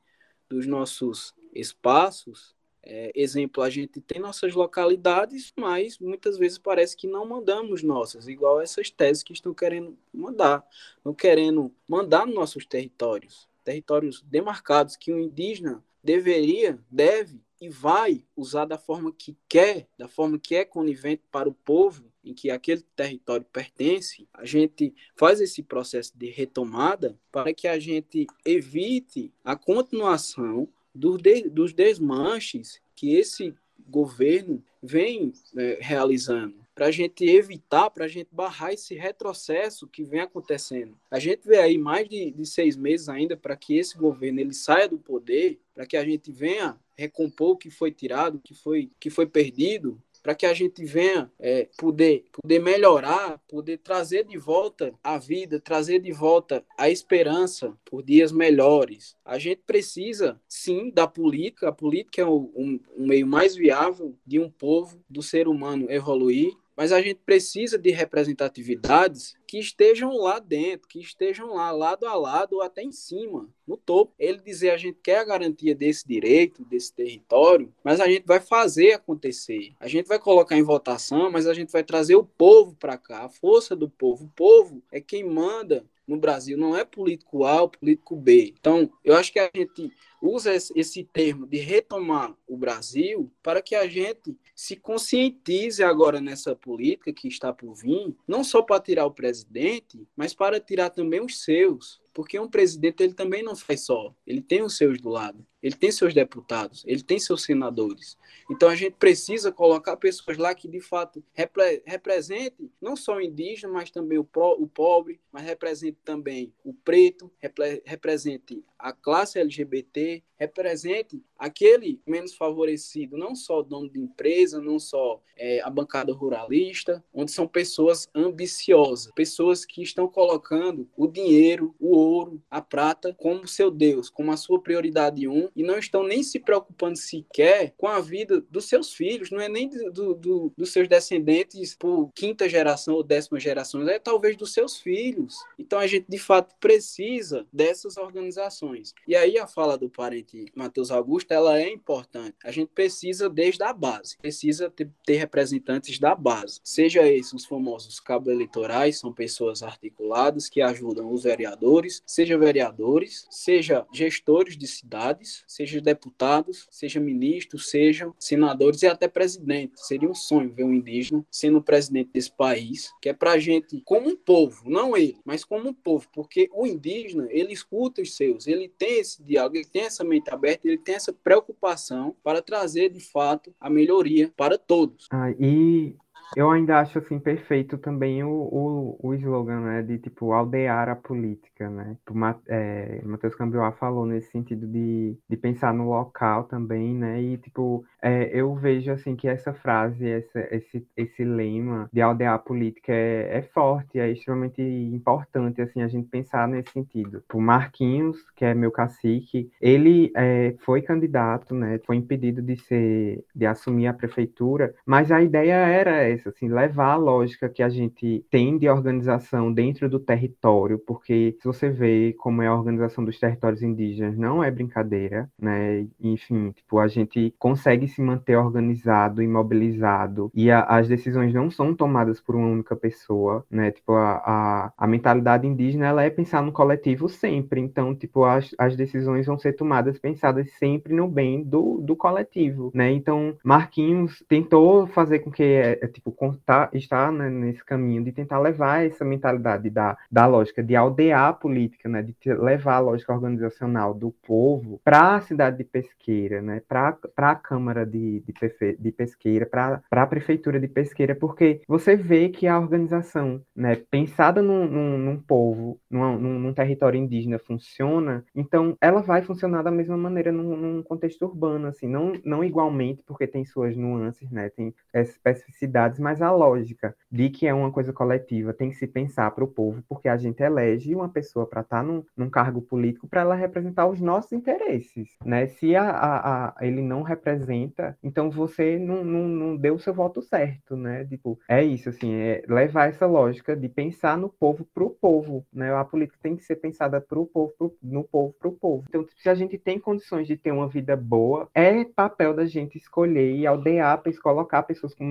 dos 0.47 0.67
nossos 0.67 1.33
espaços, 1.53 2.55
é, 2.91 3.11
exemplo, 3.13 3.61
a 3.61 3.69
gente 3.69 4.01
tem 4.01 4.19
nossas 4.19 4.55
localidades, 4.55 5.53
mas 5.55 5.99
muitas 5.99 6.39
vezes 6.39 6.57
parece 6.57 6.97
que 6.97 7.05
não 7.05 7.23
mandamos 7.23 7.83
nossas, 7.83 8.27
igual 8.27 8.59
essas 8.59 8.89
teses 8.89 9.21
que 9.21 9.31
estão 9.31 9.53
querendo 9.53 9.95
mandar, 10.11 10.67
não 11.05 11.13
querendo 11.13 11.71
mandar 11.87 12.25
nos 12.25 12.33
nossos 12.33 12.65
territórios, 12.65 13.47
territórios 13.63 14.23
demarcados 14.23 14.95
que 14.95 15.13
o 15.13 15.19
indígena 15.19 15.83
deveria, 16.03 16.79
deve 16.89 17.39
e 17.61 17.69
vai 17.69 18.23
usar 18.35 18.65
da 18.65 18.77
forma 18.77 19.11
que 19.11 19.37
quer, 19.47 19.85
da 19.95 20.07
forma 20.07 20.39
que 20.39 20.55
é 20.55 20.65
conivente 20.65 21.21
para 21.31 21.47
o 21.47 21.53
povo 21.53 22.09
em 22.23 22.33
que 22.33 22.49
aquele 22.49 22.81
território 22.95 23.45
pertence, 23.53 24.27
a 24.33 24.45
gente 24.45 24.95
faz 25.15 25.39
esse 25.39 25.61
processo 25.61 26.17
de 26.17 26.29
retomada 26.31 27.19
para 27.31 27.53
que 27.53 27.67
a 27.67 27.77
gente 27.77 28.25
evite 28.43 29.31
a 29.43 29.55
continuação 29.55 30.67
dos, 30.93 31.21
de, 31.21 31.49
dos 31.49 31.73
desmanches 31.73 32.81
que 32.95 33.15
esse 33.15 33.53
governo 33.87 34.63
vem 34.81 35.33
é, 35.57 35.77
realizando 35.81 36.59
para 36.79 36.87
a 36.87 36.91
gente 36.91 37.25
evitar, 37.25 37.89
para 37.89 38.05
a 38.05 38.07
gente 38.07 38.29
barrar 38.31 38.71
esse 38.71 38.95
retrocesso 38.95 39.85
que 39.85 40.01
vem 40.01 40.21
acontecendo. 40.21 40.97
A 41.11 41.19
gente 41.19 41.45
vê 41.45 41.57
aí 41.57 41.77
mais 41.77 42.07
de, 42.07 42.31
de 42.31 42.45
seis 42.45 42.77
meses 42.77 43.09
ainda 43.09 43.35
para 43.35 43.57
que 43.57 43.77
esse 43.77 43.97
governo 43.97 44.39
ele 44.39 44.53
saia 44.53 44.87
do 44.87 44.97
poder, 44.97 45.59
para 45.73 45.85
que 45.85 45.97
a 45.97 46.05
gente 46.05 46.31
venha 46.31 46.79
recompor 46.95 47.49
o 47.49 47.57
que 47.57 47.69
foi 47.69 47.91
tirado, 47.91 48.39
que 48.39 48.53
foi, 48.53 48.89
que 48.97 49.09
foi 49.09 49.25
perdido, 49.25 50.01
para 50.21 50.35
que 50.35 50.45
a 50.45 50.53
gente 50.53 50.83
venha 50.85 51.31
é, 51.39 51.67
poder, 51.77 52.25
poder 52.31 52.59
melhorar, 52.59 53.41
poder 53.47 53.77
trazer 53.77 54.25
de 54.25 54.37
volta 54.37 54.93
a 55.03 55.17
vida, 55.17 55.59
trazer 55.59 55.99
de 55.99 56.11
volta 56.11 56.63
a 56.77 56.89
esperança 56.89 57.77
por 57.85 58.03
dias 58.03 58.31
melhores. 58.31 59.15
A 59.23 59.37
gente 59.37 59.61
precisa, 59.65 60.39
sim, 60.47 60.91
da 60.91 61.07
política. 61.07 61.69
A 61.69 61.71
política 61.71 62.21
é 62.21 62.25
um, 62.25 62.79
um 62.97 63.07
meio 63.07 63.27
mais 63.27 63.55
viável 63.55 64.15
de 64.25 64.39
um 64.39 64.49
povo, 64.49 65.03
do 65.09 65.21
ser 65.21 65.47
humano 65.47 65.89
evoluir 65.89 66.53
mas 66.79 66.93
a 66.93 67.01
gente 67.01 67.19
precisa 67.25 67.77
de 67.77 67.91
representatividades 67.91 69.35
que 69.45 69.59
estejam 69.59 70.15
lá 70.15 70.39
dentro, 70.39 70.87
que 70.87 71.01
estejam 71.01 71.53
lá 71.55 71.71
lado 71.71 72.05
a 72.05 72.15
lado 72.15 72.53
ou 72.53 72.61
até 72.61 72.81
em 72.81 72.91
cima, 72.93 73.49
no 73.67 73.75
topo. 73.75 74.13
Ele 74.17 74.39
dizer 74.39 74.69
a 74.69 74.77
gente 74.77 74.97
quer 75.03 75.17
a 75.17 75.25
garantia 75.25 75.75
desse 75.75 76.07
direito, 76.07 76.63
desse 76.63 76.93
território, 76.93 77.69
mas 77.83 77.99
a 77.99 78.07
gente 78.07 78.25
vai 78.25 78.39
fazer 78.39 78.93
acontecer. 78.93 79.73
A 79.77 79.89
gente 79.89 80.07
vai 80.07 80.19
colocar 80.19 80.55
em 80.57 80.63
votação, 80.63 81.29
mas 81.29 81.47
a 81.47 81.53
gente 81.53 81.69
vai 81.69 81.83
trazer 81.83 82.15
o 82.15 82.23
povo 82.23 82.73
para 82.79 82.97
cá, 82.97 83.25
a 83.25 83.29
força 83.29 83.75
do 83.75 83.89
povo. 83.89 84.23
O 84.23 84.31
povo 84.33 84.81
é 84.89 85.01
quem 85.01 85.21
manda 85.21 85.85
no 86.09 86.17
Brasil, 86.17 86.57
não 86.57 86.75
é 86.75 86.83
político 86.83 87.45
A 87.45 87.61
ou 87.61 87.69
político 87.69 88.15
B. 88.15 88.53
Então, 88.59 88.91
eu 89.03 89.15
acho 89.15 89.31
que 89.31 89.39
a 89.39 89.49
gente 89.53 89.91
usa 90.21 90.53
esse 90.53 91.03
termo 91.03 91.47
de 91.47 91.57
retomar 91.57 92.35
o 92.47 92.57
Brasil 92.57 93.31
para 93.41 93.61
que 93.61 93.75
a 93.75 93.87
gente 93.87 94.35
se 94.53 94.75
conscientize 94.75 95.81
agora 95.81 96.19
nessa 96.19 96.55
política 96.55 97.13
que 97.13 97.27
está 97.27 97.53
por 97.53 97.73
vir, 97.73 98.15
não 98.27 98.43
só 98.43 98.61
para 98.61 98.81
tirar 98.81 99.05
o 99.05 99.13
presidente, 99.13 100.05
mas 100.15 100.33
para 100.33 100.59
tirar 100.59 100.89
também 100.89 101.21
os 101.21 101.41
seus, 101.43 102.01
porque 102.13 102.39
um 102.39 102.49
presidente 102.49 103.03
ele 103.03 103.13
também 103.13 103.41
não 103.41 103.55
faz 103.55 103.85
só, 103.85 104.13
ele 104.27 104.41
tem 104.41 104.61
os 104.61 104.75
seus 104.75 104.99
do 104.99 105.09
lado. 105.09 105.45
Ele 105.61 105.75
tem 105.75 105.91
seus 105.91 106.13
deputados, 106.13 106.83
ele 106.87 107.03
tem 107.03 107.19
seus 107.19 107.43
senadores. 107.43 108.17
Então 108.49 108.69
a 108.69 108.75
gente 108.75 108.93
precisa 108.93 109.51
colocar 109.51 109.97
pessoas 109.97 110.37
lá 110.37 110.55
que 110.55 110.67
de 110.67 110.79
fato 110.79 111.23
repre 111.33 111.83
representem 111.85 112.71
não 112.81 112.95
só 112.95 113.17
o 113.17 113.21
indígena, 113.21 113.71
mas 113.73 113.91
também 113.91 114.17
o, 114.17 114.23
pro, 114.23 114.61
o 114.61 114.67
pobre, 114.67 115.19
mas 115.31 115.43
represente 115.43 115.97
também 116.03 116.53
o 116.63 116.73
preto, 116.73 117.31
repre 117.37 117.81
represente 117.85 118.63
a 118.79 118.93
classe 118.93 119.37
LGBT, 119.37 120.23
represente 120.39 121.21
aquele 121.37 122.01
menos 122.07 122.33
favorecido, 122.33 123.17
não 123.17 123.35
só 123.35 123.59
o 123.59 123.63
dono 123.63 123.89
de 123.89 123.99
empresa, 123.99 124.61
não 124.61 124.79
só 124.79 125.21
é, 125.35 125.61
a 125.61 125.69
bancada 125.69 126.13
ruralista, 126.13 127.03
onde 127.13 127.31
são 127.31 127.47
pessoas 127.47 128.07
ambiciosas, 128.15 129.11
pessoas 129.13 129.65
que 129.65 129.81
estão 129.81 130.07
colocando 130.07 130.89
o 130.95 131.07
dinheiro, 131.07 131.75
o 131.79 131.95
ouro, 131.95 132.41
a 132.49 132.61
prata 132.61 133.13
como 133.17 133.47
seu 133.47 133.69
Deus, 133.69 134.09
como 134.09 134.31
a 134.31 134.37
sua 134.37 134.61
prioridade 134.61 135.27
um, 135.27 135.49
e 135.55 135.63
não 135.63 135.77
estão 135.77 136.03
nem 136.03 136.23
se 136.23 136.39
preocupando 136.39 136.97
sequer 136.97 137.73
com 137.77 137.87
a 137.87 137.99
vida 137.99 138.41
dos 138.49 138.65
seus 138.65 138.93
filhos, 138.93 139.31
não 139.31 139.41
é 139.41 139.49
nem 139.49 139.69
do, 139.69 140.13
do, 140.13 140.53
dos 140.57 140.71
seus 140.71 140.87
descendentes 140.87 141.75
por 141.75 142.11
quinta 142.13 142.47
geração 142.47 142.95
ou 142.95 143.03
décima 143.03 143.39
geração, 143.39 143.87
é 143.89 143.99
talvez 143.99 144.37
dos 144.37 144.53
seus 144.53 144.77
filhos. 144.77 145.35
Então 145.57 145.79
a 145.79 145.87
gente 145.87 146.05
de 146.07 146.17
fato 146.17 146.55
precisa 146.59 147.45
dessas 147.51 147.97
organizações. 147.97 148.68
E 149.07 149.15
aí 149.15 149.37
a 149.37 149.47
fala 149.47 149.77
do 149.77 149.89
parente 149.89 150.45
Matheus 150.55 150.91
Augusto, 150.91 151.31
ela 151.31 151.59
é 151.59 151.69
importante. 151.69 152.35
A 152.43 152.51
gente 152.51 152.69
precisa 152.73 153.29
desde 153.29 153.63
a 153.63 153.73
base, 153.73 154.17
precisa 154.17 154.69
ter, 154.69 154.89
ter 155.05 155.15
representantes 155.15 155.97
da 155.99 156.13
base, 156.13 156.59
seja 156.63 157.07
esses 157.07 157.39
os 157.39 157.45
famosos 157.45 157.99
cabos 157.99 158.27
eleitorais, 158.27 158.99
são 158.99 159.13
pessoas 159.13 159.63
articuladas 159.63 160.49
que 160.49 160.61
ajudam 160.61 161.11
os 161.11 161.23
vereadores, 161.23 162.03
seja 162.05 162.37
vereadores, 162.37 163.27
seja 163.29 163.85
gestores 163.93 164.57
de 164.57 164.67
cidades, 164.67 165.43
seja 165.47 165.79
deputados, 165.79 166.67
seja 166.69 166.99
ministros, 166.99 167.69
sejam 167.69 168.13
senadores 168.19 168.81
e 168.81 168.87
até 168.87 169.07
presidentes. 169.07 169.87
Seria 169.87 170.09
um 170.09 170.15
sonho 170.15 170.53
ver 170.53 170.63
um 170.63 170.73
indígena 170.73 171.25
sendo 171.31 171.61
presidente 171.61 172.11
desse 172.11 172.31
país, 172.31 172.91
que 173.01 173.09
é 173.09 173.13
para 173.13 173.31
a 173.33 173.39
gente, 173.39 173.81
como 173.85 174.09
um 174.09 174.15
povo, 174.15 174.69
não 174.69 174.95
ele, 174.97 175.17
mas 175.23 175.45
como 175.45 175.69
um 175.69 175.73
povo, 175.73 176.07
porque 176.13 176.49
o 176.53 176.65
indígena, 176.65 177.27
ele 177.29 177.53
escuta 177.53 178.01
os 178.01 178.15
seus, 178.15 178.47
ele 178.47 178.58
tem 178.67 178.99
esse 178.99 179.23
diálogo, 179.23 179.55
ele 179.55 179.65
tem 179.65 179.83
essa 179.83 180.03
mente 180.03 180.29
aberta, 180.29 180.67
ele 180.67 180.77
tem 180.77 180.95
essa 180.95 181.13
preocupação 181.13 182.15
para 182.23 182.41
trazer, 182.41 182.89
de 182.89 182.99
fato, 182.99 183.53
a 183.59 183.69
melhoria 183.69 184.33
para 184.35 184.57
todos. 184.57 185.07
Ah, 185.11 185.31
e 185.39 185.95
eu 186.35 186.49
ainda 186.49 186.79
acho 186.79 186.99
assim 186.99 187.19
perfeito 187.19 187.77
também 187.77 188.23
o, 188.23 188.29
o, 188.29 188.99
o 189.01 189.13
slogan, 189.15 189.61
né, 189.61 189.81
de 189.81 189.97
tipo 189.97 190.31
aldear 190.31 190.89
a 190.89 190.95
política, 190.95 191.69
né? 191.69 191.97
O 192.09 192.13
é, 192.47 193.01
Matheus 193.03 193.35
Cambioá 193.35 193.71
falou 193.71 194.05
nesse 194.05 194.31
sentido 194.31 194.67
de, 194.67 195.17
de 195.29 195.37
pensar 195.37 195.73
no 195.73 195.89
local 195.89 196.43
também, 196.45 196.93
né? 196.93 197.21
E 197.21 197.37
tipo, 197.37 197.85
é, 198.01 198.29
eu 198.33 198.55
vejo 198.55 198.91
assim 198.91 199.15
que 199.15 199.27
essa 199.27 199.53
frase, 199.53 200.07
essa, 200.07 200.39
esse, 200.51 200.87
esse 200.95 201.23
lema 201.23 201.89
de 201.91 202.01
aldear 202.01 202.33
a 202.35 202.39
política 202.39 202.91
é, 202.93 203.37
é 203.37 203.41
forte, 203.41 203.99
é 203.99 204.09
extremamente 204.11 204.61
importante 204.61 205.61
assim 205.61 205.81
a 205.81 205.87
gente 205.87 206.07
pensar 206.09 206.47
nesse 206.47 206.71
sentido. 206.71 207.23
O 207.33 207.41
Marquinhos, 207.41 208.17
que 208.35 208.45
é 208.45 208.53
meu 208.53 208.71
cacique, 208.71 209.49
ele 209.61 210.11
é, 210.15 210.55
foi 210.59 210.81
candidato, 210.81 211.53
né? 211.55 211.79
Foi 211.85 211.95
impedido 211.95 212.41
de 212.41 212.57
ser, 212.57 213.23
de 213.35 213.45
assumir 213.45 213.87
a 213.87 213.93
prefeitura, 213.93 214.73
mas 214.85 215.11
a 215.11 215.21
ideia 215.21 215.53
era 215.53 215.91
essa, 216.03 216.18
assim, 216.27 216.49
levar 216.49 216.93
a 216.93 216.95
lógica 216.97 217.47
que 217.47 217.63
a 217.63 217.69
gente 217.69 218.25
tem 218.29 218.57
de 218.57 218.67
organização 218.67 219.53
dentro 219.53 219.89
do 219.89 219.99
território, 219.99 220.79
porque 220.79 221.37
se 221.39 221.45
você 221.45 221.69
vê 221.69 222.13
como 222.17 222.41
é 222.41 222.47
a 222.47 222.55
organização 222.55 223.05
dos 223.05 223.19
territórios 223.19 223.61
indígenas, 223.61 224.17
não 224.17 224.43
é 224.43 224.51
brincadeira, 224.51 225.29
né? 225.39 225.87
Enfim, 226.01 226.51
tipo, 226.51 226.79
a 226.79 226.87
gente 226.87 227.33
consegue 227.39 227.87
se 227.87 228.01
manter 228.01 228.35
organizado, 228.35 229.21
imobilizado, 229.21 230.31
e 230.33 230.51
a, 230.51 230.63
as 230.63 230.87
decisões 230.87 231.33
não 231.33 231.49
são 231.49 231.73
tomadas 231.73 232.19
por 232.19 232.35
uma 232.35 232.47
única 232.47 232.75
pessoa, 232.75 233.45
né? 233.49 233.71
Tipo, 233.71 233.93
a, 233.93 234.11
a, 234.25 234.73
a, 234.77 234.87
mentalidade 234.87 235.47
indígena, 235.47 235.87
ela 235.87 236.03
é 236.03 236.09
pensar 236.09 236.41
no 236.41 236.51
coletivo 236.51 237.07
sempre, 237.07 237.61
então, 237.61 237.95
tipo, 237.95 238.25
as, 238.25 238.53
as 238.57 238.75
decisões 238.75 239.25
vão 239.25 239.37
ser 239.37 239.53
tomadas 239.53 239.99
pensadas 239.99 240.51
sempre 240.53 240.93
no 240.93 241.07
bem 241.07 241.43
do, 241.43 241.79
do 241.81 241.95
coletivo, 241.95 242.71
né? 242.73 242.91
Então, 242.91 243.37
Marquinhos 243.43 244.23
tentou 244.27 244.87
fazer 244.87 245.19
com 245.19 245.31
que, 245.31 245.43
é, 245.43 245.79
é, 245.81 245.87
tipo, 246.09 246.37
tá, 246.45 246.69
está 246.73 247.11
né, 247.11 247.29
nesse 247.29 247.63
caminho 247.63 248.03
de 248.03 248.11
tentar 248.11 248.39
levar 248.39 248.85
essa 248.85 249.05
mentalidade 249.05 249.69
da, 249.69 249.97
da 250.11 250.25
lógica 250.25 250.63
de 250.63 250.75
aldear 250.75 251.29
a 251.29 251.33
política, 251.33 251.87
né? 251.87 252.01
De 252.01 252.15
levar 252.33 252.75
a 252.75 252.79
lógica 252.79 253.13
organizacional 253.13 253.93
do 253.93 254.11
povo 254.11 254.79
para 254.83 255.15
a 255.15 255.21
cidade 255.21 255.57
de 255.57 255.63
Pesqueira, 255.63 256.41
né? 256.41 256.61
Para 256.67 256.97
a 257.17 257.35
Câmara 257.35 257.69
Câmara 257.69 257.85
de, 257.85 258.21
de, 258.21 258.77
de 258.79 258.91
Pesqueira, 258.91 259.45
para 259.45 259.81
a 259.91 260.07
Prefeitura 260.07 260.59
de 260.59 260.67
Pesqueira, 260.67 261.13
porque 261.13 261.61
você 261.67 261.95
vê 261.95 262.29
que 262.29 262.47
a 262.47 262.57
organização, 262.57 263.41
né, 263.55 263.75
pensada 263.91 264.41
num, 264.41 264.65
num, 264.65 264.97
num 264.97 265.17
povo, 265.17 265.79
num, 265.89 266.17
num, 266.17 266.53
território 266.53 266.97
indígena, 266.97 267.37
funciona, 267.37 268.23
então 268.35 268.77
ela 268.81 269.01
vai 269.01 269.21
funcionar 269.21 269.61
da 269.61 269.71
mesma 269.71 269.97
maneira 269.97 270.31
num, 270.31 270.55
num, 270.55 270.83
contexto 270.83 271.25
urbano, 271.25 271.67
assim, 271.67 271.87
não, 271.87 272.13
não 272.25 272.43
igualmente, 272.43 273.03
porque 273.05 273.27
tem 273.27 273.45
suas 273.45 273.75
nuances, 273.75 274.29
né, 274.31 274.49
tem 274.49 274.73
especificidades, 274.93 275.98
mas 275.99 276.21
a 276.21 276.31
lógica 276.31 276.95
de 277.11 277.29
que 277.29 277.47
é 277.47 277.53
uma 277.53 277.71
coisa 277.71 277.93
coletiva 277.93 278.53
tem 278.53 278.69
que 278.69 278.75
se 278.77 278.87
pensar 278.87 279.31
para 279.31 279.43
o 279.43 279.47
povo, 279.47 279.83
porque 279.87 280.07
a 280.07 280.17
gente 280.17 280.41
elege 280.41 280.95
uma 280.95 281.09
pessoa 281.09 281.45
para 281.45 281.61
estar 281.61 281.77
tá 281.77 281.83
num, 281.83 282.03
num 282.15 282.29
cargo 282.29 282.61
político 282.61 283.07
para 283.07 283.21
ela 283.21 283.35
representar 283.35 283.87
os 283.87 283.99
nossos 283.99 284.31
interesses, 284.31 285.17
né? 285.23 285.47
Se 285.47 285.75
a, 285.75 285.89
a, 285.89 286.47
a, 286.47 286.55
ele 286.65 286.81
não 286.81 287.01
representa 287.01 287.97
então 288.03 288.29
você 288.29 288.77
não, 288.77 289.03
não, 289.03 289.27
não 289.27 289.57
deu 289.57 289.75
o 289.75 289.79
seu 289.79 289.93
voto 289.93 290.21
certo, 290.21 290.75
né? 290.75 291.05
Tipo, 291.05 291.39
é 291.47 291.63
isso, 291.63 291.89
assim, 291.89 292.13
é 292.13 292.43
levar 292.47 292.89
essa 292.89 293.05
lógica 293.05 293.55
de 293.55 293.67
pensar 293.67 294.17
no 294.17 294.29
povo 294.29 294.65
para 294.73 294.83
o 294.83 294.89
povo, 294.89 295.45
né? 295.51 295.73
A 295.73 295.83
política 295.83 296.17
tem 296.21 296.35
que 296.35 296.43
ser 296.43 296.57
pensada 296.57 297.01
pro 297.01 297.25
povo, 297.25 297.53
pro, 297.57 297.75
no 297.81 298.03
povo 298.03 298.33
para 298.39 298.47
o 298.47 298.53
povo. 298.53 298.85
Então, 298.89 299.05
se 299.17 299.29
a 299.29 299.35
gente 299.35 299.57
tem 299.57 299.79
condições 299.79 300.27
de 300.27 300.37
ter 300.37 300.51
uma 300.51 300.67
vida 300.67 300.95
boa, 300.95 301.49
é 301.53 301.83
papel 301.83 302.33
da 302.33 302.45
gente 302.45 302.77
escolher 302.77 303.35
e 303.35 303.45
aldear, 303.45 304.01
colocar 304.21 304.63
pessoas 304.63 304.93
com 304.93 305.03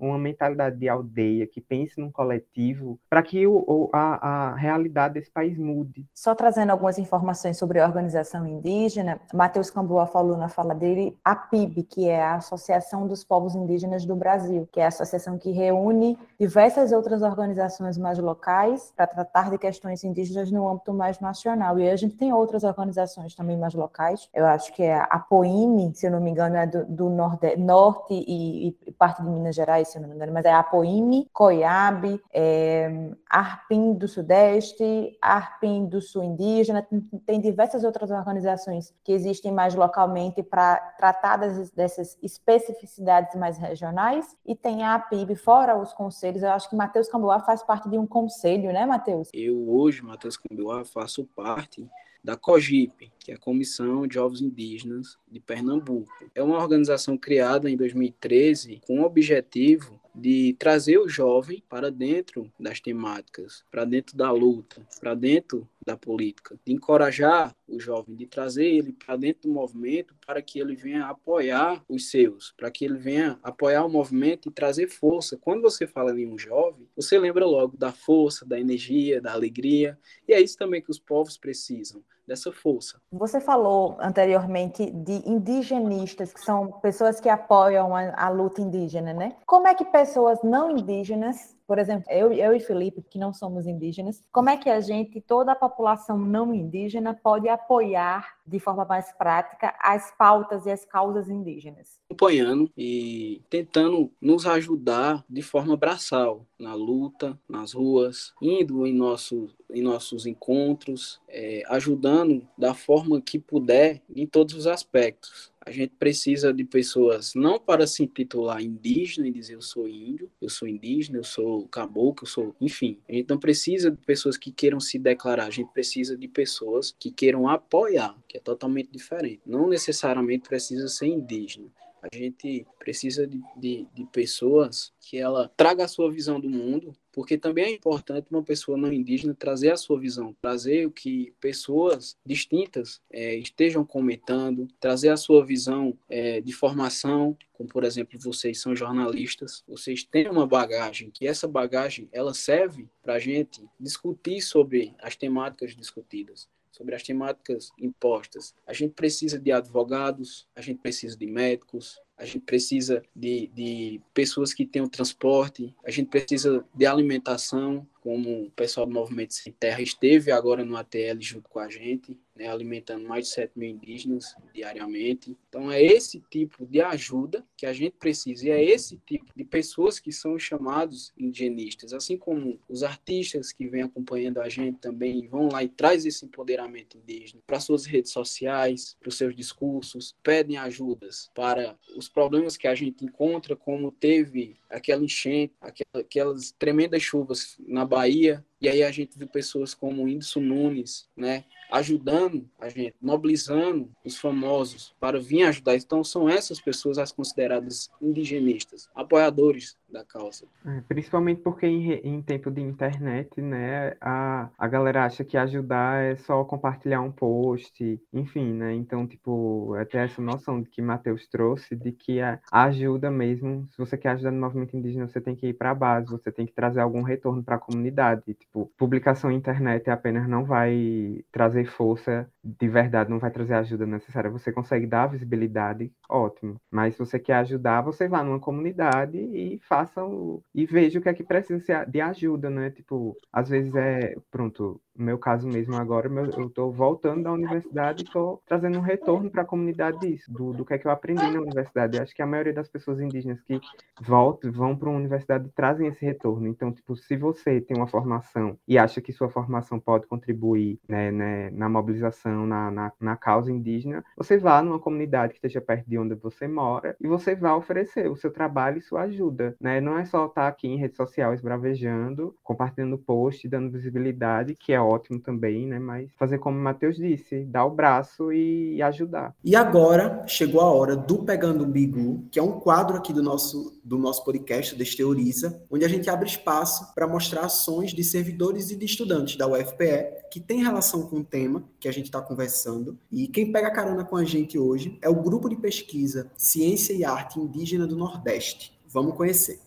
uma 0.00 0.18
mentalidade 0.18 0.35
de 0.76 0.88
aldeia, 0.88 1.46
que 1.46 1.60
pense 1.60 2.00
num 2.00 2.10
coletivo, 2.10 2.98
para 3.08 3.22
que 3.22 3.46
o, 3.46 3.90
a, 3.92 4.50
a 4.50 4.54
realidade 4.54 5.14
desse 5.14 5.30
país 5.30 5.56
mude. 5.58 6.06
Só 6.14 6.34
trazendo 6.34 6.70
algumas 6.70 6.98
informações 6.98 7.58
sobre 7.58 7.80
a 7.80 7.86
organização 7.86 8.46
indígena, 8.46 9.20
Matheus 9.32 9.70
Camboa 9.70 10.06
falou 10.06 10.36
na 10.36 10.48
fala 10.48 10.74
dele, 10.74 11.16
a 11.24 11.34
PIB, 11.34 11.82
que 11.84 12.08
é 12.08 12.22
a 12.22 12.36
Associação 12.36 13.06
dos 13.06 13.24
Povos 13.24 13.54
Indígenas 13.54 14.04
do 14.04 14.14
Brasil, 14.14 14.68
que 14.70 14.80
é 14.80 14.84
a 14.84 14.88
associação 14.88 15.38
que 15.38 15.50
reúne 15.50 16.18
diversas 16.38 16.92
outras 16.92 17.22
organizações 17.22 17.98
mais 17.98 18.18
locais 18.18 18.92
para 18.96 19.06
tratar 19.06 19.50
de 19.50 19.58
questões 19.58 20.04
indígenas 20.04 20.50
no 20.50 20.68
âmbito 20.68 20.92
mais 20.92 21.20
nacional. 21.20 21.78
E 21.78 21.88
a 21.88 21.96
gente 21.96 22.16
tem 22.16 22.32
outras 22.32 22.64
organizações 22.64 23.34
também 23.34 23.56
mais 23.56 23.74
locais. 23.74 24.28
Eu 24.34 24.46
acho 24.46 24.72
que 24.72 24.82
é 24.82 24.96
a 24.96 25.18
POIME, 25.18 25.94
se 25.94 26.06
eu 26.06 26.10
não 26.10 26.20
me 26.20 26.30
engano, 26.30 26.56
é 26.56 26.66
do, 26.66 26.84
do 26.84 27.10
norde, 27.10 27.56
norte 27.56 28.14
e, 28.14 28.76
e, 28.86 28.92
parte 28.92 29.22
de 29.22 29.28
Minas 29.28 29.54
Gerais, 29.54 29.88
se 29.88 29.98
eu 29.98 30.02
não 30.02 30.08
me 30.08 30.14
engano, 30.14 30.25
mas 30.32 30.44
é 30.44 30.52
a 30.52 30.62
POIME, 30.62 31.28
COIAB, 31.32 32.20
é, 32.32 33.10
ARPIN 33.28 33.94
do 33.94 34.08
Sudeste, 34.08 35.16
ARPIN 35.20 35.86
do 35.86 36.00
Sul 36.00 36.24
Indígena, 36.24 36.86
tem, 37.24 37.40
diversas 37.40 37.84
outras 37.84 38.10
organizações 38.10 38.94
que 39.04 39.12
existem 39.12 39.52
mais 39.52 39.74
localmente 39.74 40.42
para 40.42 40.76
tratar 40.98 41.36
das, 41.36 41.70
dessas 41.70 42.18
especificidades 42.22 43.34
mais 43.34 43.58
regionais, 43.58 44.36
e 44.44 44.54
tem 44.54 44.82
a 44.82 44.94
APIB, 44.94 45.36
fora 45.36 45.76
os 45.76 45.92
conselhos, 45.92 46.42
eu 46.42 46.50
acho 46.50 46.68
que 46.68 46.76
Matheus 46.76 47.08
Camboá 47.08 47.40
faz 47.40 47.62
parte 47.62 47.88
de 47.88 47.98
um 47.98 48.06
conselho, 48.06 48.72
né, 48.72 48.86
Matheus? 48.86 49.28
Eu 49.32 49.68
hoje, 49.68 50.02
Matheus 50.02 50.36
Camboá, 50.36 50.84
faço 50.84 51.24
parte 51.36 51.88
da 52.26 52.36
COGIP, 52.36 53.12
que 53.20 53.30
é 53.30 53.36
a 53.36 53.38
Comissão 53.38 54.04
de 54.04 54.14
Jovens 54.14 54.40
Indígenas 54.40 55.16
de 55.30 55.38
Pernambuco. 55.38 56.10
É 56.34 56.42
uma 56.42 56.58
organização 56.58 57.16
criada 57.16 57.70
em 57.70 57.76
2013 57.76 58.80
com 58.84 59.00
o 59.00 59.04
objetivo 59.04 60.00
de 60.16 60.56
trazer 60.58 60.98
o 60.98 61.08
jovem 61.08 61.62
para 61.68 61.90
dentro 61.90 62.50
das 62.58 62.80
temáticas, 62.80 63.62
para 63.70 63.84
dentro 63.84 64.16
da 64.16 64.32
luta, 64.32 64.80
para 64.98 65.14
dentro 65.14 65.68
da 65.84 65.96
política, 65.96 66.58
de 66.64 66.72
encorajar 66.72 67.54
o 67.68 67.78
jovem, 67.78 68.16
de 68.16 68.26
trazer 68.26 68.64
ele 68.64 68.92
para 68.92 69.16
dentro 69.16 69.42
do 69.42 69.54
movimento 69.54 70.14
para 70.26 70.40
que 70.40 70.58
ele 70.58 70.74
venha 70.74 71.06
apoiar 71.06 71.84
os 71.88 72.10
seus, 72.10 72.52
para 72.56 72.70
que 72.70 72.84
ele 72.84 72.98
venha 72.98 73.38
apoiar 73.42 73.84
o 73.84 73.90
movimento 73.90 74.48
e 74.48 74.52
trazer 74.52 74.88
força. 74.88 75.36
Quando 75.36 75.62
você 75.62 75.86
fala 75.86 76.18
em 76.18 76.26
um 76.26 76.38
jovem, 76.38 76.88
você 76.96 77.18
lembra 77.18 77.44
logo 77.44 77.76
da 77.76 77.92
força, 77.92 78.44
da 78.44 78.58
energia, 78.58 79.20
da 79.20 79.32
alegria, 79.32 79.98
e 80.26 80.32
é 80.32 80.40
isso 80.40 80.56
também 80.56 80.82
que 80.82 80.90
os 80.90 80.98
povos 80.98 81.36
precisam 81.36 82.02
dessa 82.26 82.52
força. 82.52 83.00
Você 83.12 83.40
falou 83.40 83.96
anteriormente 84.00 84.90
de 84.90 85.28
indigenistas, 85.28 86.32
que 86.32 86.40
são 86.40 86.72
pessoas 86.80 87.20
que 87.20 87.28
apoiam 87.28 87.94
a, 87.94 88.12
a, 88.16 88.28
luta 88.28 88.60
indígena, 88.60 89.12
né? 89.12 89.36
Como 89.46 89.66
é 89.68 89.74
que 89.74 89.84
pessoas 89.84 90.42
não 90.42 90.70
indígenas 90.70 91.56
por 91.66 91.78
exemplo, 91.80 92.06
eu, 92.10 92.32
eu 92.32 92.54
e 92.54 92.60
Felipe, 92.60 93.02
que 93.02 93.18
não 93.18 93.34
somos 93.34 93.66
indígenas, 93.66 94.22
como 94.32 94.48
é 94.48 94.56
que 94.56 94.70
a 94.70 94.80
gente, 94.80 95.20
toda 95.20 95.52
a 95.52 95.56
população 95.56 96.16
não 96.16 96.54
indígena, 96.54 97.12
pode 97.12 97.48
apoiar 97.48 98.36
de 98.46 98.60
forma 98.60 98.84
mais 98.84 99.12
prática 99.12 99.74
as 99.80 100.12
pautas 100.16 100.64
e 100.64 100.70
as 100.70 100.84
causas 100.84 101.28
indígenas? 101.28 101.98
Acompanhando 102.08 102.70
e 102.76 103.42
tentando 103.50 104.12
nos 104.20 104.46
ajudar 104.46 105.24
de 105.28 105.42
forma 105.42 105.76
braçal 105.76 106.46
na 106.58 106.74
luta, 106.74 107.36
nas 107.48 107.72
ruas, 107.72 108.32
indo 108.40 108.86
em, 108.86 108.94
nosso, 108.94 109.48
em 109.70 109.82
nossos 109.82 110.26
encontros, 110.26 111.20
é, 111.28 111.62
ajudando 111.68 112.46
da 112.56 112.74
forma 112.74 113.20
que 113.20 113.38
puder 113.38 114.02
em 114.14 114.26
todos 114.26 114.54
os 114.54 114.66
aspectos. 114.66 115.52
A 115.60 115.72
gente 115.72 115.94
precisa 115.98 116.52
de 116.52 116.64
pessoas 116.64 117.34
não 117.34 117.58
para 117.58 117.88
se 117.88 118.04
intitular 118.04 118.62
indígena 118.62 119.26
e 119.26 119.32
dizer 119.32 119.54
eu 119.54 119.62
sou 119.62 119.88
índio, 119.88 120.30
eu 120.40 120.48
sou 120.48 120.68
indígena, 120.68 121.18
eu 121.18 121.24
sou 121.24 121.66
caboclo, 121.66 122.22
eu 122.22 122.30
sou. 122.30 122.56
Enfim, 122.60 122.98
a 123.08 123.12
gente 123.12 123.28
não 123.28 123.38
precisa 123.38 123.90
de 123.90 123.96
pessoas 123.96 124.36
que 124.36 124.52
queiram 124.52 124.78
se 124.78 124.96
declarar, 124.96 125.46
a 125.46 125.50
gente 125.50 125.72
precisa 125.72 126.16
de 126.16 126.28
pessoas 126.28 126.94
que 126.96 127.10
queiram 127.10 127.48
apoiar, 127.48 128.16
que 128.28 128.36
é 128.36 128.40
totalmente 128.40 128.90
diferente. 128.92 129.42
Não 129.44 129.68
necessariamente 129.68 130.48
precisa 130.48 130.86
ser 130.86 131.06
indígena. 131.06 131.66
A 132.02 132.14
gente 132.14 132.66
precisa 132.78 133.26
de, 133.26 133.40
de, 133.56 133.86
de 133.92 134.04
pessoas 134.06 134.92
que 135.00 135.18
ela 135.18 135.50
traga 135.56 135.84
a 135.84 135.88
sua 135.88 136.10
visão 136.10 136.38
do 136.38 136.48
mundo, 136.48 136.92
porque 137.12 137.38
também 137.38 137.64
é 137.64 137.70
importante 137.70 138.28
uma 138.30 138.42
pessoa 138.42 138.76
não 138.76 138.92
indígena 138.92 139.34
trazer 139.34 139.70
a 139.70 139.76
sua 139.76 139.98
visão, 139.98 140.36
trazer 140.40 140.86
o 140.86 140.90
que 140.90 141.32
pessoas 141.40 142.16
distintas 142.24 143.00
é, 143.10 143.34
estejam 143.36 143.84
comentando, 143.84 144.68
trazer 144.78 145.08
a 145.08 145.16
sua 145.16 145.44
visão 145.44 145.96
é, 146.08 146.40
de 146.40 146.52
formação, 146.52 147.36
como 147.52 147.68
por 147.68 147.84
exemplo 147.84 148.18
vocês 148.20 148.60
são 148.60 148.76
jornalistas, 148.76 149.64
vocês 149.66 150.04
têm 150.04 150.28
uma 150.28 150.46
bagagem, 150.46 151.10
que 151.10 151.26
essa 151.26 151.48
bagagem 151.48 152.08
ela 152.12 152.34
serve 152.34 152.86
para 153.02 153.14
a 153.14 153.18
gente 153.18 153.64
discutir 153.80 154.40
sobre 154.42 154.94
as 154.98 155.16
temáticas 155.16 155.74
discutidas 155.74 156.48
sobre 156.76 156.94
as 156.94 157.02
temáticas 157.02 157.70
impostas. 157.78 158.54
A 158.66 158.72
gente 158.72 158.92
precisa 158.92 159.38
de 159.38 159.50
advogados, 159.50 160.46
a 160.54 160.60
gente 160.60 160.78
precisa 160.78 161.16
de 161.16 161.26
médicos, 161.26 162.00
a 162.18 162.24
gente 162.24 162.40
precisa 162.40 163.02
de, 163.14 163.48
de 163.48 164.00
pessoas 164.12 164.52
que 164.52 164.66
tenham 164.66 164.88
transporte, 164.88 165.74
a 165.84 165.90
gente 165.90 166.08
precisa 166.08 166.64
de 166.74 166.86
alimentação, 166.86 167.86
como 168.06 168.44
o 168.44 168.50
pessoal 168.52 168.86
do 168.86 168.92
Movimento 168.92 169.34
Sem 169.34 169.52
Terra 169.52 169.82
esteve 169.82 170.30
agora 170.30 170.64
no 170.64 170.76
ATL 170.76 171.18
junto 171.18 171.48
com 171.48 171.58
a 171.58 171.68
gente, 171.68 172.16
né, 172.36 172.46
alimentando 172.46 173.04
mais 173.04 173.26
de 173.26 173.34
7 173.34 173.58
mil 173.58 173.70
indígenas 173.70 174.36
diariamente. 174.54 175.36
Então, 175.48 175.72
é 175.72 175.82
esse 175.82 176.20
tipo 176.30 176.64
de 176.64 176.80
ajuda 176.80 177.44
que 177.56 177.66
a 177.66 177.72
gente 177.72 177.96
precisa, 177.98 178.46
e 178.46 178.50
é 178.50 178.62
esse 178.62 178.98
tipo 178.98 179.26
de 179.34 179.42
pessoas 179.42 179.98
que 179.98 180.12
são 180.12 180.38
chamados 180.38 181.12
indigenistas, 181.18 181.92
assim 181.92 182.16
como 182.16 182.60
os 182.68 182.84
artistas 182.84 183.50
que 183.50 183.66
vêm 183.66 183.82
acompanhando 183.82 184.40
a 184.40 184.48
gente 184.48 184.78
também 184.78 185.26
vão 185.26 185.48
lá 185.50 185.64
e 185.64 185.68
traz 185.68 186.06
esse 186.06 186.26
empoderamento 186.26 186.96
indígena 186.98 187.42
para 187.44 187.58
suas 187.58 187.86
redes 187.86 188.12
sociais, 188.12 188.96
para 189.00 189.08
os 189.08 189.16
seus 189.16 189.34
discursos, 189.34 190.14
pedem 190.22 190.58
ajudas 190.58 191.28
para 191.34 191.76
os 191.96 192.08
problemas 192.08 192.56
que 192.56 192.68
a 192.68 192.74
gente 192.74 193.04
encontra, 193.04 193.56
como 193.56 193.90
teve 193.90 194.56
aquela 194.70 195.02
enchente, 195.02 195.54
aquelas 195.92 196.52
tremendas 196.52 197.02
chuvas 197.02 197.56
na 197.66 197.84
Bahia, 197.96 198.44
e 198.60 198.68
aí 198.68 198.82
a 198.82 198.90
gente 198.90 199.18
viu 199.18 199.26
pessoas 199.26 199.72
como 199.72 200.04
Whindersson 200.04 200.40
Nunes, 200.40 201.08
né, 201.16 201.44
ajudando 201.70 202.46
a 202.58 202.68
gente, 202.68 202.94
mobilizando 203.00 203.90
os 204.04 204.16
famosos 204.16 204.94
para 205.00 205.18
vir 205.18 205.44
ajudar. 205.44 205.76
Então 205.76 206.02
são 206.02 206.28
essas 206.28 206.60
pessoas 206.60 206.98
as 206.98 207.12
consideradas 207.12 207.90
indigenistas, 208.00 208.88
apoiadores 208.94 209.76
da 209.88 210.04
causa. 210.04 210.46
É, 210.64 210.82
principalmente 210.88 211.40
porque 211.40 211.66
em, 211.66 211.92
em, 211.92 212.22
tempo 212.22 212.50
de 212.50 212.60
internet, 212.60 213.40
né, 213.40 213.94
a, 214.00 214.48
a 214.58 214.68
galera 214.68 215.04
acha 215.04 215.24
que 215.24 215.36
ajudar 215.36 216.02
é 216.02 216.16
só 216.16 216.44
compartilhar 216.44 217.00
um 217.00 217.12
post, 217.12 218.00
enfim, 218.12 218.52
né? 218.52 218.74
Então, 218.74 219.06
tipo, 219.06 219.74
é 219.76 219.84
ter 219.84 219.98
essa 219.98 220.20
noção 220.20 220.62
que 220.64 220.82
Matheus 220.82 221.26
trouxe 221.28 221.76
de 221.76 221.92
que 221.92 222.20
a, 222.20 222.40
ajuda 222.50 223.10
mesmo, 223.10 223.66
se 223.68 223.78
você 223.78 223.96
quer 223.96 224.10
ajudar 224.10 224.32
no 224.32 224.40
movimento 224.40 224.76
indígena, 224.76 225.08
você 225.08 225.20
tem 225.20 225.36
que 225.36 225.48
ir 225.48 225.54
para 225.54 225.70
a 225.70 225.74
base, 225.74 226.10
você 226.10 226.32
tem 226.32 226.46
que 226.46 226.52
trazer 226.52 226.80
algum 226.80 227.02
retorno 227.02 227.42
para 227.42 227.56
a 227.56 227.60
comunidade. 227.60 228.22
Tipo, 228.34 228.70
publicação 228.76 229.30
na 229.30 229.36
internet 229.36 229.88
apenas 229.88 230.28
não 230.28 230.44
vai 230.44 231.24
trazer 231.30 231.55
força 231.64 232.28
de 232.42 232.68
verdade, 232.68 233.10
não 233.10 233.18
vai 233.18 233.30
trazer 233.30 233.54
a 233.54 233.60
ajuda 233.60 233.86
necessária. 233.86 234.30
Você 234.30 234.52
consegue 234.52 234.86
dar 234.86 235.06
visibilidade, 235.08 235.92
ótimo. 236.08 236.60
Mas 236.70 236.94
se 236.94 236.98
você 237.00 237.18
quer 237.18 237.34
ajudar, 237.36 237.82
você 237.82 238.08
vá 238.08 238.22
numa 238.22 238.40
comunidade 238.40 239.18
e 239.18 239.58
faça 239.60 240.04
o... 240.04 240.42
e 240.54 240.66
veja 240.66 240.98
o 240.98 241.02
que 241.02 241.08
é 241.08 241.14
que 241.14 241.24
precisa 241.24 241.84
de 241.86 242.00
ajuda, 242.00 242.50
né? 242.50 242.70
Tipo, 242.70 243.16
às 243.32 243.48
vezes 243.48 243.74
é, 243.74 244.14
pronto, 244.30 244.80
no 244.96 245.04
meu 245.04 245.18
caso 245.18 245.46
mesmo 245.48 245.76
agora, 245.76 246.08
eu 246.08 246.46
estou 246.46 246.72
voltando 246.72 247.24
da 247.24 247.32
universidade 247.32 248.02
e 248.02 248.06
estou 248.06 248.42
trazendo 248.46 248.78
um 248.78 248.82
retorno 248.82 249.30
para 249.30 249.42
a 249.42 249.46
comunidade 249.46 250.00
disso, 250.00 250.32
do, 250.32 250.52
do 250.52 250.64
que 250.64 250.74
é 250.74 250.78
que 250.78 250.86
eu 250.86 250.90
aprendi 250.90 251.22
na 251.30 251.40
universidade. 251.40 251.96
Eu 251.96 252.02
acho 252.02 252.14
que 252.14 252.22
a 252.22 252.26
maioria 252.26 252.52
das 252.52 252.68
pessoas 252.68 253.00
indígenas 253.00 253.40
que 253.42 253.60
voltam, 254.00 254.50
vão 254.52 254.76
para 254.76 254.88
uma 254.88 254.98
universidade 254.98 255.48
trazem 255.54 255.88
esse 255.88 256.04
retorno. 256.04 256.46
Então, 256.48 256.72
tipo, 256.72 256.96
se 256.96 257.16
você 257.16 257.60
tem 257.60 257.76
uma 257.76 257.86
formação 257.86 258.58
e 258.66 258.78
acha 258.78 259.00
que 259.00 259.12
sua 259.12 259.28
formação 259.28 259.78
pode 259.78 260.06
contribuir 260.06 260.78
né, 260.88 261.10
né, 261.10 261.50
na 261.50 261.68
mobilização, 261.68 262.46
na, 262.46 262.70
na, 262.70 262.92
na 263.00 263.16
causa 263.16 263.52
indígena, 263.52 264.04
você 264.16 264.38
vá 264.38 264.62
numa 264.62 264.78
comunidade 264.78 265.32
que 265.32 265.38
esteja 265.38 265.60
perto 265.60 265.88
de 265.88 265.98
onde 265.98 266.14
você 266.14 266.46
mora 266.48 266.96
e 267.00 267.06
você 267.06 267.34
vai 267.34 267.52
oferecer 267.52 268.10
o 268.10 268.16
seu 268.16 268.30
trabalho 268.30 268.78
e 268.78 268.82
sua 268.82 269.02
ajuda. 269.02 269.56
Né? 269.60 269.80
Não 269.80 269.98
é 269.98 270.04
só 270.04 270.26
estar 270.26 270.48
aqui 270.48 270.68
em 270.68 270.78
rede 270.78 270.96
social 270.96 271.34
esbravejando, 271.34 272.34
compartilhando 272.42 272.98
post, 272.98 273.48
dando 273.48 273.70
visibilidade, 273.70 274.54
que 274.54 274.72
é 274.72 274.80
ótimo 274.86 275.18
também, 275.20 275.66
né? 275.66 275.78
Mas 275.78 276.10
fazer 276.16 276.38
como 276.38 276.58
o 276.58 276.62
Matheus 276.62 276.96
disse, 276.96 277.44
dar 277.44 277.64
o 277.64 277.70
braço 277.70 278.32
e 278.32 278.80
ajudar. 278.82 279.34
E 279.44 279.56
agora 279.56 280.24
chegou 280.26 280.60
a 280.60 280.70
hora 280.70 280.96
do 280.96 281.24
Pegando 281.24 281.64
o 281.64 281.66
Bigu, 281.66 282.24
que 282.30 282.38
é 282.38 282.42
um 282.42 282.60
quadro 282.60 282.96
aqui 282.96 283.12
do 283.12 283.22
nosso, 283.22 283.80
do 283.84 283.98
nosso 283.98 284.24
podcast, 284.24 284.76
Desteoriza, 284.76 285.62
onde 285.70 285.84
a 285.84 285.88
gente 285.88 286.08
abre 286.08 286.28
espaço 286.28 286.94
para 286.94 287.06
mostrar 287.06 287.42
ações 287.42 287.92
de 287.92 288.04
servidores 288.04 288.70
e 288.70 288.76
de 288.76 288.84
estudantes 288.84 289.36
da 289.36 289.46
UFPE 289.46 290.26
que 290.30 290.40
tem 290.40 290.62
relação 290.62 291.02
com 291.02 291.20
o 291.20 291.24
tema 291.24 291.64
que 291.80 291.88
a 291.88 291.92
gente 291.92 292.06
está 292.06 292.20
conversando. 292.20 292.98
E 293.10 293.26
quem 293.26 293.50
pega 293.50 293.70
carona 293.70 294.04
com 294.04 294.16
a 294.16 294.24
gente 294.24 294.58
hoje 294.58 294.98
é 295.02 295.08
o 295.08 295.22
grupo 295.22 295.48
de 295.48 295.56
pesquisa 295.56 296.30
Ciência 296.36 296.92
e 296.92 297.04
Arte 297.04 297.40
Indígena 297.40 297.86
do 297.86 297.96
Nordeste. 297.96 298.78
Vamos 298.86 299.14
conhecer. 299.14 299.60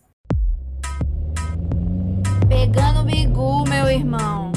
Pegando 2.48 3.02
o 3.02 3.04
bigu, 3.04 3.64
meu 3.70 3.90
irmão. 3.90 4.52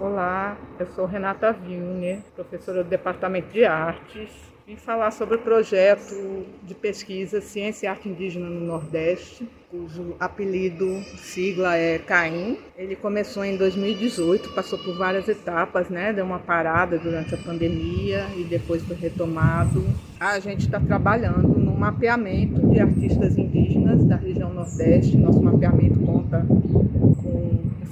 Olá, 0.00 0.56
eu 0.78 0.86
sou 0.94 1.06
Renata 1.06 1.52
Vilner, 1.52 2.20
professora 2.36 2.84
do 2.84 2.88
Departamento 2.88 3.52
de 3.52 3.64
Artes. 3.64 4.30
Vim 4.64 4.76
falar 4.76 5.10
sobre 5.10 5.34
o 5.34 5.38
projeto 5.40 6.46
de 6.62 6.72
pesquisa 6.72 7.40
Ciência 7.40 7.86
e 7.86 7.88
Arte 7.88 8.08
Indígena 8.08 8.48
no 8.48 8.60
Nordeste, 8.60 9.48
cujo 9.68 10.14
apelido, 10.20 10.86
sigla 11.16 11.76
é 11.76 11.98
CAIM. 11.98 12.58
Ele 12.76 12.94
começou 12.94 13.44
em 13.44 13.56
2018, 13.56 14.54
passou 14.54 14.78
por 14.78 14.96
várias 14.96 15.26
etapas, 15.26 15.88
né? 15.88 16.12
Deu 16.12 16.24
uma 16.24 16.38
parada 16.38 16.96
durante 16.96 17.34
a 17.34 17.38
pandemia 17.38 18.24
e 18.36 18.44
depois 18.44 18.84
foi 18.84 18.94
retomado. 18.94 19.82
A 20.20 20.38
gente 20.38 20.60
está 20.60 20.78
trabalhando 20.78 21.48
no 21.58 21.76
mapeamento 21.76 22.64
de 22.68 22.78
artistas 22.78 23.36
indígenas 23.36 24.04
da 24.04 24.14
região 24.14 24.54
Nordeste. 24.54 25.16
Nosso 25.16 25.42
mapeamento 25.42 25.98
conta 26.00 26.46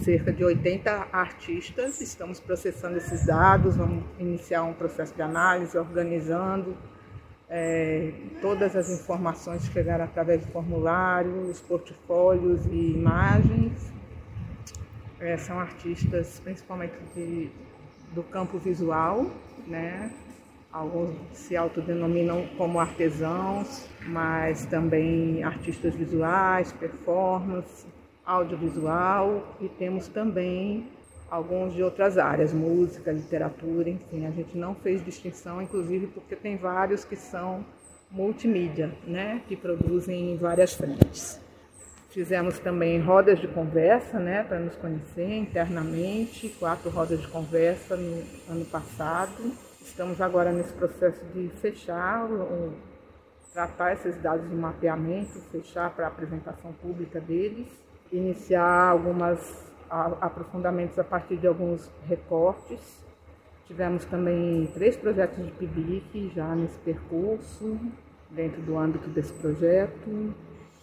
cerca 0.07 0.33
de 0.33 0.45
80 0.45 1.09
artistas. 1.13 2.01
Estamos 2.01 2.39
processando 2.39 2.97
esses 2.97 3.27
dados, 3.27 3.77
vamos 3.77 4.05
iniciar 4.21 4.63
um 4.63 4.73
processo 4.73 5.13
de 5.13 5.21
análise, 5.21 5.77
organizando 5.77 6.77
é, 7.51 8.13
todas 8.41 8.77
as 8.77 8.89
informações 8.89 9.65
chegaram 9.67 10.05
através 10.05 10.47
do 10.47 10.53
formulário, 10.53 11.51
os 11.51 11.61
portfólios 11.61 12.65
e 12.67 12.93
imagens. 12.93 13.93
É, 15.19 15.37
são 15.39 15.59
artistas 15.59 16.41
principalmente 16.45 16.95
de, 17.13 17.51
do 18.15 18.23
campo 18.23 18.59
visual, 18.59 19.27
né? 19.67 20.13
Alguns 20.73 21.17
se 21.33 21.57
autodenominam 21.57 22.47
como 22.57 22.79
artesãos, 22.79 23.89
mas 24.07 24.67
também 24.67 25.43
artistas 25.43 25.97
visuais, 25.97 26.71
performance, 26.73 27.96
audiovisual 28.27 29.57
e 29.61 29.69
temos 29.69 30.09
também 30.09 30.89
alguns 31.31 31.75
de 31.75 31.83
outras 31.83 32.19
áreas, 32.19 32.53
música, 32.53 33.13
literatura, 33.13 33.89
enfim, 33.89 34.27
a 34.27 34.31
gente 34.31 34.57
não 34.57 34.75
fez 34.75 35.05
distinção, 35.05 35.63
inclusive 35.63 36.09
porque 36.09 36.37
tem 36.37 36.57
vários 36.57 37.05
que 37.05 37.17
são 37.17 37.65
multimídia, 38.11 38.93
né, 39.07 39.43
que 39.49 39.57
produzem 39.57 40.33
em 40.33 40.37
várias 40.37 40.75
frentes. 40.75 41.41
Fizemos 42.11 42.59
também 42.59 43.01
rodas 43.01 43.39
de 43.39 43.49
conversa, 43.49 44.19
né, 44.19 44.43
para 44.43 44.59
nos 44.59 44.75
conhecer 44.77 45.37
internamente, 45.37 46.49
quatro 46.59 46.89
rodas 46.91 47.21
de 47.21 47.29
conversa 47.29 47.97
no 47.97 48.23
ano 48.49 48.65
passado. 48.65 49.53
Estamos 49.83 50.21
agora 50.21 50.51
nesse 50.51 50.73
processo 50.73 51.25
de 51.35 51.49
fechar 51.61 52.29
tratar 53.53 53.95
esses 53.95 54.21
dados 54.21 54.47
do 54.51 54.57
mapeamento, 54.57 55.41
fechar 55.51 55.91
para 55.95 56.09
apresentação 56.09 56.75
pública 56.75 57.19
deles, 57.19 57.67
iniciar 58.13 58.91
algumas 58.91 59.65
aprofundamentos 59.89 60.99
a 60.99 61.05
partir 61.05 61.37
de 61.37 61.47
alguns 61.47 61.89
recortes. 62.09 63.05
Tivemos 63.67 64.05
também 64.05 64.69
três 64.75 64.97
projetos 64.97 65.45
de 65.45 65.51
PIBIC 65.53 66.33
já 66.35 66.55
nesse 66.55 66.79
percurso, 66.79 67.79
dentro 68.31 68.61
do 68.63 68.79
âmbito 68.79 69.09
desse 69.09 69.33
projeto, 69.33 70.35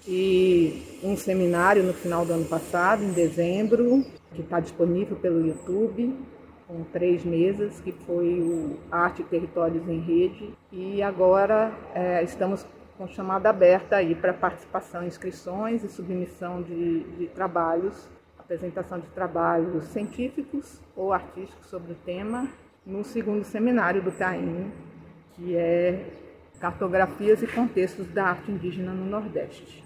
e 0.05 0.99
um 1.01 1.15
seminário 1.15 1.83
no 1.83 1.93
final 1.93 2.25
do 2.25 2.33
ano 2.33 2.45
passado, 2.45 3.03
em 3.03 3.11
dezembro, 3.11 4.03
que 4.33 4.41
está 4.41 4.59
disponível 4.59 5.15
pelo 5.15 5.45
YouTube, 5.45 6.13
com 6.67 6.83
três 6.91 7.23
mesas, 7.23 7.79
que 7.79 7.91
foi 8.05 8.41
o 8.41 8.77
Arte 8.91 9.21
e 9.21 9.25
Territórios 9.25 9.87
em 9.87 9.99
Rede. 9.99 10.53
E 10.71 11.01
agora 11.01 11.71
é, 11.93 12.21
estamos 12.23 12.65
com 12.97 13.07
chamada 13.07 13.49
aberta 13.49 13.97
aí 13.97 14.13
para 14.13 14.33
participação, 14.33 15.05
inscrições 15.05 15.83
e 15.83 15.89
submissão 15.89 16.61
de, 16.61 17.03
de 17.17 17.27
trabalhos, 17.27 18.07
apresentação 18.37 18.99
de 18.99 19.07
trabalhos 19.07 19.85
científicos 19.85 20.79
ou 20.95 21.11
artísticos 21.11 21.67
sobre 21.67 21.93
o 21.93 21.95
tema, 21.95 22.47
no 22.85 23.03
segundo 23.03 23.43
seminário 23.43 24.01
do 24.01 24.11
CAIM, 24.11 24.71
que 25.33 25.55
é 25.55 26.05
Cartografias 26.59 27.41
e 27.41 27.47
Contextos 27.47 28.07
da 28.07 28.25
Arte 28.25 28.51
Indígena 28.51 28.93
no 28.93 29.05
Nordeste. 29.05 29.83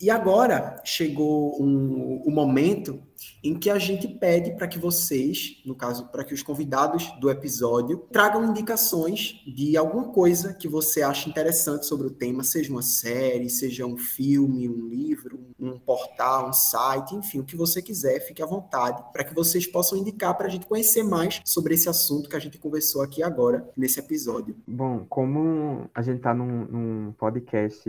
E 0.00 0.10
agora 0.10 0.80
chegou 0.84 1.60
um, 1.60 2.22
o 2.24 2.30
momento 2.30 3.02
em 3.42 3.58
que 3.58 3.70
a 3.70 3.78
gente 3.78 4.08
pede 4.08 4.52
para 4.52 4.68
que 4.68 4.78
vocês, 4.78 5.62
no 5.64 5.74
caso, 5.74 6.08
para 6.08 6.24
que 6.24 6.34
os 6.34 6.42
convidados 6.42 7.10
do 7.20 7.30
episódio, 7.30 7.98
tragam 8.12 8.44
indicações 8.44 9.42
de 9.46 9.76
alguma 9.76 10.08
coisa 10.08 10.54
que 10.54 10.68
você 10.68 11.02
acha 11.02 11.28
interessante 11.28 11.86
sobre 11.86 12.06
o 12.06 12.10
tema, 12.10 12.42
seja 12.44 12.70
uma 12.70 12.82
série, 12.82 13.48
seja 13.48 13.86
um 13.86 13.96
filme, 13.96 14.68
um 14.68 14.88
livro, 14.88 15.40
um 15.58 15.78
portal, 15.78 16.48
um 16.48 16.52
site, 16.52 17.14
enfim, 17.14 17.40
o 17.40 17.44
que 17.44 17.56
você 17.56 17.82
quiser, 17.82 18.20
fique 18.20 18.42
à 18.42 18.46
vontade, 18.46 19.02
para 19.12 19.24
que 19.24 19.34
vocês 19.34 19.66
possam 19.66 19.98
indicar 19.98 20.36
para 20.36 20.46
a 20.46 20.50
gente 20.50 20.66
conhecer 20.66 21.02
mais 21.02 21.40
sobre 21.44 21.74
esse 21.74 21.88
assunto 21.88 22.28
que 22.28 22.36
a 22.36 22.40
gente 22.40 22.58
conversou 22.58 23.02
aqui 23.02 23.22
agora, 23.22 23.68
nesse 23.76 23.98
episódio. 23.98 24.56
Bom, 24.66 25.04
como 25.08 25.88
a 25.94 26.02
gente 26.02 26.18
está 26.18 26.34
num, 26.34 26.64
num, 26.66 27.12
podcast 27.18 27.88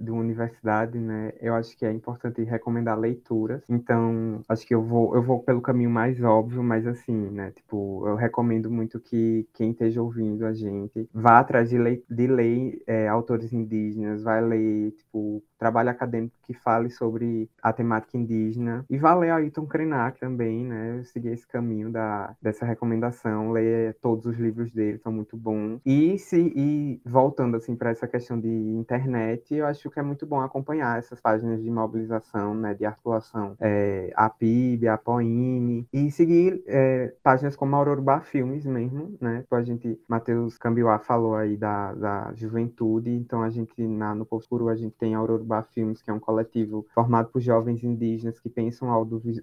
de 0.00 0.10
universidade, 0.10 0.98
né, 0.98 1.32
eu 1.40 1.54
acho 1.54 1.76
que 1.76 1.84
é 1.84 1.92
importante 1.92 2.42
recomendar 2.42 2.98
leituras, 2.98 3.62
então 3.68 4.42
acho 4.56 4.66
que 4.66 4.74
eu 4.74 4.82
vou, 4.82 5.14
eu 5.14 5.22
vou 5.22 5.42
pelo 5.42 5.60
caminho 5.60 5.90
mais 5.90 6.20
óbvio, 6.22 6.62
mas 6.62 6.86
assim, 6.86 7.12
né? 7.30 7.52
Tipo, 7.52 8.08
eu 8.08 8.16
recomendo 8.16 8.70
muito 8.70 8.98
que 8.98 9.46
quem 9.54 9.70
esteja 9.70 10.02
ouvindo 10.02 10.44
a 10.46 10.52
gente 10.54 11.08
vá 11.12 11.38
atrás 11.38 11.68
de 11.70 11.78
ler, 11.78 12.02
de 12.08 12.26
ler 12.26 12.82
é, 12.86 13.06
autores 13.08 13.52
indígenas, 13.52 14.22
vai 14.22 14.40
ler, 14.42 14.92
tipo, 14.92 15.42
trabalho 15.58 15.90
acadêmico 15.90 16.34
que 16.42 16.54
fale 16.54 16.90
sobre 16.90 17.48
a 17.62 17.72
temática 17.72 18.16
indígena. 18.16 18.84
E 18.88 18.98
vá 18.98 19.14
ler 19.14 19.30
Ailton 19.30 19.66
Krenak 19.66 20.18
também, 20.18 20.64
né? 20.64 20.98
Eu 20.98 21.04
segui 21.04 21.28
esse 21.28 21.46
caminho 21.46 21.90
da, 21.90 22.34
dessa 22.40 22.64
recomendação, 22.64 23.52
ler 23.52 23.96
todos 24.00 24.26
os 24.26 24.36
livros 24.36 24.70
dele, 24.72 24.98
são 24.98 25.12
muito 25.12 25.36
bons. 25.36 25.80
E, 25.84 26.18
se, 26.18 26.52
e 26.54 27.00
voltando, 27.04 27.56
assim, 27.56 27.74
para 27.74 27.90
essa 27.90 28.06
questão 28.06 28.38
de 28.38 28.48
internet, 28.48 29.54
eu 29.54 29.66
acho 29.66 29.90
que 29.90 29.98
é 29.98 30.02
muito 30.02 30.26
bom 30.26 30.40
acompanhar 30.40 30.98
essas 30.98 31.20
páginas 31.20 31.62
de 31.62 31.70
mobilização, 31.70 32.54
né? 32.54 32.74
De 32.74 32.84
articulação, 32.84 33.56
é, 33.60 34.12
a 34.14 34.28
PIB, 34.28 34.88
a 34.88 34.98
POINE, 34.98 35.86
e 35.92 36.10
seguir 36.10 36.62
é, 36.66 37.12
páginas 37.22 37.56
como 37.56 37.74
a 37.74 37.78
Aurora 37.78 38.20
Filmes 38.20 38.64
mesmo, 38.64 39.16
né? 39.20 39.42
Tipo, 39.42 39.54
a 39.56 39.62
gente, 39.62 40.00
Matheus 40.08 40.58
Cambiuá 40.58 40.98
falou 40.98 41.34
aí 41.34 41.56
da, 41.56 41.94
da 41.94 42.32
juventude, 42.34 43.10
então 43.10 43.42
a 43.42 43.50
gente, 43.50 43.82
na, 43.86 44.14
no 44.14 44.24
Povo 44.24 44.42
Escuro, 44.42 44.68
a 44.68 44.76
gente 44.76 44.94
tem 44.96 45.14
a 45.14 45.18
Urubá 45.46 45.62
Filmes, 45.62 46.02
que 46.02 46.10
é 46.10 46.12
um 46.12 46.18
coletivo 46.18 46.84
formado 46.92 47.28
por 47.28 47.40
jovens 47.40 47.82
indígenas 47.84 48.40
que 48.40 48.48
pensam 48.48 48.90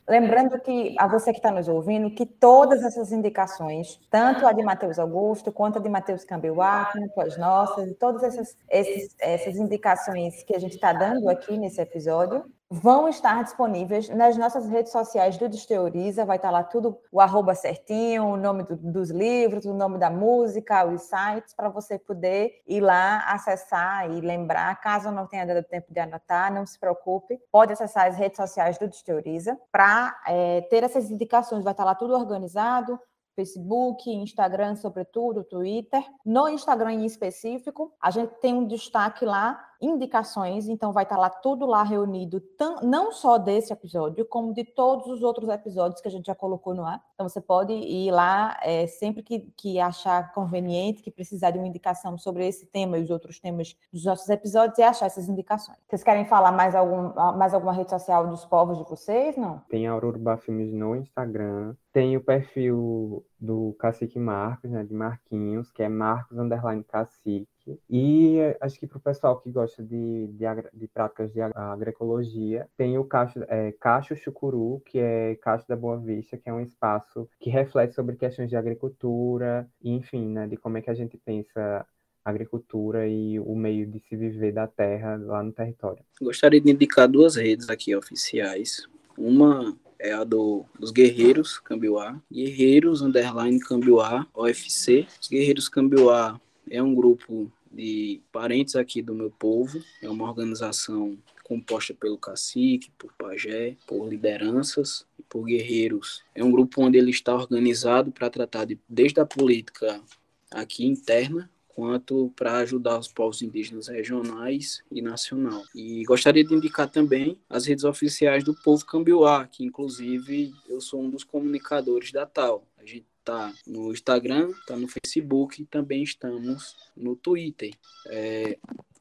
Lembrando 0.08 0.60
que 0.60 0.95
a 0.97 1.08
você 1.08 1.32
que 1.32 1.39
está 1.39 1.52
nos 1.52 1.68
ouvindo, 1.68 2.12
que 2.12 2.26
todas 2.26 2.84
essas 2.84 3.12
indicações, 3.12 3.99
tanto 4.10 4.45
a 4.45 4.52
de 4.52 4.64
Matheus 4.64 4.99
Augusto, 4.99 5.52
quanto 5.52 5.78
a 5.78 5.82
de 5.82 5.89
Matheus 5.89 6.24
Cambiuá, 6.24 6.89
quanto 6.91 7.22
as 7.22 7.38
nossas, 7.38 7.95
todas 7.97 8.24
essas, 8.24 8.58
esses, 8.70 9.16
essas 9.20 9.56
indicações 9.56 10.43
que 10.43 10.56
a 10.56 10.60
gente 10.60 10.76
está 10.76 10.91
dando 10.91 11.30
aqui 11.30 11.58
nesse 11.58 11.80
episódio, 11.80 12.45
vão 12.72 13.09
estar 13.09 13.43
disponíveis 13.43 14.07
nas 14.07 14.38
nossas 14.38 14.65
redes 14.69 14.93
sociais 14.93 15.38
do 15.38 15.49
Desteoriza, 15.49 16.24
vai 16.24 16.38
estar 16.38 16.49
lá 16.49 16.63
tudo, 16.63 16.97
o 17.11 17.19
arroba 17.19 17.53
certinho, 17.53 18.24
o 18.24 18.38
nome 18.38 18.63
do, 18.63 18.78
dos 18.78 19.11
livros, 19.11 19.65
o 19.65 19.74
nome 19.74 19.97
da 19.97 20.09
música, 20.09 20.86
os 20.86 21.01
sites, 21.01 21.53
para 21.53 21.67
você 21.67 21.99
poder 21.99 22.61
ir 22.65 22.80
lá 22.80 23.26
acessar 23.28 24.09
e 24.09 24.22
lembrar. 24.22 24.80
Caso 24.80 25.11
não 25.11 25.28
tenha 25.28 25.45
dado 25.45 25.61
tempo 25.65 25.93
de 25.93 25.99
anotar, 25.99 26.53
não 26.53 26.65
se 26.65 26.80
preocupe, 26.80 27.38
pode 27.51 27.74
acessar 27.74 28.07
as 28.07 28.15
redes 28.15 28.38
sociais 28.38 28.78
do 28.78 28.88
Desteoriza 28.88 29.59
para 29.69 30.17
é, 30.26 30.61
ter 30.61 30.82
essas 30.84 31.11
indicações, 31.11 31.65
vai 31.65 31.74
estar 31.74 31.84
lá 31.84 31.93
tudo 31.93 32.13
organizado, 32.13 32.97
Facebook, 33.36 34.09
Instagram, 34.09 34.76
sobretudo, 34.76 35.43
Twitter. 35.43 36.03
No 36.26 36.47
Instagram 36.47 36.93
em 36.93 37.05
específico, 37.05 37.93
a 38.01 38.11
gente 38.11 38.34
tem 38.39 38.53
um 38.53 38.65
destaque 38.65 39.26
lá 39.26 39.59
indicações, 39.82 40.67
então 40.67 40.93
vai 40.93 41.03
estar 41.03 41.17
lá 41.17 41.29
tudo 41.29 41.65
lá 41.65 41.84
reunido, 41.84 42.41
não 42.84 43.11
só 43.11 43.38
desse 43.38 43.73
episódio, 43.73 44.25
como 44.25 44.53
de 44.53 44.63
todos 44.63 45.07
os 45.07 45.23
outros 45.23 45.49
episódios 45.49 45.99
que 45.99 46.07
a 46.07 46.11
gente 46.11 46.27
já 46.27 46.36
colocou 46.36 46.73
no 46.73 46.86
ar. 46.86 47.01
Então 47.15 47.27
você 47.27 47.41
pode 47.41 47.73
ir 47.73 48.11
lá 48.11 48.57
é, 48.61 48.86
sempre 48.88 49.23
que, 49.23 49.39
que 49.57 49.79
achar 49.79 50.32
conveniente, 50.34 51.01
que 51.01 51.11
precisar 51.11 51.51
de 51.51 51.57
uma 51.57 51.67
indicação 51.67 52.17
sobre 52.17 52.47
esse 52.47 52.65
tema 52.65 52.97
e 52.97 53.03
os 53.03 53.09
outros 53.09 53.39
temas 53.39 53.75
dos 53.91 54.05
nossos 54.05 54.29
episódios 54.29 54.77
e 54.77 54.84
achar 54.84 55.07
essas 55.07 55.27
indicações. 55.27 55.77
Vocês 55.88 56.03
querem 56.03 56.25
falar 56.25 56.51
mais, 56.51 56.75
algum, 56.75 57.13
mais 57.38 57.53
alguma 57.53 57.73
rede 57.73 57.89
social 57.89 58.27
dos 58.27 58.45
povos 58.45 58.77
de 58.77 58.84
vocês, 58.89 59.36
não? 59.38 59.59
Tem 59.69 59.88
a 59.88 59.91
Aurora 59.91 60.38
Filmes 60.38 60.71
no 60.73 60.95
Instagram, 60.95 61.75
tem 61.91 62.15
o 62.15 62.23
perfil 62.23 63.25
do 63.39 63.75
Cacique 63.79 64.19
Marcos, 64.19 64.71
né, 64.71 64.84
de 64.84 64.93
Marquinhos, 64.93 65.71
que 65.71 65.84
é 65.84 65.89
Marcos 65.89 66.38
Underline 66.38 66.84
Cacique. 66.84 67.47
E 67.89 68.38
acho 68.59 68.80
que 68.80 68.88
para 68.88 68.97
o 68.97 69.01
pessoal 69.01 69.39
que 69.39 69.51
gosta 69.51 69.84
de, 69.84 70.28
de, 70.28 70.45
de, 70.74 70.88
práticas 70.88 71.32
de 71.32 71.41
agroecologia, 71.41 72.67
tem 72.78 72.97
o 72.97 73.03
Cacho, 73.03 73.39
é, 73.47 73.72
Cacho 73.74 74.15
Chucuru, 74.15 74.82
que 74.86 74.99
é 74.99 75.36
Cacho 75.36 75.67
da 75.67 75.76
Boa 75.76 75.97
Vista, 75.97 76.38
que 76.38 76.49
é 76.49 76.53
um 76.53 76.61
espaço 76.61 77.28
que 77.39 77.49
reflete 77.49 77.93
sobre 77.93 78.15
questões 78.15 78.49
de 78.49 78.55
agricultura, 78.55 79.69
enfim, 79.84 80.28
né, 80.28 80.47
de 80.47 80.57
como 80.57 80.78
é 80.78 80.82
que 80.82 80.89
a 80.89 80.95
gente 80.95 81.17
pensa 81.17 81.86
agricultura 82.24 83.07
e 83.07 83.39
o 83.39 83.55
meio 83.55 83.88
de 83.88 83.99
se 83.99 84.15
viver 84.15 84.51
da 84.51 84.67
terra 84.67 85.17
lá 85.17 85.41
no 85.41 85.51
território. 85.51 86.03
Gostaria 86.22 86.61
de 86.61 86.72
indicar 86.72 87.07
duas 87.07 87.36
redes 87.36 87.69
aqui 87.69 87.95
oficiais. 87.95 88.88
Uma 89.17 89.76
é 89.99 90.13
a 90.13 90.24
do, 90.24 90.65
dos 90.80 90.91
Guerreiros 90.91 91.59
Cambiuá, 91.59 92.19
Guerreiros 92.32 93.01
Underline 93.01 93.59
Cambiuá, 93.59 94.26
OFC. 94.34 95.05
Os 95.19 95.28
Guerreiros 95.28 95.69
Cambiuá 95.69 96.39
é 96.69 96.82
um 96.82 96.93
grupo 96.95 97.51
de 97.72 98.22
parentes 98.32 98.76
aqui 98.76 99.01
do 99.01 99.15
meu 99.15 99.32
povo, 99.32 99.82
é 100.01 100.09
uma 100.09 100.28
organização 100.28 101.17
composta 101.43 101.93
pelo 101.93 102.17
cacique, 102.17 102.91
por 102.97 103.11
pajé, 103.13 103.76
por 103.86 104.07
lideranças 104.07 105.05
e 105.19 105.24
por 105.24 105.43
guerreiros. 105.43 106.24
É 106.34 106.43
um 106.43 106.51
grupo 106.51 106.82
onde 106.82 106.97
ele 106.97 107.11
está 107.11 107.34
organizado 107.34 108.11
para 108.11 108.30
tratar 108.30 108.65
de, 108.65 108.80
desde 108.88 109.19
a 109.19 109.26
política 109.26 110.01
aqui 110.49 110.86
interna, 110.86 111.49
quanto 111.67 112.32
para 112.36 112.57
ajudar 112.59 112.99
os 112.99 113.07
povos 113.07 113.41
indígenas 113.41 113.88
regionais 113.88 114.84
e 114.91 115.01
nacional. 115.01 115.63
E 115.74 116.03
gostaria 116.03 116.43
de 116.43 116.53
indicar 116.53 116.89
também 116.89 117.38
as 117.49 117.65
redes 117.65 117.84
oficiais 117.84 118.43
do 118.43 118.53
povo 118.53 118.86
Cambiuá, 118.86 119.47
que 119.47 119.63
inclusive 119.63 120.53
eu 120.67 120.80
sou 120.82 121.01
um 121.01 121.09
dos 121.09 121.24
comunicadores 121.24 122.11
da 122.11 122.26
tal. 122.26 122.65
A 122.78 122.86
gente 122.86 123.05
tá 123.24 123.51
no 123.65 123.91
Instagram, 123.91 124.51
tá 124.67 124.76
no 124.76 124.88
Facebook, 124.88 125.65
também 125.65 126.03
estamos 126.03 126.76
no 126.95 127.15
Twitter. 127.15 127.72
É, 128.07 128.57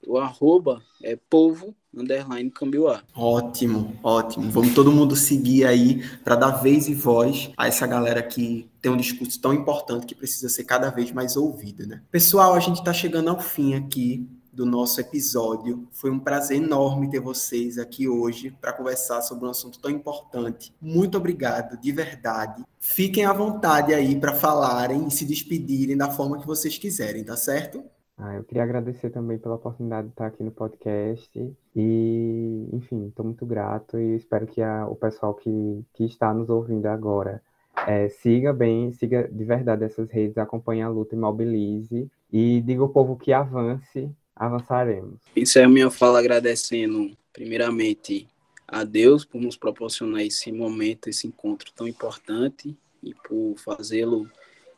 o 0.06 0.18
arroba 0.18 0.82
é 1.02 1.16
povo 1.16 1.74
underline 1.94 2.50
Cambiuá. 2.50 3.02
Ótimo, 3.14 3.98
ótimo. 4.02 4.50
Vamos 4.50 4.74
todo 4.74 4.92
mundo 4.92 5.16
seguir 5.16 5.66
aí 5.66 6.02
para 6.24 6.36
dar 6.36 6.50
vez 6.52 6.88
e 6.88 6.94
voz 6.94 7.50
a 7.56 7.66
essa 7.66 7.86
galera 7.86 8.22
que 8.22 8.68
tem 8.80 8.90
um 8.90 8.96
discurso 8.96 9.40
tão 9.40 9.52
importante 9.52 10.06
que 10.06 10.14
precisa 10.14 10.48
ser 10.48 10.64
cada 10.64 10.90
vez 10.90 11.12
mais 11.12 11.36
ouvido, 11.36 11.86
né? 11.86 12.02
Pessoal, 12.10 12.54
a 12.54 12.60
gente 12.60 12.78
está 12.78 12.92
chegando 12.92 13.28
ao 13.28 13.40
fim 13.40 13.74
aqui 13.74 14.28
do 14.52 14.66
nosso 14.66 15.00
episódio. 15.00 15.88
Foi 15.92 16.10
um 16.10 16.18
prazer 16.18 16.56
enorme 16.56 17.08
ter 17.08 17.20
vocês 17.20 17.78
aqui 17.78 18.08
hoje 18.08 18.50
para 18.60 18.72
conversar 18.72 19.22
sobre 19.22 19.46
um 19.46 19.50
assunto 19.50 19.80
tão 19.80 19.90
importante. 19.90 20.74
Muito 20.80 21.16
obrigado, 21.16 21.80
de 21.80 21.92
verdade. 21.92 22.64
Fiquem 22.78 23.24
à 23.24 23.32
vontade 23.32 23.94
aí 23.94 24.18
para 24.18 24.34
falarem 24.34 25.06
e 25.06 25.10
se 25.10 25.24
despedirem 25.24 25.96
da 25.96 26.10
forma 26.10 26.38
que 26.38 26.46
vocês 26.46 26.76
quiserem, 26.78 27.24
tá 27.24 27.36
certo? 27.36 27.84
Ah, 28.22 28.34
eu 28.34 28.44
queria 28.44 28.64
agradecer 28.64 29.08
também 29.08 29.38
pela 29.38 29.54
oportunidade 29.54 30.08
de 30.08 30.12
estar 30.12 30.26
aqui 30.26 30.42
no 30.42 30.50
podcast 30.50 31.56
e, 31.74 32.68
enfim, 32.70 33.06
estou 33.06 33.24
muito 33.24 33.46
grato 33.46 33.98
e 33.98 34.16
espero 34.16 34.46
que 34.46 34.60
a, 34.60 34.86
o 34.86 34.94
pessoal 34.94 35.32
que, 35.32 35.84
que 35.94 36.04
está 36.04 36.34
nos 36.34 36.50
ouvindo 36.50 36.84
agora 36.84 37.42
é, 37.86 38.10
siga 38.10 38.52
bem, 38.52 38.92
siga 38.92 39.26
de 39.26 39.42
verdade 39.42 39.84
essas 39.84 40.10
redes, 40.10 40.36
acompanhe 40.36 40.82
a 40.82 40.88
luta 40.88 41.14
e 41.14 41.18
mobilize 41.18 42.10
e 42.30 42.60
diga 42.60 42.82
ao 42.82 42.90
povo 42.90 43.16
que 43.16 43.32
avance, 43.32 44.10
avançaremos. 44.40 45.20
Isso 45.36 45.58
é 45.58 45.64
a 45.64 45.68
minha 45.68 45.90
fala 45.90 46.18
agradecendo, 46.18 47.14
primeiramente, 47.30 48.26
a 48.66 48.84
Deus 48.84 49.22
por 49.22 49.38
nos 49.38 49.54
proporcionar 49.54 50.22
esse 50.22 50.50
momento, 50.50 51.10
esse 51.10 51.26
encontro 51.26 51.70
tão 51.76 51.86
importante 51.86 52.74
e 53.02 53.12
por 53.14 53.54
fazê-lo 53.58 54.26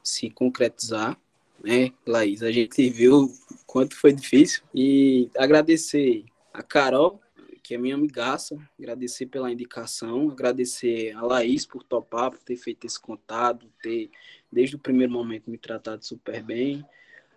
se 0.03 0.29
concretizar 0.31 1.17
né, 1.63 1.93
Laís? 2.05 2.43
A 2.43 2.51
gente 2.51 2.91
viu 2.91 3.33
quanto 3.65 3.95
foi 3.95 4.13
difícil. 4.13 4.65
E 4.75 5.31
agradecer 5.39 6.25
a 6.53 6.61
Carol, 6.61 7.21
que 7.63 7.77
é 7.77 7.79
minha 7.79 7.95
amigaça, 7.95 8.59
agradecer 8.77 9.27
pela 9.27 9.53
indicação, 9.53 10.29
agradecer 10.29 11.13
a 11.17 11.23
Laís 11.23 11.65
por 11.65 11.85
topar, 11.85 12.33
por 12.33 12.41
ter 12.41 12.57
feito 12.57 12.85
esse 12.85 13.01
contato, 13.01 13.69
ter, 13.81 14.11
desde 14.51 14.75
o 14.75 14.79
primeiro 14.81 15.13
momento, 15.13 15.49
me 15.49 15.57
tratado 15.57 16.05
super 16.05 16.43
bem. 16.43 16.85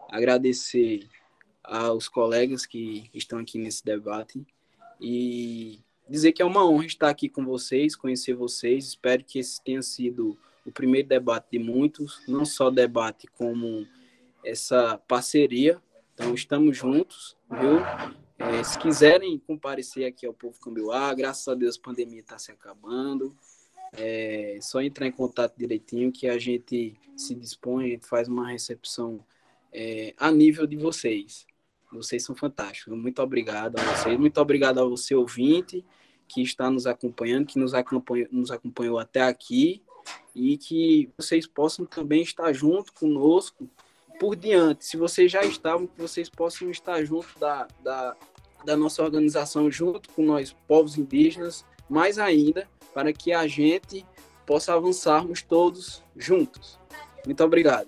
Agradecer 0.09 1.07
aos 1.67 2.07
colegas 2.07 2.65
que 2.65 3.09
estão 3.13 3.39
aqui 3.39 3.57
nesse 3.57 3.83
debate 3.83 4.45
e 4.99 5.79
dizer 6.07 6.31
que 6.31 6.41
é 6.41 6.45
uma 6.45 6.67
honra 6.67 6.85
estar 6.85 7.09
aqui 7.09 7.27
com 7.27 7.43
vocês, 7.45 7.95
conhecer 7.95 8.33
vocês. 8.33 8.87
Espero 8.87 9.23
que 9.23 9.39
esse 9.39 9.61
tenha 9.63 9.81
sido 9.81 10.37
o 10.65 10.71
primeiro 10.71 11.07
debate 11.07 11.47
de 11.51 11.59
muitos, 11.59 12.21
não 12.27 12.45
só 12.45 12.69
debate 12.69 13.27
como 13.27 13.85
essa 14.43 14.97
parceria. 15.07 15.81
Então, 16.13 16.33
estamos 16.33 16.77
juntos, 16.77 17.35
viu? 17.49 17.79
É, 18.37 18.63
se 18.63 18.77
quiserem 18.79 19.37
comparecer 19.39 20.05
aqui 20.05 20.25
ao 20.25 20.33
Povo 20.33 20.59
Cambiuá, 20.59 21.13
graças 21.13 21.47
a 21.47 21.55
Deus 21.55 21.77
a 21.77 21.81
pandemia 21.81 22.19
está 22.19 22.37
se 22.37 22.51
acabando. 22.51 23.35
É 23.93 24.57
só 24.61 24.81
entrar 24.81 25.07
em 25.07 25.11
contato 25.11 25.55
direitinho 25.57 26.11
que 26.11 26.27
a 26.27 26.37
gente 26.37 26.99
se 27.15 27.33
dispõe, 27.33 27.85
a 27.85 27.89
gente 27.89 28.07
faz 28.07 28.27
uma 28.27 28.49
recepção 28.49 29.23
é, 29.71 30.13
a 30.17 30.31
nível 30.31 30.67
de 30.67 30.75
vocês. 30.75 31.45
Vocês 31.95 32.23
são 32.23 32.35
fantásticos. 32.35 32.97
Muito 32.97 33.21
obrigado 33.21 33.77
a 33.79 33.83
vocês. 33.83 34.17
Muito 34.19 34.39
obrigado 34.39 34.79
a 34.79 34.85
você, 34.85 35.15
ouvinte, 35.15 35.83
que 36.27 36.41
está 36.41 36.69
nos 36.69 36.87
acompanhando, 36.87 37.45
que 37.45 37.59
nos 37.59 37.73
acompanhou, 37.73 38.27
nos 38.31 38.51
acompanhou 38.51 38.99
até 38.99 39.21
aqui 39.21 39.81
e 40.35 40.57
que 40.57 41.09
vocês 41.17 41.47
possam 41.47 41.85
também 41.85 42.21
estar 42.21 42.51
junto 42.53 42.93
conosco 42.93 43.69
por 44.19 44.35
diante, 44.35 44.85
se 44.85 44.97
vocês 44.97 45.31
já 45.31 45.43
estavam, 45.43 45.87
que 45.87 45.99
vocês 45.99 46.29
possam 46.29 46.69
estar 46.69 47.03
junto 47.03 47.27
da, 47.39 47.67
da, 47.83 48.15
da 48.65 48.77
nossa 48.77 49.03
organização, 49.03 49.69
junto 49.69 50.09
com 50.09 50.23
nós, 50.23 50.55
povos 50.67 50.97
indígenas, 50.97 51.65
mais 51.89 52.17
ainda, 52.17 52.67
para 52.93 53.11
que 53.11 53.33
a 53.33 53.45
gente 53.47 54.05
possa 54.45 54.73
avançarmos 54.73 55.41
todos 55.41 56.03
juntos. 56.15 56.79
Muito 57.25 57.43
obrigado. 57.43 57.87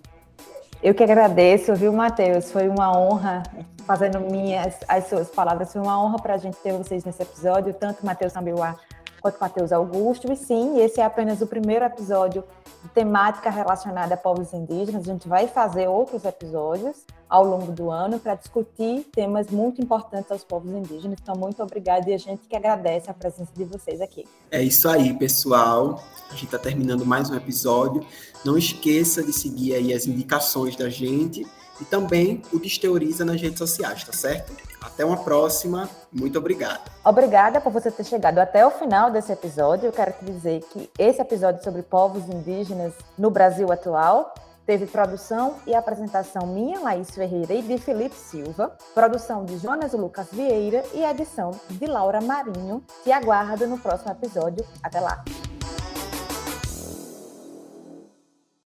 Eu 0.81 0.93
que 0.93 1.03
agradeço, 1.03 1.73
viu, 1.75 1.91
Matheus? 1.91 2.51
Foi 2.51 2.67
uma 2.67 2.95
honra, 2.95 3.43
fazendo 3.87 4.19
minhas 4.19 4.75
as 4.85 5.07
suas 5.07 5.29
palavras, 5.29 5.71
foi 5.71 5.81
uma 5.81 5.99
honra 6.03 6.17
para 6.17 6.33
a 6.33 6.37
gente 6.37 6.57
ter 6.57 6.73
vocês 6.73 7.05
nesse 7.05 7.23
episódio, 7.23 7.73
tanto 7.73 8.05
Matheus 8.05 8.33
Sambiuá 8.33 8.75
quanto 9.21 9.39
Matheus 9.39 9.71
Augusto. 9.71 10.31
E 10.31 10.35
sim, 10.35 10.79
esse 10.79 10.99
é 10.99 11.05
apenas 11.05 11.41
o 11.41 11.47
primeiro 11.47 11.85
episódio 11.85 12.43
de 12.83 12.89
temática 12.89 13.49
relacionada 13.49 14.13
a 14.13 14.17
povos 14.17 14.53
indígenas. 14.53 15.07
A 15.07 15.11
gente 15.13 15.27
vai 15.27 15.47
fazer 15.47 15.87
outros 15.87 16.25
episódios 16.25 16.97
ao 17.29 17.45
longo 17.45 17.71
do 17.71 17.89
ano 17.89 18.19
para 18.19 18.35
discutir 18.35 19.05
temas 19.11 19.47
muito 19.47 19.81
importantes 19.81 20.31
aos 20.31 20.43
povos 20.43 20.71
indígenas. 20.71 21.17
Então, 21.21 21.35
muito 21.35 21.63
obrigada 21.63 22.09
e 22.09 22.13
a 22.13 22.17
gente 22.17 22.47
que 22.47 22.55
agradece 22.55 23.09
a 23.09 23.13
presença 23.13 23.51
de 23.55 23.63
vocês 23.63 24.01
aqui. 24.01 24.25
É 24.51 24.61
isso 24.61 24.87
aí, 24.89 25.13
pessoal. 25.13 26.03
A 26.29 26.33
gente 26.33 26.45
está 26.45 26.59
terminando 26.59 27.05
mais 27.05 27.29
um 27.29 27.35
episódio. 27.35 28.05
Não 28.45 28.57
esqueça 28.57 29.23
de 29.23 29.31
seguir 29.31 29.75
aí 29.75 29.93
as 29.93 30.05
indicações 30.05 30.75
da 30.75 30.89
gente 30.89 31.45
e 31.79 31.85
também 31.85 32.41
o 32.51 32.59
Desteoriza 32.59 33.23
nas 33.23 33.41
redes 33.41 33.57
sociais, 33.57 34.03
tá 34.03 34.13
certo? 34.13 34.53
Até 34.81 35.03
uma 35.03 35.17
próxima. 35.17 35.89
Muito 36.11 36.37
obrigado. 36.37 36.89
Obrigada 37.03 37.59
por 37.59 37.71
você 37.71 37.91
ter 37.91 38.03
chegado 38.03 38.39
até 38.39 38.65
o 38.65 38.71
final 38.71 39.11
desse 39.11 39.31
episódio. 39.31 39.87
Eu 39.87 39.91
quero 39.91 40.13
te 40.13 40.25
dizer 40.25 40.61
que 40.71 40.89
esse 40.97 41.21
episódio 41.21 41.63
sobre 41.63 41.81
povos 41.81 42.27
indígenas 42.27 42.93
no 43.17 43.29
Brasil 43.29 43.71
atual 43.71 44.33
teve 44.65 44.85
produção 44.85 45.55
e 45.65 45.73
apresentação 45.73 46.45
minha, 46.45 46.81
Laís 46.81 47.09
Ferreira, 47.11 47.53
e 47.53 47.61
de 47.61 47.77
Felipe 47.77 48.15
Silva, 48.15 48.77
produção 48.93 49.45
de 49.45 49.57
Jonas 49.57 49.93
Lucas 49.93 50.27
Vieira 50.31 50.83
e 50.93 51.03
edição 51.03 51.51
de 51.69 51.85
Laura 51.85 52.19
Marinho. 52.19 52.83
Te 53.03 53.11
aguardo 53.11 53.65
no 53.65 53.77
próximo 53.79 54.11
episódio. 54.11 54.65
Até 54.83 54.99
lá! 54.99 55.23